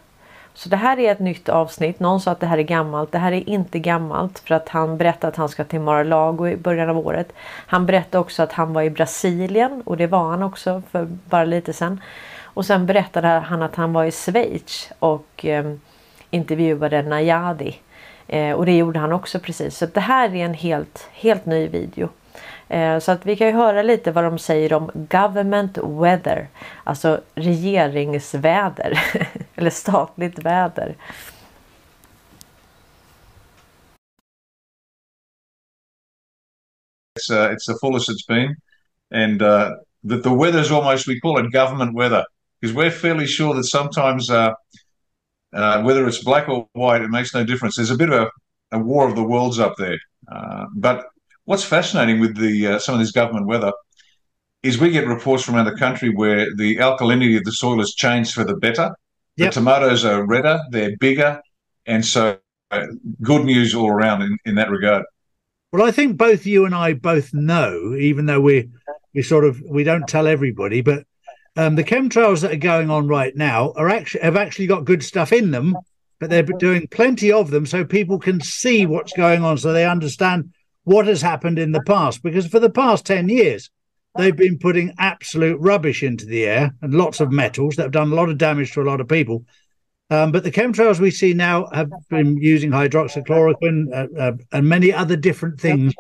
Så 0.54 0.70
det 0.70 0.76
här 0.76 1.00
är 1.00 1.12
ett 1.12 1.20
nytt 1.20 1.50
avsnitt. 1.50 2.00
Någon 2.00 2.22
sa 2.22 2.32
att 2.32 2.40
det 2.40 2.46
här 2.46 2.58
är 2.58 2.64
gammalt. 2.64 3.12
Det 3.12 3.18
här 3.18 3.32
är 3.32 3.50
inte 3.50 3.80
gammalt 3.80 4.40
för 4.40 4.56
att 4.56 4.70
han 4.70 4.98
berättade 4.98 5.28
att 5.28 5.36
han 5.36 5.50
ska 5.50 5.64
till 5.64 5.80
Mar-a-Lago 5.80 6.48
i 6.48 6.58
början 6.58 6.90
av 6.90 6.98
året. 6.98 7.34
Han 7.68 7.86
berättade 7.86 8.22
också 8.22 8.44
att 8.44 8.52
han 8.52 8.74
var 8.74 8.82
i 8.82 8.90
Brasilien 8.90 9.82
och 9.86 9.98
det 9.98 10.08
var 10.08 10.30
han 10.30 10.44
också 10.44 10.82
för 10.92 11.06
bara 11.06 11.46
lite 11.46 11.74
sedan. 11.74 12.02
Och 12.44 12.66
sen 12.66 12.86
berättade 12.86 13.28
han 13.28 13.62
att 13.62 13.76
han 13.76 13.94
var 13.94 14.06
i 14.06 14.12
Schweiz 14.12 14.92
och 15.00 15.46
eh, 15.46 15.74
intervjuade 16.30 17.02
Najadi. 17.02 17.80
Eh, 18.28 18.52
och 18.52 18.66
det 18.66 18.78
gjorde 18.78 19.00
han 19.00 19.14
också 19.14 19.40
precis. 19.40 19.78
Så 19.78 19.86
det 19.86 20.00
här 20.00 20.36
är 20.36 20.46
en 20.46 20.54
helt, 20.54 21.10
helt 21.12 21.46
ny 21.46 21.68
video. 21.68 22.10
Eh, 22.70 23.00
så 23.00 23.12
att 23.12 23.26
vi 23.26 23.36
kan 23.36 23.48
ju 23.48 23.54
höra 23.54 23.82
lite 23.82 24.12
vad 24.12 24.24
de 24.24 24.40
säger 24.40 24.74
om 24.74 24.92
government 24.94 25.78
weather. 25.78 26.48
Alltså 26.84 27.22
regeringsväder. 27.36 29.00
Eller 29.56 29.70
statligt 29.70 30.40
väder. 30.40 30.96
It's, 37.20 37.32
uh, 37.32 37.52
it's 37.52 37.66
the 37.66 37.78
fullest 37.82 38.10
it's 38.10 38.26
been. 38.28 38.56
And 39.12 39.42
uh, 39.42 39.72
the, 40.04 40.18
the 40.18 40.34
weather's 40.34 40.72
almost, 40.72 41.08
we 41.08 41.20
call 41.20 41.38
it 41.38 41.52
government 41.52 41.96
weather. 41.96 42.26
Because 42.60 42.76
we're 42.76 42.92
fairly 42.92 43.28
sure 43.28 43.54
that 43.54 43.66
sometimes, 43.66 44.30
uh, 44.30 44.54
uh, 45.54 45.82
whether 45.84 46.08
it's 46.08 46.24
black 46.24 46.50
or 46.50 46.68
white, 46.74 47.02
it 47.02 47.10
makes 47.10 47.34
no 47.34 47.44
difference. 47.44 47.76
There's 47.76 47.92
a 47.92 47.98
bit 47.98 48.10
of 48.10 48.28
a, 48.72 48.78
a 48.78 48.80
war 48.80 49.08
of 49.08 49.16
the 49.16 49.24
worlds 49.24 49.60
up 49.60 49.76
there. 49.78 50.00
Uh, 50.32 50.66
but 50.76 51.06
what's 51.46 51.64
fascinating 51.64 52.20
with 52.20 52.38
the 52.38 52.68
uh, 52.68 52.80
some 52.80 52.94
of 52.94 53.00
this 53.00 53.12
government 53.12 53.48
weather 53.48 53.72
is 54.64 54.80
we 54.80 54.90
get 54.90 55.08
reports 55.08 55.44
from 55.44 55.56
around 55.56 55.66
the 55.66 55.78
country 55.78 56.10
where 56.10 56.48
the 56.56 56.78
alkalinity 56.78 57.38
of 57.38 57.44
the 57.44 57.52
soil 57.52 57.78
has 57.78 57.94
changed 57.94 58.34
for 58.34 58.44
the 58.44 58.56
better. 58.56 58.96
Yep. 59.38 59.54
The 59.54 59.60
tomatoes 59.60 60.06
are 60.06 60.26
redder, 60.26 60.60
they're 60.72 60.98
bigger, 60.98 61.40
and 61.86 62.04
so 62.04 62.38
uh, 62.72 62.88
good 63.22 63.46
news 63.46 63.76
all 63.76 63.90
around 63.90 64.24
in, 64.24 64.38
in 64.46 64.56
that 64.56 64.72
regard. 64.72 65.04
Well, 65.72 65.86
I 65.86 65.92
think 65.92 66.18
both 66.18 66.46
you 66.46 66.66
and 66.66 66.74
I 66.74 66.94
both 66.94 67.34
know, 67.34 67.96
even 67.96 68.26
though 68.26 68.42
we 68.42 68.70
we 69.14 69.22
sort 69.22 69.46
of 69.46 69.62
we 69.62 69.84
don't 69.84 70.08
tell 70.08 70.26
everybody, 70.26 70.82
but 70.82 71.06
um, 71.58 71.76
the 71.76 71.84
chemtrails 71.84 72.42
that 72.42 72.52
are 72.52 72.58
going 72.58 72.90
on 72.90 73.08
right 73.08 73.36
now 73.36 73.72
are 73.76 73.90
actually 73.90 74.22
have 74.22 74.36
actually 74.36 74.68
got 74.68 74.86
good 74.86 75.04
stuff 75.04 75.32
in 75.32 75.52
them, 75.52 75.76
but 76.20 76.30
they're 76.30 76.44
doing 76.44 76.88
plenty 76.88 77.32
of 77.32 77.52
them 77.52 77.66
so 77.66 77.86
people 77.86 78.20
can 78.20 78.42
see 78.42 78.86
what's 78.86 79.14
going 79.14 79.44
on, 79.44 79.58
so 79.58 79.74
they 79.74 79.86
understand 79.86 80.54
what 80.86 81.08
has 81.08 81.22
happened 81.22 81.60
in 81.60 81.74
the 81.74 81.84
past. 81.84 82.24
Because 82.24 82.48
for 82.48 82.60
the 82.60 82.70
past 82.70 83.06
10 83.06 83.28
years, 83.30 83.70
they've 84.18 84.36
been 84.36 84.58
putting 84.58 84.94
absolute 84.98 85.60
rubbish 85.60 86.02
into 86.02 86.26
the 86.26 86.46
air 86.46 86.74
and 86.82 86.94
lots 86.94 87.20
of 87.20 87.32
metals 87.32 87.76
that 87.76 87.84
have 87.84 87.92
done 87.92 88.12
a 88.12 88.16
lot 88.16 88.30
of 88.30 88.38
damage 88.38 88.72
to 88.74 88.82
a 88.82 88.84
lot 88.84 89.02
of 89.02 89.08
people. 89.08 89.46
Um, 90.10 90.32
but 90.32 90.44
the 90.44 90.52
chemtrails 90.52 91.00
we 91.00 91.12
see 91.12 91.34
now 91.34 91.68
have 91.74 91.92
been 92.10 92.38
using 92.38 92.70
hydroxychloroquine 92.70 93.92
uh, 93.92 94.20
uh, 94.20 94.32
and 94.52 94.70
many 94.70 94.94
other 94.94 95.16
different 95.16 95.60
things 95.60 95.94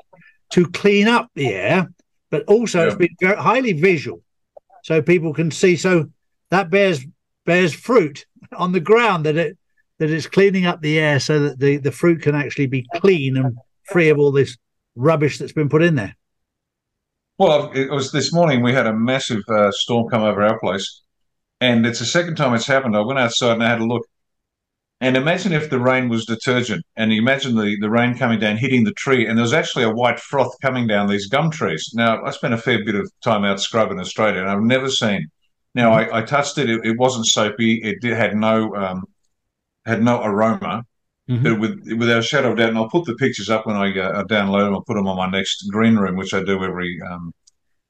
to 0.51 0.69
clean 0.69 1.07
up 1.07 1.29
the 1.33 1.47
air, 1.47 1.89
but 2.29 2.43
also 2.45 2.81
yeah. 2.81 2.85
it's 2.87 2.95
been 2.95 3.15
very 3.19 3.35
highly 3.35 3.73
visual, 3.73 4.21
so 4.83 5.01
people 5.01 5.33
can 5.33 5.49
see. 5.49 5.75
So 5.75 6.11
that 6.51 6.69
bears 6.69 7.03
bears 7.45 7.73
fruit 7.73 8.27
on 8.55 8.73
the 8.73 8.79
ground 8.79 9.25
that 9.25 9.37
it 9.37 9.57
that 9.97 10.11
it's 10.11 10.27
cleaning 10.27 10.67
up 10.67 10.81
the 10.81 10.99
air 10.99 11.19
so 11.19 11.39
that 11.39 11.59
the, 11.59 11.77
the 11.77 11.91
fruit 11.91 12.21
can 12.21 12.35
actually 12.35 12.67
be 12.67 12.85
clean 12.95 13.37
and 13.37 13.57
free 13.85 14.09
of 14.09 14.19
all 14.19 14.31
this 14.31 14.57
rubbish 14.95 15.37
that's 15.37 15.53
been 15.53 15.69
put 15.69 15.83
in 15.83 15.95
there? 15.95 16.15
Well, 17.37 17.71
it 17.73 17.91
was 17.91 18.11
this 18.11 18.31
morning 18.31 18.61
we 18.61 18.73
had 18.73 18.87
a 18.87 18.93
massive 18.93 19.43
uh, 19.49 19.71
storm 19.71 20.07
come 20.09 20.23
over 20.23 20.41
our 20.41 20.59
place, 20.59 21.01
and 21.59 21.85
it's 21.85 21.99
the 21.99 22.05
second 22.05 22.35
time 22.35 22.53
it's 22.53 22.65
happened. 22.65 22.95
I 22.95 23.01
went 23.01 23.19
outside 23.19 23.53
and 23.53 23.63
I 23.63 23.69
had 23.69 23.81
a 23.81 23.85
look. 23.85 24.07
And 25.01 25.17
imagine 25.17 25.51
if 25.51 25.69
the 25.69 25.79
rain 25.79 26.07
was 26.07 26.25
detergent, 26.25 26.85
and 26.95 27.11
you 27.11 27.21
imagine 27.21 27.55
the, 27.55 27.75
the 27.81 27.89
rain 27.89 28.17
coming 28.17 28.39
down, 28.39 28.55
hitting 28.55 28.85
the 28.85 28.93
tree, 28.93 29.27
and 29.27 29.37
there 29.37 29.43
was 29.43 29.53
actually 29.53 29.83
a 29.83 29.91
white 29.91 30.19
froth 30.21 30.55
coming 30.61 30.87
down 30.87 31.09
these 31.09 31.27
gum 31.27 31.51
trees. 31.51 31.91
Now, 31.93 32.23
I 32.23 32.31
spent 32.31 32.53
a 32.53 32.57
fair 32.57 32.83
bit 32.85 32.95
of 32.95 33.11
time 33.21 33.43
out 33.43 33.59
scrubbing 33.59 33.99
Australia, 33.99 34.39
and 34.39 34.49
I've 34.49 34.61
never 34.61 34.89
seen. 34.89 35.27
Now, 35.73 35.91
mm-hmm. 35.91 36.13
I, 36.13 36.19
I, 36.19 36.21
touched 36.21 36.57
it; 36.57 36.69
it, 36.69 36.85
it 36.85 36.97
wasn't 36.97 37.25
soapy. 37.25 37.81
It 37.83 37.99
did, 37.99 38.13
had 38.13 38.37
no 38.37 38.73
um, 38.73 39.03
had 39.85 40.01
no 40.01 40.23
aroma, 40.23 40.85
Mm-hmm. 41.27 41.59
with 41.59 41.97
without 41.97 42.19
a 42.19 42.21
shadow 42.21 42.51
of 42.51 42.57
doubt, 42.57 42.69
and 42.69 42.77
I'll 42.77 42.89
put 42.89 43.05
the 43.05 43.15
pictures 43.15 43.49
up 43.49 43.65
when 43.65 43.75
I 43.75 43.89
uh, 43.97 44.23
download 44.25 44.65
them. 44.65 44.75
I'll 44.75 44.83
put 44.83 44.93
them 44.93 45.07
on 45.07 45.17
my 45.17 45.27
next 45.27 45.67
green 45.71 45.95
room, 45.95 46.17
which 46.17 46.35
I 46.35 46.43
do 46.43 46.63
every 46.63 47.01
um, 47.01 47.33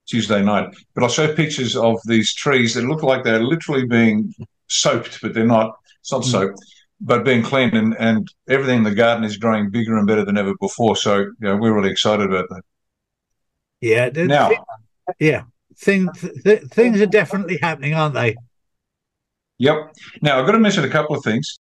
Tuesday 0.05 0.41
night. 0.41 0.69
But 0.93 1.03
I'll 1.03 1.09
show 1.09 1.33
pictures 1.33 1.75
of 1.75 1.99
these 2.05 2.33
trees 2.33 2.75
that 2.75 2.85
look 2.85 3.03
like 3.03 3.25
they're 3.25 3.43
literally 3.43 3.85
being 3.85 4.33
soaked, 4.67 5.19
but 5.21 5.33
they're 5.33 5.45
not. 5.45 5.75
It's 5.99 6.13
not 6.13 6.21
mm-hmm. 6.21 6.31
soaked, 6.31 6.59
but 7.01 7.25
being 7.25 7.43
cleaned, 7.43 7.73
and, 7.73 7.93
and 7.99 8.25
everything 8.47 8.77
in 8.77 8.83
the 8.83 8.95
garden 8.95 9.25
is 9.25 9.35
growing 9.35 9.69
bigger 9.69 9.97
and 9.97 10.07
better 10.07 10.23
than 10.23 10.37
ever 10.37 10.53
before. 10.61 10.95
So 10.95 11.17
you 11.17 11.35
know, 11.41 11.57
we're 11.57 11.73
really 11.73 11.91
excited 11.91 12.27
about 12.29 12.47
that. 12.49 12.61
Yeah. 13.81 14.09
Now, 14.15 14.51
yeah, 15.19 15.43
things 15.77 16.09
th- 16.43 16.63
things 16.63 17.01
are 17.01 17.05
definitely 17.05 17.59
happening, 17.61 17.95
aren't 17.95 18.15
they? 18.15 18.35
Yep. 19.57 19.93
Now 20.21 20.39
I've 20.39 20.45
got 20.45 20.53
to 20.53 20.59
mention 20.59 20.85
a 20.85 20.89
couple 20.89 21.15
of 21.17 21.23
things. 21.23 21.59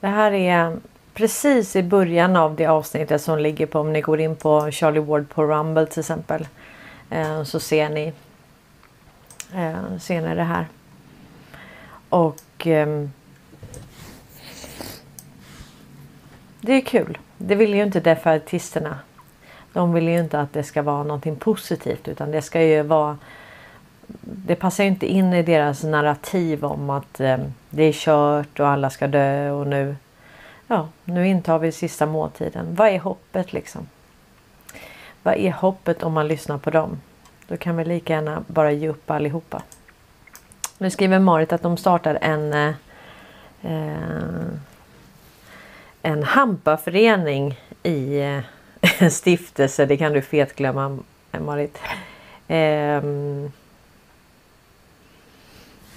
Det 0.00 0.08
här 0.08 0.32
är 0.32 0.76
precis 1.14 1.76
i 1.76 1.82
början 1.82 2.36
av 2.36 2.56
det 2.56 2.66
avsnittet 2.66 3.22
som 3.22 3.38
ligger 3.38 3.66
på 3.66 3.80
om 3.80 3.92
ni 3.92 4.00
går 4.00 4.20
in 4.20 4.36
på 4.36 4.70
Charlie 4.70 5.00
Ward 5.00 5.28
på 5.28 5.44
Rumble 5.44 5.86
till 5.86 6.00
exempel. 6.00 6.48
Eh, 7.10 7.42
så 7.42 7.60
ser 7.60 7.88
ni, 7.88 8.12
eh, 9.54 9.98
ser 9.98 10.20
ni 10.20 10.34
det 10.34 10.42
här. 10.42 10.66
Och 12.08 12.66
ehm, 12.66 13.12
det 16.60 16.72
är 16.72 16.80
kul. 16.80 17.18
Det 17.38 17.54
vill 17.54 17.74
ju 17.74 17.82
inte 17.82 18.00
defaitisterna. 18.00 18.98
De 19.72 19.92
vill 19.92 20.08
ju 20.08 20.18
inte 20.18 20.40
att 20.40 20.52
det 20.52 20.62
ska 20.62 20.82
vara 20.82 21.02
någonting 21.02 21.36
positivt 21.36 22.08
utan 22.08 22.30
det 22.30 22.42
ska 22.42 22.62
ju 22.62 22.82
vara 22.82 23.18
det 24.20 24.54
passar 24.54 24.84
inte 24.84 25.06
in 25.06 25.34
i 25.34 25.42
deras 25.42 25.84
narrativ 25.84 26.64
om 26.64 26.90
att 26.90 27.20
eh, 27.20 27.38
det 27.70 27.82
är 27.82 27.92
kört 27.92 28.60
och 28.60 28.68
alla 28.68 28.90
ska 28.90 29.06
dö 29.06 29.50
och 29.50 29.66
nu, 29.66 29.96
ja, 30.66 30.88
nu 31.04 31.28
intar 31.28 31.58
vi 31.58 31.72
sista 31.72 32.06
måltiden. 32.06 32.74
Vad 32.74 32.88
är 32.88 32.98
hoppet 32.98 33.52
liksom? 33.52 33.88
Vad 35.22 35.34
är 35.34 35.50
hoppet 35.50 36.02
om 36.02 36.12
man 36.12 36.28
lyssnar 36.28 36.58
på 36.58 36.70
dem? 36.70 37.00
Då 37.48 37.56
kan 37.56 37.76
vi 37.76 37.84
lika 37.84 38.12
gärna 38.12 38.44
bara 38.46 38.72
ge 38.72 38.88
upp 38.88 39.10
allihopa. 39.10 39.62
Nu 40.78 40.90
skriver 40.90 41.18
Marit 41.18 41.52
att 41.52 41.62
de 41.62 41.76
startar 41.76 42.18
en 42.20 42.52
eh, 42.52 42.74
eh 43.62 44.50
en 46.02 46.22
hampaförening 46.22 47.60
i 47.82 48.20
en 48.20 48.42
eh, 49.00 49.08
stiftelse. 49.10 49.86
Det 49.86 49.96
kan 49.96 50.12
du 50.12 50.22
fetglömma 50.22 50.98
Marit. 51.40 51.78
Ehm, 52.48 53.52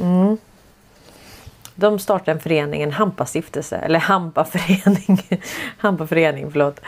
mm. 0.03 0.37
De 1.75 1.99
startar 1.99 2.31
en 2.31 2.39
förening, 2.39 2.81
en 2.81 2.91
Hampastiftelse 2.91 3.77
eller 3.77 3.99
Hampaförening. 3.99 5.41
Hampaförening, 5.77 6.51
förlåt. 6.51 6.79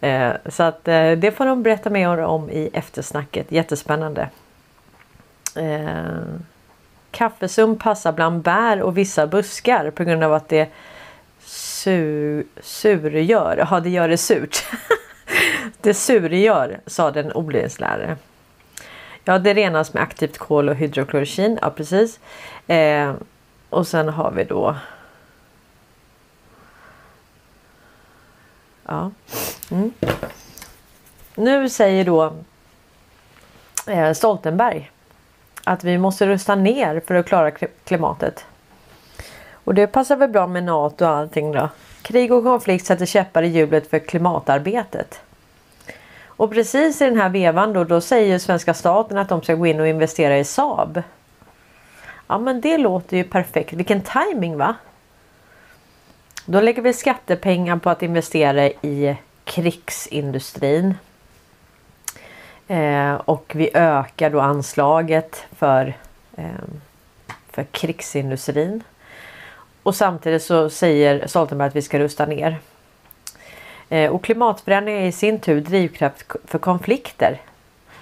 Eh, 0.00 0.32
så 0.46 0.62
att 0.62 0.88
eh, 0.88 1.10
det 1.12 1.36
får 1.36 1.44
de 1.44 1.62
berätta 1.62 1.90
mer 1.90 2.18
om 2.18 2.50
i 2.50 2.70
eftersnacket. 2.72 3.52
Jättespännande. 3.52 4.28
Eh, 5.54 5.94
passar 7.78 8.12
bland 8.12 8.42
bär 8.42 8.82
och 8.82 8.98
vissa 8.98 9.26
buskar 9.26 9.90
på 9.90 10.04
grund 10.04 10.24
av 10.24 10.34
att 10.34 10.48
det 10.48 10.68
su 11.44 12.44
surgör. 12.62 13.66
Ja, 13.70 13.80
det 13.80 13.90
gör 13.90 14.08
det 14.08 14.16
surt. 14.16 14.64
det 15.80 15.94
surgör, 15.94 16.80
sa 16.86 17.10
den 17.10 17.32
odlingslärare. 17.32 18.16
Ja, 19.28 19.38
det 19.38 19.54
renas 19.54 19.94
med 19.94 20.02
aktivt 20.02 20.38
kol 20.38 20.68
och 20.68 20.74
hydroklorokin. 20.74 21.58
Ja, 21.62 21.70
precis. 21.70 22.20
Eh, 22.66 23.14
och 23.70 23.86
sen 23.86 24.08
har 24.08 24.30
vi 24.30 24.44
då 24.44 24.76
Ja. 28.86 29.10
Mm. 29.70 29.92
Nu 31.34 31.68
säger 31.68 32.04
då 32.04 32.32
eh, 33.86 34.12
Stoltenberg 34.12 34.90
att 35.64 35.84
vi 35.84 35.98
måste 35.98 36.26
rusta 36.26 36.54
ner 36.54 37.02
för 37.06 37.14
att 37.14 37.26
klara 37.26 37.50
klimatet. 37.84 38.44
Och 39.52 39.74
det 39.74 39.86
passar 39.86 40.16
väl 40.16 40.30
bra 40.30 40.46
med 40.46 40.64
NATO 40.64 41.04
och 41.04 41.10
allting 41.10 41.52
då. 41.52 41.68
Krig 42.02 42.32
och 42.32 42.44
konflikt 42.44 42.86
sätter 42.86 43.06
käppar 43.06 43.42
i 43.42 43.48
hjulet 43.48 43.90
för 43.90 43.98
klimatarbetet. 43.98 45.20
Och 46.36 46.50
precis 46.50 47.02
i 47.02 47.04
den 47.04 47.16
här 47.16 47.28
vevan 47.28 47.72
då, 47.72 47.84
då 47.84 48.00
säger 48.00 48.38
svenska 48.38 48.74
staten 48.74 49.18
att 49.18 49.28
de 49.28 49.42
ska 49.42 49.54
gå 49.54 49.66
in 49.66 49.80
och 49.80 49.88
investera 49.88 50.38
i 50.38 50.44
Saab. 50.44 51.02
Ja 52.26 52.38
men 52.38 52.60
det 52.60 52.78
låter 52.78 53.16
ju 53.16 53.24
perfekt. 53.24 53.72
Vilken 53.72 54.00
timing 54.00 54.56
va? 54.56 54.74
Då 56.44 56.60
lägger 56.60 56.82
vi 56.82 56.92
skattepengar 56.92 57.76
på 57.76 57.90
att 57.90 58.02
investera 58.02 58.66
i 58.66 59.16
krigsindustrin. 59.44 60.94
Eh, 62.68 63.14
och 63.14 63.52
vi 63.54 63.70
ökar 63.74 64.30
då 64.30 64.40
anslaget 64.40 65.44
för, 65.56 65.94
eh, 66.36 66.46
för 67.50 67.64
krigsindustrin. 67.64 68.82
Och 69.82 69.94
samtidigt 69.94 70.42
så 70.42 70.70
säger 70.70 71.26
Stoltenberg 71.26 71.68
att 71.68 71.76
vi 71.76 71.82
ska 71.82 71.98
rusta 71.98 72.26
ner. 72.26 72.58
Eh, 73.88 74.10
och 74.10 74.24
klimatförändringar 74.24 75.00
är 75.00 75.06
i 75.06 75.12
sin 75.12 75.40
tur 75.40 75.60
drivkraft 75.60 76.32
för 76.44 76.58
konflikter. 76.58 77.40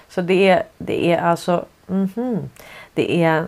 Så 0.09 0.21
det 0.21 0.49
är, 0.49 0.63
det 0.79 1.13
är 1.13 1.19
alltså 1.19 1.65
mm 1.89 2.07
-hmm, 2.07 2.49
det 2.95 3.23
är 3.23 3.47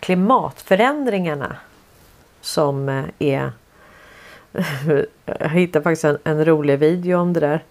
klimatförändringarna 0.00 1.56
som 2.40 2.88
eh, 2.88 3.04
är 3.18 3.52
jag 5.24 5.48
hittade 5.48 5.82
faktiskt 5.82 6.04
en, 6.04 6.18
en, 6.24 6.44
rolig 6.44 6.78
video 6.78 7.18
om 7.18 7.32
det 7.32 7.40
där. 7.40 7.64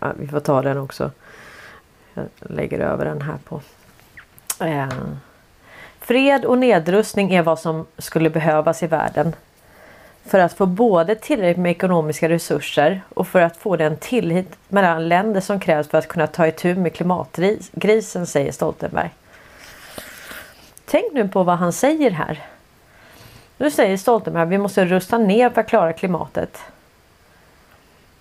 Ja, 0.00 0.12
vi 0.16 0.28
får 0.28 0.40
ta 0.40 0.62
den 0.62 0.78
också. 0.78 1.10
Jag 2.14 2.26
lägger 2.38 2.78
över 2.78 3.04
den 3.04 3.22
här 3.22 3.38
på. 3.44 3.60
Eh, 4.60 4.88
fred 6.00 6.44
och 6.44 6.58
nedrustning 6.58 7.34
är 7.34 7.42
vad 7.42 7.58
som 7.58 7.86
skulle 7.98 8.30
behövas 8.30 8.82
i 8.82 8.86
världen. 8.86 9.34
För 10.26 10.38
att 10.38 10.52
få 10.52 10.66
både 10.66 11.14
tillräckligt 11.14 11.62
med 11.62 11.70
ekonomiska 11.70 12.28
resurser 12.28 13.02
och 13.14 13.28
för 13.28 13.40
att 13.40 13.56
få 13.56 13.76
den 13.76 13.96
tillit 13.96 14.56
mellan 14.68 15.08
länder 15.08 15.40
som 15.40 15.60
krävs 15.60 15.88
för 15.88 15.98
att 15.98 16.08
kunna 16.08 16.26
ta 16.26 16.46
itu 16.46 16.74
med 16.74 16.94
klimatkrisen, 16.94 18.26
säger 18.26 18.52
Stoltenberg. 18.52 19.10
Tänk 20.86 21.12
nu 21.12 21.28
på 21.28 21.42
vad 21.42 21.58
han 21.58 21.72
säger 21.72 22.10
här. 22.10 22.42
Nu 23.58 23.70
säger 23.70 23.96
Stoltenberg 23.96 24.42
att 24.42 24.48
vi 24.48 24.58
måste 24.58 24.84
rusta 24.84 25.18
ner 25.18 25.50
för 25.50 25.60
att 25.60 25.68
klara 25.68 25.92
klimatet. 25.92 26.58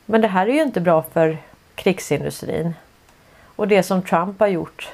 Men 0.06 0.22
det 0.22 0.28
här 0.28 0.47
är 0.47 0.54
ju 0.54 0.62
inte 0.62 0.82
bra 0.82 1.01
för 1.14 1.38
krigsindustrin. 1.76 2.74
Och 3.56 3.68
det 3.68 3.84
som 3.84 4.01
Trump 4.01 4.39
har 4.39 4.47
gjort. 4.47 4.89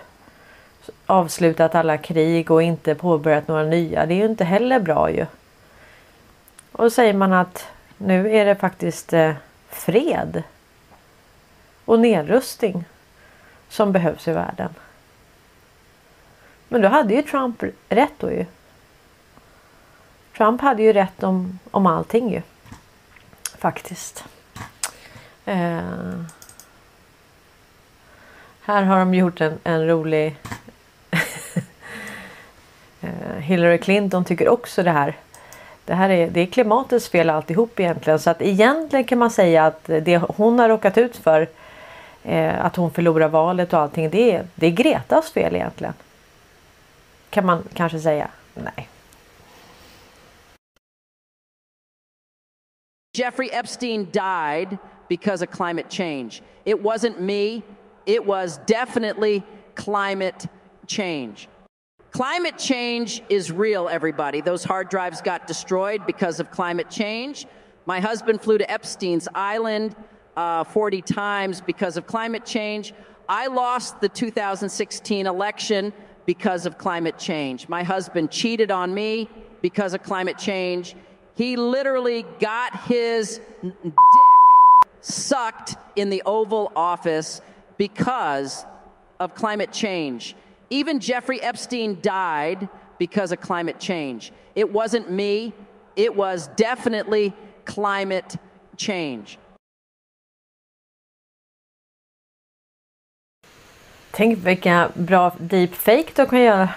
Avslutat 1.05 1.75
alla 1.75 1.97
krig 1.97 2.51
och 2.51 2.63
inte 2.63 2.95
påbörjat 2.95 3.47
några 3.47 3.63
nya. 3.63 4.05
Det 4.05 4.13
är 4.13 4.17
ju 4.17 4.25
inte 4.25 4.43
heller 4.43 4.79
bra 4.79 5.11
ju. 5.11 5.25
Och 6.71 6.83
då 6.83 6.89
säger 6.89 7.13
man 7.13 7.33
att 7.33 7.67
nu 7.97 8.35
är 8.35 8.45
det 8.45 8.55
faktiskt 8.55 9.13
eh, 9.13 9.33
fred. 9.69 10.43
Och 11.85 11.99
nedrustning. 11.99 12.85
Som 13.69 13.91
behövs 13.91 14.27
i 14.27 14.31
världen. 14.31 14.75
Men 16.67 16.81
då 16.81 16.87
hade 16.87 17.13
ju 17.13 17.21
Trump 17.21 17.63
rätt 17.89 18.13
då 18.17 18.31
ju. 18.31 18.45
Trump 20.37 20.61
hade 20.61 20.83
ju 20.83 20.93
rätt 20.93 21.23
om, 21.23 21.59
om 21.71 21.85
allting 21.85 22.31
ju. 22.31 22.41
Faktiskt. 23.57 24.23
Eh, 25.45 26.23
här 28.61 28.83
har 28.83 28.99
de 28.99 29.13
gjort 29.13 29.41
en, 29.41 29.59
en 29.63 29.87
rolig... 29.87 30.35
eh, 33.01 33.35
Hillary 33.37 33.77
Clinton 33.77 34.25
tycker 34.25 34.49
också 34.49 34.83
det 34.83 34.91
här. 34.91 35.17
Det 35.89 35.95
här 35.95 36.09
är, 36.09 36.29
det 36.29 36.41
är 36.41 36.45
klimatets 36.45 37.09
fel 37.09 37.29
alltihop 37.29 37.79
egentligen. 37.79 38.19
Så 38.19 38.29
att 38.29 38.41
egentligen 38.41 39.05
kan 39.05 39.17
man 39.17 39.31
säga 39.31 39.65
att 39.65 39.85
det 39.85 40.17
hon 40.17 40.59
har 40.59 40.69
råkat 40.69 40.97
ut 40.97 41.17
för 41.17 41.47
eh, 42.23 42.65
att 42.65 42.75
hon 42.75 42.91
förlorar 42.91 43.27
valet 43.27 43.73
och 43.73 43.79
allting. 43.79 44.09
Det 44.09 44.31
är, 44.31 44.47
det 44.55 44.67
är 44.67 44.71
Gretas 44.71 45.31
fel 45.31 45.55
egentligen. 45.55 45.93
Kan 47.29 47.45
man 47.45 47.63
kanske 47.73 47.99
säga. 47.99 48.27
Nej. 48.53 48.89
Jeffrey 53.17 53.49
Epstein 53.53 54.05
died 54.05 54.77
because 55.07 55.45
of 55.45 55.51
climate 55.51 55.89
change. 55.89 56.41
It 56.65 56.83
wasn't 56.83 57.19
me, 57.19 57.61
it 58.05 58.25
was 58.25 58.59
definitely 58.67 59.41
climate 59.75 60.47
change. 60.87 61.47
Climate 62.11 62.57
change 62.57 63.21
is 63.29 63.51
real, 63.51 63.87
everybody. 63.87 64.41
Those 64.41 64.63
hard 64.63 64.89
drives 64.89 65.21
got 65.21 65.45
destroyed 65.45 66.05
because 66.07 66.39
of 66.39 66.49
climate 66.49 66.89
change. 66.89 67.45
My 67.85 67.99
husband 67.99 68.41
flew 68.41 68.57
to 68.57 68.69
Epstein's 68.69 69.27
Island 69.35 69.95
uh, 70.35 70.63
40 70.63 71.01
times 71.03 71.61
because 71.61 71.97
of 71.97 72.07
climate 72.07 72.45
change. 72.45 72.93
I 73.27 73.47
lost 73.47 74.01
the 74.01 74.09
2016 74.09 75.27
election 75.27 75.93
because 76.25 76.65
of 76.65 76.77
climate 76.77 77.17
change. 77.19 77.69
My 77.69 77.83
husband 77.83 78.31
cheated 78.31 78.71
on 78.71 78.93
me 78.93 79.29
because 79.61 79.93
of 79.93 80.01
climate 80.01 80.37
change. 80.37 80.95
He 81.35 81.55
literally 81.57 82.25
got 82.39 82.75
his 82.83 83.39
dick 83.61 83.83
sucked 85.01 85.75
in 85.95 86.09
the 86.09 86.23
Oval 86.25 86.71
Office 86.75 87.41
because 87.77 88.65
of 89.19 89.35
climate 89.35 89.71
change. 89.71 90.35
Even 90.69 90.99
Jeffrey 90.99 91.41
Epstein 91.41 91.97
died 92.01 92.67
because 92.97 93.31
of 93.31 93.41
climate 93.41 93.79
change. 93.79 94.31
It 94.55 94.71
wasn't 94.71 95.09
me, 95.09 95.53
it 95.95 96.15
was 96.15 96.49
definitely 96.55 97.33
climate 97.65 98.37
change. 98.77 99.37
Tänk 104.11 104.37
vilka 104.37 104.91
bra 104.93 105.31
deepfake 105.39 106.11
de 106.15 106.25
kan 106.25 106.41
göra 106.41 106.69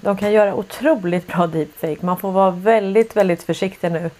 de 0.00 0.16
kan 0.16 0.32
göra 0.32 0.54
otroligt 0.54 1.26
bra 1.26 1.46
deepfake. 1.46 1.96
Man 2.00 2.18
får 2.18 2.32
vara 2.32 2.50
väldigt, 2.50 3.16
väldigt 3.16 3.42
försiktig 3.42 3.92
nu. 3.92 4.10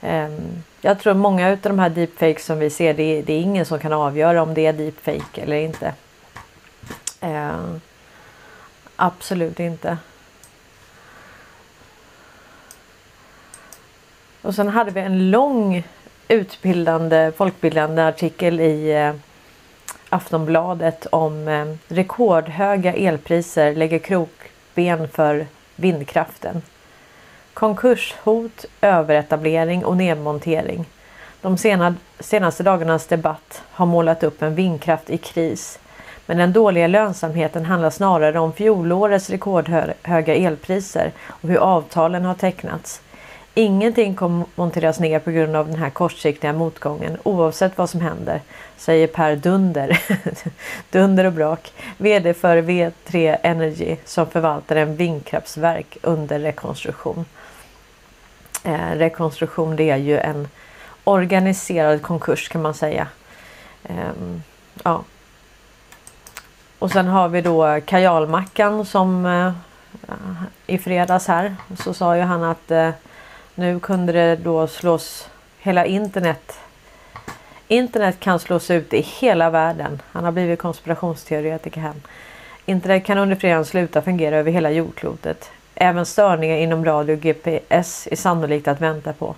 Ehm, 0.00 0.62
jag 0.80 0.98
tror 0.98 1.14
många 1.14 1.50
av 1.50 1.58
de 1.62 1.78
här 1.78 1.90
deepfakes 1.90 2.44
som 2.44 2.58
vi 2.58 2.70
ser, 2.70 2.94
det 2.94 3.02
är, 3.02 3.22
det 3.22 3.32
är 3.32 3.40
ingen 3.40 3.66
som 3.66 3.78
kan 3.78 3.92
avgöra 3.92 4.42
om 4.42 4.54
det 4.54 4.66
är 4.66 4.72
deepfake 4.72 5.42
eller 5.42 5.56
inte. 5.56 5.94
Ehm, 7.20 7.80
Absolut 8.96 9.60
inte. 9.60 9.98
Och 14.42 14.54
sen 14.54 14.68
hade 14.68 14.90
vi 14.90 15.00
en 15.00 15.30
lång 15.30 15.84
utbildande, 16.28 17.32
folkbildande 17.36 18.02
artikel 18.02 18.60
i 18.60 18.92
eh, 18.92 19.14
Aftonbladet 20.08 21.06
om 21.06 21.48
eh, 21.48 21.66
rekordhöga 21.88 22.94
elpriser 22.94 23.74
lägger 23.74 23.98
krokben 23.98 25.08
för 25.08 25.46
vindkraften. 25.76 26.62
Konkurshot, 27.54 28.64
överetablering 28.80 29.84
och 29.84 29.96
nedmontering. 29.96 30.84
De 31.40 31.58
senaste 32.20 32.62
dagarnas 32.62 33.06
debatt 33.06 33.62
har 33.70 33.86
målat 33.86 34.22
upp 34.22 34.42
en 34.42 34.54
vindkraft 34.54 35.10
i 35.10 35.18
kris 35.18 35.78
men 36.26 36.36
den 36.36 36.52
dåliga 36.52 36.86
lönsamheten 36.86 37.64
handlar 37.64 37.90
snarare 37.90 38.38
om 38.38 38.52
fjolårets 38.52 39.30
rekordhöga 39.30 40.34
elpriser 40.34 41.12
och 41.26 41.48
hur 41.48 41.58
avtalen 41.58 42.24
har 42.24 42.34
tecknats. 42.34 43.02
Ingenting 43.54 44.14
kommer 44.14 44.46
monteras 44.54 45.00
ner 45.00 45.18
på 45.18 45.30
grund 45.30 45.56
av 45.56 45.66
den 45.66 45.76
här 45.76 45.90
kortsiktiga 45.90 46.52
motgången 46.52 47.18
oavsett 47.22 47.78
vad 47.78 47.90
som 47.90 48.00
händer, 48.00 48.40
säger 48.76 49.06
Per 49.06 49.36
Dunder, 49.36 50.00
Dunder 50.90 51.24
och 51.24 51.32
Brak, 51.32 51.72
VD 51.98 52.34
för 52.34 52.56
V3 52.56 53.36
Energy 53.42 53.96
som 54.04 54.26
förvaltar 54.26 54.76
en 54.76 54.96
vindkraftverk 54.96 55.98
under 56.02 56.38
rekonstruktion. 56.38 57.24
Eh, 58.64 58.90
rekonstruktion 58.94 59.76
det 59.76 59.90
är 59.90 59.96
ju 59.96 60.18
en 60.18 60.48
organiserad 61.04 62.02
konkurs 62.02 62.48
kan 62.48 62.62
man 62.62 62.74
säga. 62.74 63.06
Eh, 63.84 63.94
ja. 64.82 65.04
Och 66.82 66.90
sen 66.90 67.06
har 67.06 67.28
vi 67.28 67.40
då 67.40 67.80
kajalmackan 67.84 68.84
som 68.86 69.26
eh, 69.26 69.52
i 70.66 70.78
fredags 70.78 71.26
här 71.26 71.56
så 71.78 71.94
sa 71.94 72.16
ju 72.16 72.22
han 72.22 72.42
att 72.42 72.70
eh, 72.70 72.90
nu 73.54 73.80
kunde 73.80 74.12
det 74.12 74.36
då 74.36 74.66
slås 74.66 75.28
hela 75.58 75.86
internet. 75.86 76.58
Internet 77.68 78.20
kan 78.20 78.38
slås 78.38 78.70
ut 78.70 78.94
i 78.94 79.00
hela 79.00 79.50
världen. 79.50 80.02
Han 80.12 80.24
har 80.24 80.32
blivit 80.32 80.58
konspirationsteoretiker 80.58 81.80
här. 81.80 81.92
Internet 82.66 83.04
kan 83.04 83.18
under 83.18 83.36
fredagen 83.36 83.64
sluta 83.64 84.02
fungera 84.02 84.36
över 84.36 84.52
hela 84.52 84.70
jordklotet. 84.70 85.50
Även 85.74 86.06
störningar 86.06 86.56
inom 86.56 86.84
radio 86.84 87.12
och 87.12 87.20
GPS 87.20 88.08
är 88.10 88.16
sannolikt 88.16 88.68
att 88.68 88.80
vänta 88.80 89.12
på 89.12 89.34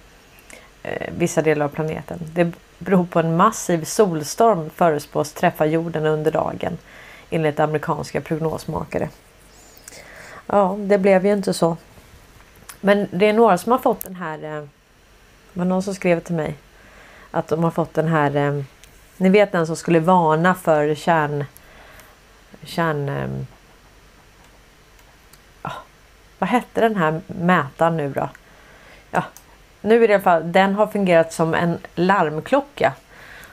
eh, 0.82 1.08
vissa 1.18 1.42
delar 1.42 1.64
av 1.64 1.70
planeten. 1.70 2.18
Det 2.34 2.52
beror 2.78 3.06
på 3.06 3.20
en 3.20 3.36
massiv 3.36 3.84
solstorm 3.84 4.70
förespås 4.74 5.32
träffa 5.32 5.66
jorden 5.66 6.06
under 6.06 6.30
dagen 6.30 6.78
enligt 7.34 7.60
amerikanska 7.60 8.20
prognosmakare. 8.20 9.08
Ja, 10.46 10.76
det 10.78 10.98
blev 10.98 11.26
ju 11.26 11.32
inte 11.32 11.54
så. 11.54 11.76
Men 12.80 13.08
det 13.10 13.26
är 13.26 13.32
några 13.32 13.58
som 13.58 13.72
har 13.72 13.78
fått 13.78 14.04
den 14.04 14.16
här. 14.16 14.44
Eh, 14.44 14.62
det 15.52 15.58
var 15.58 15.64
någon 15.64 15.82
som 15.82 15.94
skrev 15.94 16.20
till 16.20 16.34
mig 16.34 16.54
att 17.30 17.48
de 17.48 17.64
har 17.64 17.70
fått 17.70 17.94
den 17.94 18.08
här. 18.08 18.36
Eh, 18.36 18.62
ni 19.16 19.28
vet 19.28 19.52
den 19.52 19.66
som 19.66 19.76
skulle 19.76 20.00
varna 20.00 20.54
för 20.54 20.94
kärn. 20.94 21.44
Kärn. 22.62 23.08
Ehm, 23.08 23.46
vad 26.38 26.48
hette 26.48 26.80
den 26.80 26.96
här 26.96 27.20
mätaren 27.26 27.96
nu 27.96 28.12
då? 28.12 28.28
Ja, 29.10 29.22
nu 29.80 30.04
i 30.04 30.12
alla 30.12 30.22
fall. 30.22 30.52
Den 30.52 30.74
har 30.74 30.86
fungerat 30.86 31.32
som 31.32 31.54
en 31.54 31.78
larmklocka 31.94 32.92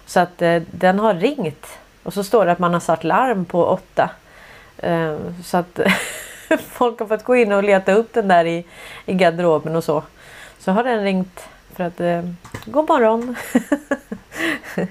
så 0.05 0.19
att 0.19 0.41
eh, 0.41 0.61
den 0.71 0.99
har 0.99 1.13
ringt 1.13 1.67
och 2.03 2.13
så 2.13 2.23
står 2.23 2.45
det 2.45 2.51
att 2.51 2.59
man 2.59 2.73
har 2.73 2.79
satt 2.79 3.03
larm 3.03 3.45
på 3.45 3.65
åtta. 3.65 4.09
Eh, 4.77 5.17
så 5.43 5.57
att 5.57 5.79
folk 6.59 6.99
har 6.99 7.07
fått 7.07 7.23
gå 7.23 7.35
in 7.35 7.51
och 7.51 7.63
leta 7.63 7.93
upp 7.93 8.13
den 8.13 8.27
där 8.27 8.45
i, 8.45 8.65
i 9.05 9.13
garderoben 9.13 9.75
och 9.75 9.83
så. 9.83 10.03
Så 10.59 10.71
har 10.71 10.83
den 10.83 11.03
ringt 11.03 11.49
för 11.75 11.83
att 11.83 11.99
eh, 11.99 12.21
god 12.65 12.89
morgon. 12.89 13.35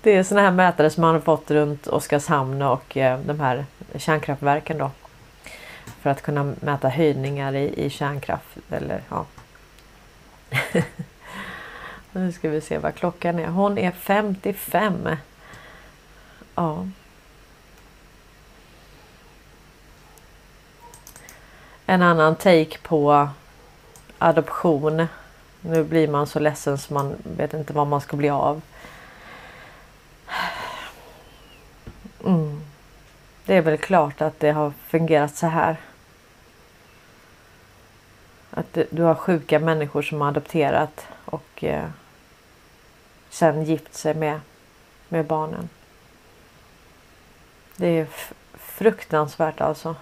det 0.00 0.10
är 0.10 0.22
såna 0.22 0.40
här 0.40 0.50
mätare 0.50 0.90
som 0.90 1.00
man 1.00 1.14
har 1.14 1.20
fått 1.20 1.50
runt 1.50 1.86
Oskarshamn 1.86 2.62
och 2.62 2.96
eh, 2.96 3.18
de 3.20 3.40
här 3.40 3.64
kärnkraftverken 3.96 4.78
då. 4.78 4.90
För 6.02 6.10
att 6.10 6.22
kunna 6.22 6.54
mäta 6.60 6.88
höjningar 6.88 7.54
i, 7.54 7.84
i 7.86 7.90
kärnkraft 7.90 8.58
eller 8.70 9.00
ja. 9.08 9.26
nu 12.12 12.32
ska 12.32 12.48
vi 12.48 12.60
se 12.60 12.78
vad 12.78 12.94
klockan 12.94 13.38
är. 13.38 13.46
Hon 13.46 13.78
är 13.78 13.90
55. 13.90 15.08
Ja. 16.54 16.86
en 21.86 22.02
annan 22.02 22.36
take 22.36 22.78
på 22.82 23.28
adoption. 24.18 25.06
Nu 25.60 25.84
blir 25.84 26.08
man 26.08 26.26
så 26.26 26.38
ledsen 26.38 26.78
så 26.78 26.94
man 26.94 27.14
vet 27.22 27.54
inte 27.54 27.72
vad 27.72 27.86
man 27.86 28.00
ska 28.00 28.16
bli 28.16 28.28
av. 28.28 28.62
Mm. 32.24 32.60
Det 33.44 33.54
är 33.54 33.60
väl 33.60 33.78
klart 33.78 34.20
att 34.20 34.40
det 34.40 34.52
har 34.52 34.72
fungerat 34.86 35.36
så 35.36 35.46
här. 35.46 35.76
Att 38.50 38.78
du 38.90 39.02
har 39.02 39.14
sjuka 39.14 39.58
människor 39.58 40.02
som 40.02 40.20
har 40.20 40.28
adopterat 40.28 41.06
och 41.24 41.64
eh, 41.64 41.88
sen 43.30 43.64
gift 43.64 43.94
sig 43.94 44.14
med, 44.14 44.40
med 45.08 45.26
barnen. 45.26 45.68
Det 47.76 47.86
är 47.86 48.06
fruktansvärt 48.54 49.60
alltså. 49.60 49.96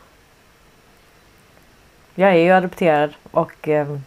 Jag 2.15 2.31
är 2.31 2.37
ju 2.37 2.51
adopterad 2.51 3.15
och 3.31 3.69
eh, 3.69 3.99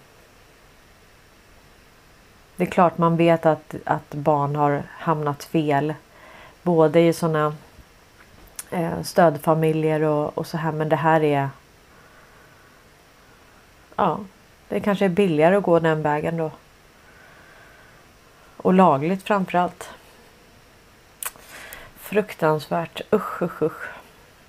det 2.55 2.63
är 2.63 2.72
klart 2.72 2.97
man 2.97 3.18
vet 3.18 3.45
att, 3.45 3.76
att 3.86 4.13
barn 4.13 4.55
har 4.55 4.84
hamnat 4.89 5.43
fel. 5.43 5.93
Både 6.61 6.99
i 6.99 7.13
sådana 7.13 7.55
eh, 8.72 9.01
stödfamiljer 9.03 10.01
och, 10.01 10.38
och 10.38 10.47
så 10.47 10.57
här 10.57 10.72
men 10.72 10.89
det 10.89 10.95
här 10.95 11.24
är 11.24 11.49
Ja, 13.95 14.20
det 14.70 14.80
kanske 14.80 15.05
är 15.05 15.09
billigare 15.09 15.55
att 15.55 15.63
gå 15.63 15.80
den 15.80 16.01
vägen 16.01 16.38
då. 16.38 16.51
Och 18.57 18.74
lagligt 18.74 19.24
framförallt. 19.24 19.89
Fruktansvärt. 22.06 23.01
Usch 23.14 23.41
usch 23.41 23.62
usch. 23.62 23.89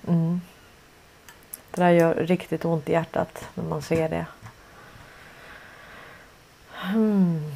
Mm. 0.07 0.41
Det 1.71 1.81
där 1.81 1.89
gör 1.89 2.15
riktigt 2.15 2.65
ont 2.65 2.89
i 2.89 2.91
hjärtat 2.91 3.47
när 3.53 3.63
man 3.63 3.81
ser 3.81 4.09
det. 4.09 4.25
Mm. 6.83 7.51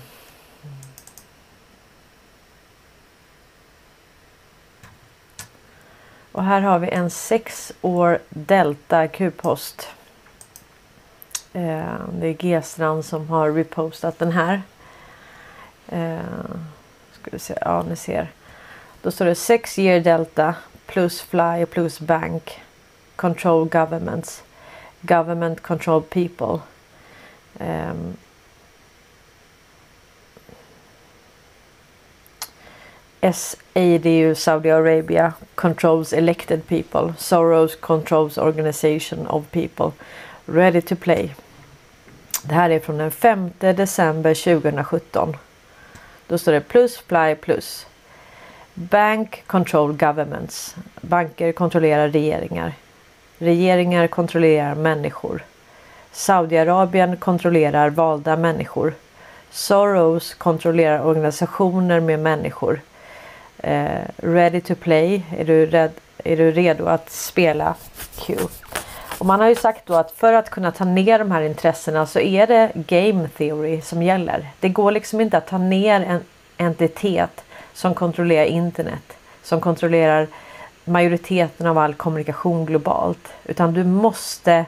Och 6.32 6.44
här 6.44 6.62
har 6.62 6.80
vi 6.80 6.90
en 6.90 7.10
6 7.10 7.74
år 7.82 8.20
Delta 8.30 9.08
Q-post. 9.08 9.88
Eh, 11.54 11.96
det 12.14 12.28
är 12.28 12.34
G-strand 12.34 13.06
som 13.06 13.30
har 13.30 13.52
repostat 13.52 14.20
den 14.20 14.32
här. 14.32 14.62
Eh, 15.88 16.20
ska 17.12 17.32
vi 17.32 17.40
se, 17.40 17.58
ja 17.62 17.84
ni 17.90 17.96
ser. 17.96 18.32
Då 19.02 19.12
står 19.12 19.26
det 19.26 19.36
6 19.36 19.80
year 19.80 20.00
Delta 20.00 20.56
plus 20.86 21.22
fly 21.22 21.66
plus 21.66 22.00
bank 22.00 22.62
control 23.16 23.66
governments, 23.66 24.44
government 25.02 25.62
control 25.62 26.02
people. 26.02 26.60
Ehm. 27.60 27.90
Um, 27.92 28.18
SADU 33.22 34.36
Saudi 34.36 34.70
Arabia 34.70 35.34
controls 35.56 36.14
elected 36.14 36.68
people. 36.68 37.14
Soros 37.18 37.76
controls 37.76 38.38
organization 38.38 39.28
of 39.28 39.52
people. 39.52 39.94
Ready 40.46 40.82
to 40.82 40.96
play. 40.96 41.36
Det 42.44 42.54
här 42.54 42.70
är 42.70 42.80
från 42.80 42.98
den 42.98 43.12
5 43.12 43.52
december 43.60 44.34
2017. 44.34 45.38
Då 46.28 46.38
står 46.38 46.52
det 46.52 46.62
plus 46.62 46.98
fly 46.98 47.36
plus. 47.36 47.86
Bank 48.74 49.44
control 49.48 49.94
governments. 49.94 50.76
Banker 51.02 51.52
kontrollerar 51.52 52.10
regeringar. 52.10 52.74
Regeringar 53.38 54.08
kontrollerar 54.08 54.76
människor. 54.76 55.44
Saudiarabien 56.12 57.18
kontrollerar 57.18 57.90
valda 57.90 58.38
människor. 58.38 58.94
Soros 59.52 60.34
kontrollerar 60.34 61.06
organisationer 61.06 62.00
med 62.00 62.20
människor. 62.20 62.82
Eh, 63.58 64.02
ready 64.18 64.62
to 64.62 64.76
play. 64.76 65.24
Är 65.38 65.46
du, 65.46 65.66
red, 65.66 65.92
är 66.24 66.38
du 66.38 66.52
redo 66.52 66.86
att 66.86 67.10
spela 67.10 67.76
Q? 68.16 68.38
Och 69.20 69.26
man 69.26 69.40
har 69.40 69.50
ju 69.50 69.56
sagt 69.56 69.86
då 69.86 69.94
att 69.94 70.12
för 70.12 70.34
att 70.34 70.50
kunna 70.50 70.72
ta 70.72 70.86
ner 70.86 71.20
de 71.20 71.32
här 71.32 71.42
intressena 71.42 72.06
så 72.06 72.20
är 72.20 72.48
det 72.48 72.72
game 72.74 73.30
theory 73.38 73.82
som 73.82 74.04
gäller. 74.04 74.50
Det 74.60 74.70
går 74.70 74.92
liksom 74.92 75.22
inte 75.22 75.38
att 75.38 75.48
ta 75.48 75.58
ner 75.58 76.02
en 76.02 76.20
entitet 76.58 77.44
som 77.74 77.94
kontrollerar 77.94 78.46
internet. 78.46 79.18
Som 79.44 79.62
kontrollerar 79.62 80.28
majoriteten 80.86 81.68
av 81.68 81.78
all 81.78 81.94
kommunikation 81.94 82.66
globalt. 82.66 83.34
Utan 83.46 83.74
du 83.74 83.84
måste 83.84 84.66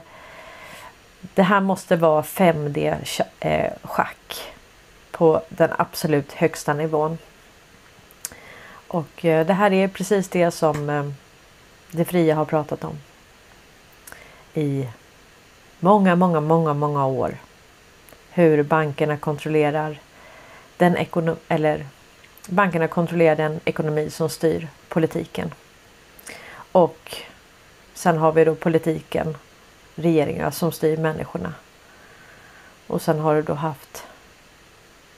Det 1.36 1.44
här 1.44 1.62
måste 1.62 1.96
vara 1.96 2.22
5D-schack 2.22 4.18
eh, 4.30 4.44
på 5.12 5.42
den 5.50 5.70
absolut 5.78 6.32
högsta 6.32 6.74
nivån. 6.74 7.18
Och 8.88 9.26
eh, 9.26 9.46
det 9.46 9.54
här 9.54 9.74
är 9.74 9.88
precis 9.88 10.30
det 10.30 10.52
som 10.52 10.90
eh, 10.90 11.06
det 11.92 12.06
fria 12.06 12.36
har 12.36 12.46
pratat 12.46 12.84
om. 12.84 12.98
I 14.54 14.88
många, 15.80 16.16
många, 16.16 16.42
många, 16.42 16.74
många 16.74 17.06
år. 17.06 17.38
Hur 18.32 18.64
bankerna 18.64 19.18
kontrollerar 19.18 20.00
den 20.78 20.98
ekonomi 20.98 21.38
eller 21.48 21.86
bankerna 22.48 22.88
kontrollerar 22.88 23.36
den 23.36 23.60
ekonomi 23.66 24.10
som 24.10 24.30
styr 24.30 24.68
politiken. 24.88 25.54
Och 26.72 27.18
sen 27.94 28.18
har 28.18 28.32
vi 28.32 28.46
då 28.46 28.56
politiken, 28.56 29.38
regeringarna 29.96 30.52
som 30.52 30.72
styr 30.72 30.98
människorna. 30.98 31.54
Och 32.88 33.02
sen 33.02 33.20
har 33.20 33.36
du 33.36 33.42
då 33.42 33.54
haft, 33.54 34.04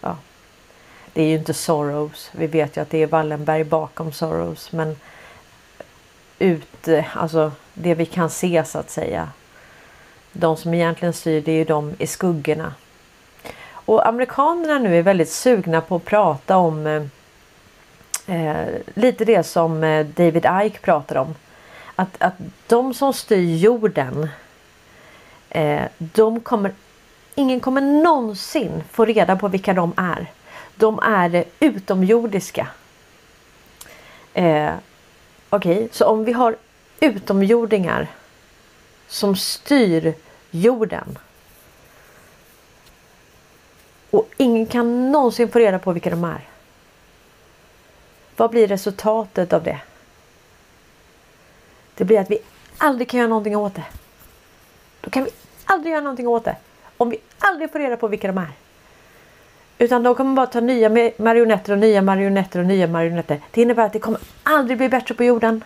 ja, 0.01 0.17
det 1.13 1.23
är 1.23 1.27
ju 1.27 1.35
inte 1.35 1.53
Soros. 1.53 2.31
Vi 2.31 2.47
vet 2.47 2.77
ju 2.77 2.81
att 2.81 2.89
det 2.89 2.97
är 2.97 3.07
Wallenberg 3.07 3.63
bakom 3.63 4.11
Soros 4.11 4.71
men 4.71 4.95
ut, 6.39 6.87
alltså 7.13 7.51
det 7.73 7.95
vi 7.95 8.05
kan 8.05 8.29
se 8.29 8.63
så 8.65 8.79
att 8.79 8.89
säga. 8.89 9.29
De 10.31 10.57
som 10.57 10.73
egentligen 10.73 11.13
styr 11.13 11.41
det 11.41 11.51
är 11.51 11.55
ju 11.55 11.65
de 11.65 11.95
i 11.99 12.07
skuggorna. 12.07 12.73
Och 13.67 14.07
amerikanerna 14.07 14.79
nu 14.79 14.97
är 14.97 15.01
väldigt 15.01 15.31
sugna 15.31 15.81
på 15.81 15.95
att 15.95 16.05
prata 16.05 16.57
om 16.57 16.87
eh, 16.87 17.03
eh, 18.27 18.65
lite 18.93 19.25
det 19.25 19.43
som 19.43 19.83
eh, 19.83 20.05
David 20.05 20.45
Ike 20.63 20.79
pratar 20.79 21.15
om. 21.15 21.35
Att, 21.95 22.15
att 22.19 22.33
de 22.67 22.93
som 22.93 23.13
styr 23.13 23.55
jorden 23.55 24.29
eh, 25.49 25.83
de 25.97 26.39
kommer 26.39 26.71
Ingen 27.37 27.59
kommer 27.59 27.81
någonsin 27.81 28.83
få 28.91 29.05
reda 29.05 29.35
på 29.35 29.47
vilka 29.47 29.73
de 29.73 29.93
är. 29.97 30.31
De 30.75 30.99
är 30.99 31.43
utomjordiska. 31.59 32.67
Eh, 34.33 34.73
Okej, 35.49 35.75
okay, 35.75 35.89
så 35.91 36.05
om 36.05 36.25
vi 36.25 36.33
har 36.33 36.55
utomjordingar 36.99 38.07
som 39.07 39.35
styr 39.35 40.13
jorden. 40.51 41.17
Och 44.09 44.29
ingen 44.37 44.65
kan 44.65 45.11
någonsin 45.11 45.49
få 45.49 45.59
reda 45.59 45.79
på 45.79 45.91
vilka 45.91 46.09
de 46.09 46.23
är. 46.23 46.41
Vad 48.37 48.51
blir 48.51 48.67
resultatet 48.67 49.53
av 49.53 49.63
det? 49.63 49.79
Det 51.95 52.05
blir 52.05 52.19
att 52.19 52.31
vi 52.31 52.39
aldrig 52.77 53.09
kan 53.09 53.17
göra 53.17 53.29
någonting 53.29 53.57
åt 53.57 53.75
det. 53.75 53.85
Då 55.01 55.09
kan 55.09 55.23
vi 55.23 55.29
aldrig 55.65 55.91
göra 55.91 56.01
någonting 56.01 56.27
åt 56.27 56.45
det. 56.45 56.55
Om 56.97 57.09
vi 57.09 57.17
aldrig 57.39 57.71
får 57.71 57.79
reda 57.79 57.97
på 57.97 58.07
vilka 58.07 58.27
de 58.27 58.37
är. 58.37 58.51
Utan 59.77 60.03
de 60.03 60.15
kommer 60.15 60.35
bara 60.35 60.45
ta 60.45 60.59
nya 60.59 60.89
marionetter 61.17 61.73
och 61.73 61.79
nya 61.79 62.01
marionetter 62.01 62.59
och 62.59 62.65
nya 62.65 62.87
marionetter. 62.87 63.41
Det 63.51 63.61
innebär 63.61 63.85
att 63.85 63.93
det 63.93 63.99
kommer 63.99 64.19
aldrig 64.43 64.77
bli 64.77 64.89
bättre 64.89 65.15
på 65.15 65.23
jorden. 65.23 65.63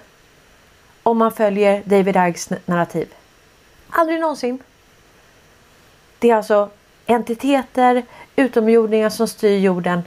Om 1.04 1.18
man 1.18 1.32
följer 1.32 1.84
David 1.86 2.18
Ikes 2.18 2.50
narrativ. 2.66 3.14
Aldrig 3.90 4.20
någonsin. 4.20 4.64
Det 6.20 6.30
är 6.30 6.36
alltså 6.36 6.70
entiteter, 7.06 8.04
utomjordingar 8.36 9.10
som 9.10 9.28
styr 9.28 9.58
jorden 9.58 10.02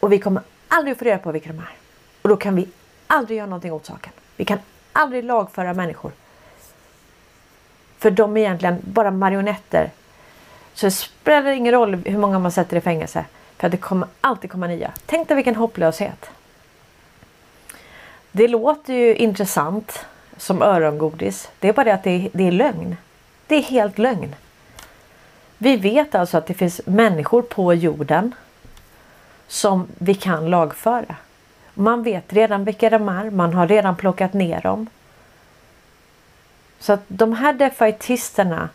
och 0.00 0.12
vi 0.12 0.18
kommer 0.18 0.42
aldrig 0.68 0.98
få 0.98 1.04
reda 1.04 1.18
på 1.18 1.32
vilka 1.32 1.48
de 1.48 1.58
är. 1.58 1.83
Och 2.24 2.30
då 2.30 2.36
kan 2.36 2.56
vi 2.56 2.68
aldrig 3.06 3.38
göra 3.38 3.46
någonting 3.46 3.72
åt 3.72 3.86
saken. 3.86 4.12
Vi 4.36 4.44
kan 4.44 4.58
aldrig 4.92 5.24
lagföra 5.24 5.74
människor. 5.74 6.12
För 7.98 8.10
de 8.10 8.36
är 8.36 8.40
egentligen 8.40 8.78
bara 8.80 9.10
marionetter 9.10 9.90
så 10.74 10.86
det 10.86 10.90
spelar 10.90 11.50
ingen 11.50 11.72
roll 11.72 11.94
hur 11.94 12.18
många 12.18 12.38
man 12.38 12.52
sätter 12.52 12.76
i 12.76 12.80
fängelse. 12.80 13.24
För 13.56 13.68
det 13.68 13.76
kommer 13.76 14.08
alltid 14.20 14.50
komma 14.50 14.66
nya. 14.66 14.92
Tänk 15.06 15.28
dig 15.28 15.34
vilken 15.34 15.54
hopplöshet. 15.54 16.30
Det 18.32 18.48
låter 18.48 18.94
ju 18.94 19.14
intressant 19.14 20.06
som 20.36 20.62
örongodis. 20.62 21.50
Det 21.58 21.68
är 21.68 21.72
bara 21.72 21.84
det 21.84 21.94
att 21.94 22.04
det 22.04 22.10
är, 22.10 22.30
det 22.32 22.48
är 22.48 22.52
lögn. 22.52 22.96
Det 23.46 23.54
är 23.54 23.62
helt 23.62 23.98
lögn. 23.98 24.34
Vi 25.58 25.76
vet 25.76 26.14
alltså 26.14 26.38
att 26.38 26.46
det 26.46 26.54
finns 26.54 26.80
människor 26.86 27.42
på 27.42 27.74
jorden 27.74 28.34
som 29.48 29.86
vi 29.98 30.14
kan 30.14 30.50
lagföra. 30.50 31.16
Man 31.74 32.02
vet 32.02 32.32
redan 32.32 32.64
vilka 32.64 32.90
de 32.90 33.08
är. 33.08 33.30
Man 33.30 33.54
har 33.54 33.68
redan 33.68 33.96
plockat 33.96 34.32
ner 34.32 34.60
dem. 34.60 34.86
Så 36.78 36.92
att 36.92 37.02
de 37.08 37.32
här 37.32 37.52
defaitisterna 37.52 38.68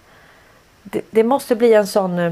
det, 0.83 1.01
det 1.11 1.23
måste 1.23 1.55
bli 1.55 1.73
en 1.73 1.87
sån... 1.87 2.19
Eh, 2.19 2.31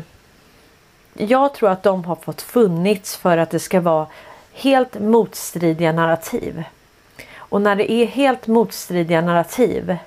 jag 1.14 1.54
tror 1.54 1.70
att 1.70 1.84
de 1.84 2.06
har 2.06 2.16
fått 2.16 2.42
funnits 2.42 3.18
för 3.18 3.38
att 3.38 3.50
det 3.50 3.60
ska 3.60 3.82
vara 3.82 4.08
helt 4.54 5.00
motstridiga 5.00 5.92
narrativ. 5.92 6.64
Och 7.36 7.62
när 7.62 7.76
det 7.76 7.92
är 7.92 8.06
helt 8.06 8.48
motstridiga 8.48 9.22
narrativ 9.22 9.98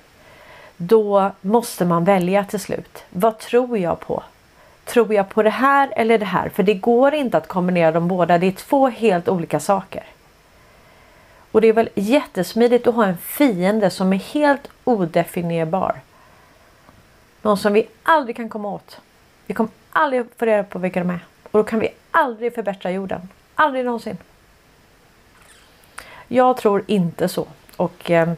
då 0.76 1.30
måste 1.40 1.84
man 1.84 2.04
välja 2.04 2.44
till 2.44 2.60
slut. 2.60 3.04
Vad 3.10 3.38
tror 3.38 3.78
jag 3.78 4.00
på? 4.00 4.22
Tror 4.84 5.14
jag 5.14 5.28
på 5.28 5.42
det 5.42 5.50
här 5.50 5.92
eller 5.96 6.18
det 6.18 6.24
här? 6.24 6.48
För 6.48 6.62
det 6.62 6.74
går 6.74 7.14
inte 7.14 7.36
att 7.36 7.48
kombinera 7.48 7.92
dem 7.92 8.08
båda. 8.08 8.38
Det 8.38 8.46
är 8.46 8.52
två 8.52 8.88
helt 8.88 9.28
olika 9.28 9.60
saker. 9.60 10.04
Och 11.52 11.60
det 11.60 11.68
är 11.68 11.72
väl 11.72 11.88
jättesmidigt 11.94 12.86
att 12.86 12.94
ha 12.94 13.06
en 13.06 13.16
fiende 13.16 13.90
som 13.90 14.12
är 14.12 14.16
helt 14.16 14.68
odefinierbar. 14.84 16.00
Någon 17.42 17.56
som 17.56 17.72
vi 17.72 17.88
aldrig 18.02 18.36
kan 18.36 18.48
komma 18.48 18.68
åt. 18.68 19.00
Vi 19.46 19.54
kommer 19.54 19.70
aldrig 19.90 20.26
få 20.36 20.44
reda 20.44 20.64
på 20.64 20.78
vilka 20.78 21.00
de 21.00 21.10
är. 21.10 21.24
Och 21.44 21.58
då 21.58 21.64
kan 21.64 21.78
vi 21.80 21.88
aldrig 22.10 22.54
förbättra 22.54 22.90
jorden. 22.90 23.28
Aldrig 23.54 23.84
någonsin. 23.84 24.18
Jag 26.28 26.56
tror 26.56 26.84
inte 26.86 27.28
så. 27.28 27.46
Och 27.76 28.10
eh, 28.10 28.32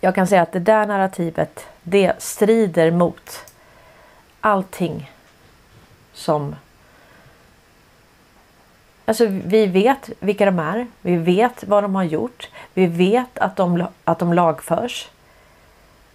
jag 0.00 0.14
kan 0.14 0.26
säga 0.26 0.42
att 0.42 0.52
det 0.52 0.58
där 0.58 0.86
narrativet 0.86 1.66
det 1.82 2.22
strider 2.22 2.90
mot 2.90 3.44
allting 4.40 5.10
som 6.12 6.56
Alltså 9.04 9.26
vi 9.26 9.66
vet 9.66 10.10
vilka 10.20 10.46
de 10.46 10.58
är. 10.58 10.86
Vi 11.00 11.16
vet 11.16 11.64
vad 11.64 11.84
de 11.84 11.94
har 11.94 12.04
gjort. 12.04 12.48
Vi 12.74 12.86
vet 12.86 13.38
att 13.38 13.56
de, 13.56 13.86
att 14.04 14.18
de 14.18 14.32
lagförs. 14.32 15.08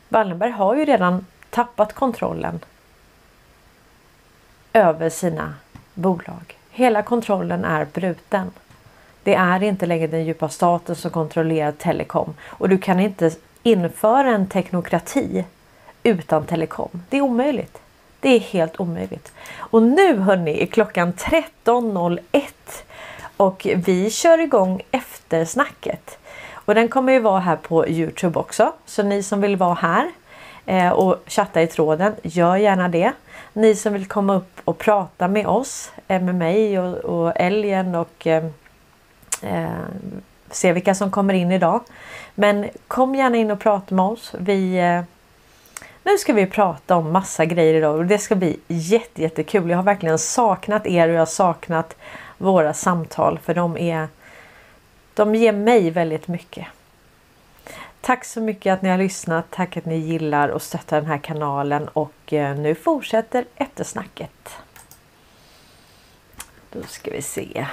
Wallenberg 0.10 0.52
har 0.52 0.76
ju 0.76 0.86
redan 0.86 1.26
tappat 1.50 1.94
kontrollen 1.94 2.60
över 4.74 5.10
sina 5.10 5.54
bolag. 5.94 6.58
Hela 6.72 7.04
kontrollen 7.04 7.66
är 7.66 7.88
bruten. 7.94 8.52
Det 9.24 9.36
är 9.36 9.64
inte 9.64 9.86
längre 9.86 10.08
den 10.08 10.26
djupa 10.26 10.50
staten 10.50 10.96
som 10.96 11.12
kontrollerar 11.12 11.72
telekom 11.72 12.34
och 12.42 12.70
du 12.70 12.78
kan 12.78 13.00
inte 13.00 13.32
införa 13.64 14.30
en 14.30 14.48
teknokrati 14.48 15.46
utan 16.04 16.46
telekom. 16.46 16.90
Det 17.10 17.18
är 17.18 17.22
omöjligt. 17.22 17.82
Det 18.20 18.30
är 18.30 18.40
helt 18.40 18.80
omöjligt. 18.80 19.32
Och 19.58 19.84
nu 19.84 20.18
hörni 20.20 20.64
är 20.64 20.66
klockan 20.66 21.14
13.01 21.14 22.20
och 23.38 23.68
vi 23.76 24.10
kör 24.10 24.38
igång 24.40 24.82
eftersnacket. 24.92 26.18
Och 26.52 26.76
den 26.76 26.88
kommer 26.88 27.14
ju 27.14 27.20
vara 27.20 27.40
här 27.40 27.56
på 27.56 27.88
Youtube 27.88 28.40
också. 28.40 28.74
Så 28.86 29.04
ni 29.04 29.24
som 29.24 29.42
vill 29.42 29.56
vara 29.56 29.74
här 29.74 30.12
eh, 30.66 30.90
och 30.90 31.24
chatta 31.26 31.62
i 31.62 31.68
tråden, 31.68 32.16
gör 32.24 32.56
gärna 32.56 32.90
det. 32.90 33.12
Ni 33.54 33.76
som 33.76 33.94
vill 33.94 34.08
komma 34.08 34.36
upp 34.36 34.62
och 34.66 34.78
prata 34.78 35.28
med 35.28 35.48
oss, 35.48 35.92
eh, 36.08 36.22
med 36.22 36.36
mig 36.36 36.80
och, 36.80 36.98
och 36.98 37.34
Älgen 37.36 37.96
och 37.96 38.28
eh, 38.28 38.46
eh, 39.42 39.70
se 40.52 40.74
vilka 40.74 40.96
som 40.96 41.12
kommer 41.12 41.34
in 41.34 41.52
idag. 41.52 41.82
Men 42.36 42.70
kom 42.88 43.16
gärna 43.16 43.38
in 43.38 43.52
och 43.52 43.60
prata 43.60 43.96
med 43.96 44.06
oss. 44.06 44.36
Vi, 44.40 44.78
eh, 44.78 45.02
nu 46.04 46.18
ska 46.18 46.34
vi 46.34 46.46
prata 46.46 46.96
om 46.96 47.12
massa 47.12 47.46
grejer 47.46 47.74
idag 47.74 47.96
och 47.96 48.06
det 48.06 48.18
ska 48.18 48.36
bli 48.36 48.60
jätte, 48.68 49.22
jättekul. 49.22 49.70
Jag 49.70 49.78
har 49.78 49.84
verkligen 49.84 50.20
saknat 50.20 50.88
er 50.88 51.08
och 51.08 51.14
jag 51.14 51.20
har 51.20 51.26
saknat 51.26 51.96
våra 52.38 52.74
samtal 52.74 53.40
för 53.40 53.54
de 53.54 53.78
är 53.78 54.08
de 55.14 55.36
ger 55.36 55.52
mig 55.52 55.92
väldigt 55.92 56.28
mycket. 56.28 56.68
Tack 58.02 58.26
så 58.26 58.42
mycket 58.42 58.74
att 58.74 58.82
ni 58.82 58.90
har 58.90 58.98
lyssnat. 58.98 59.46
Tack 59.50 59.78
att 59.78 59.86
ni 59.86 59.98
gillar 59.98 60.50
och 60.50 60.62
stöttar 60.62 61.02
den 61.02 61.10
här 61.10 61.18
kanalen 61.18 61.88
och 61.88 62.34
eh, 62.34 62.58
nu 62.58 62.76
fortsätter 62.76 63.46
eftersnacket. 63.56 64.58
Då 66.72 66.84
ska 66.84 67.12
vi 67.12 67.22
se. 67.22 67.66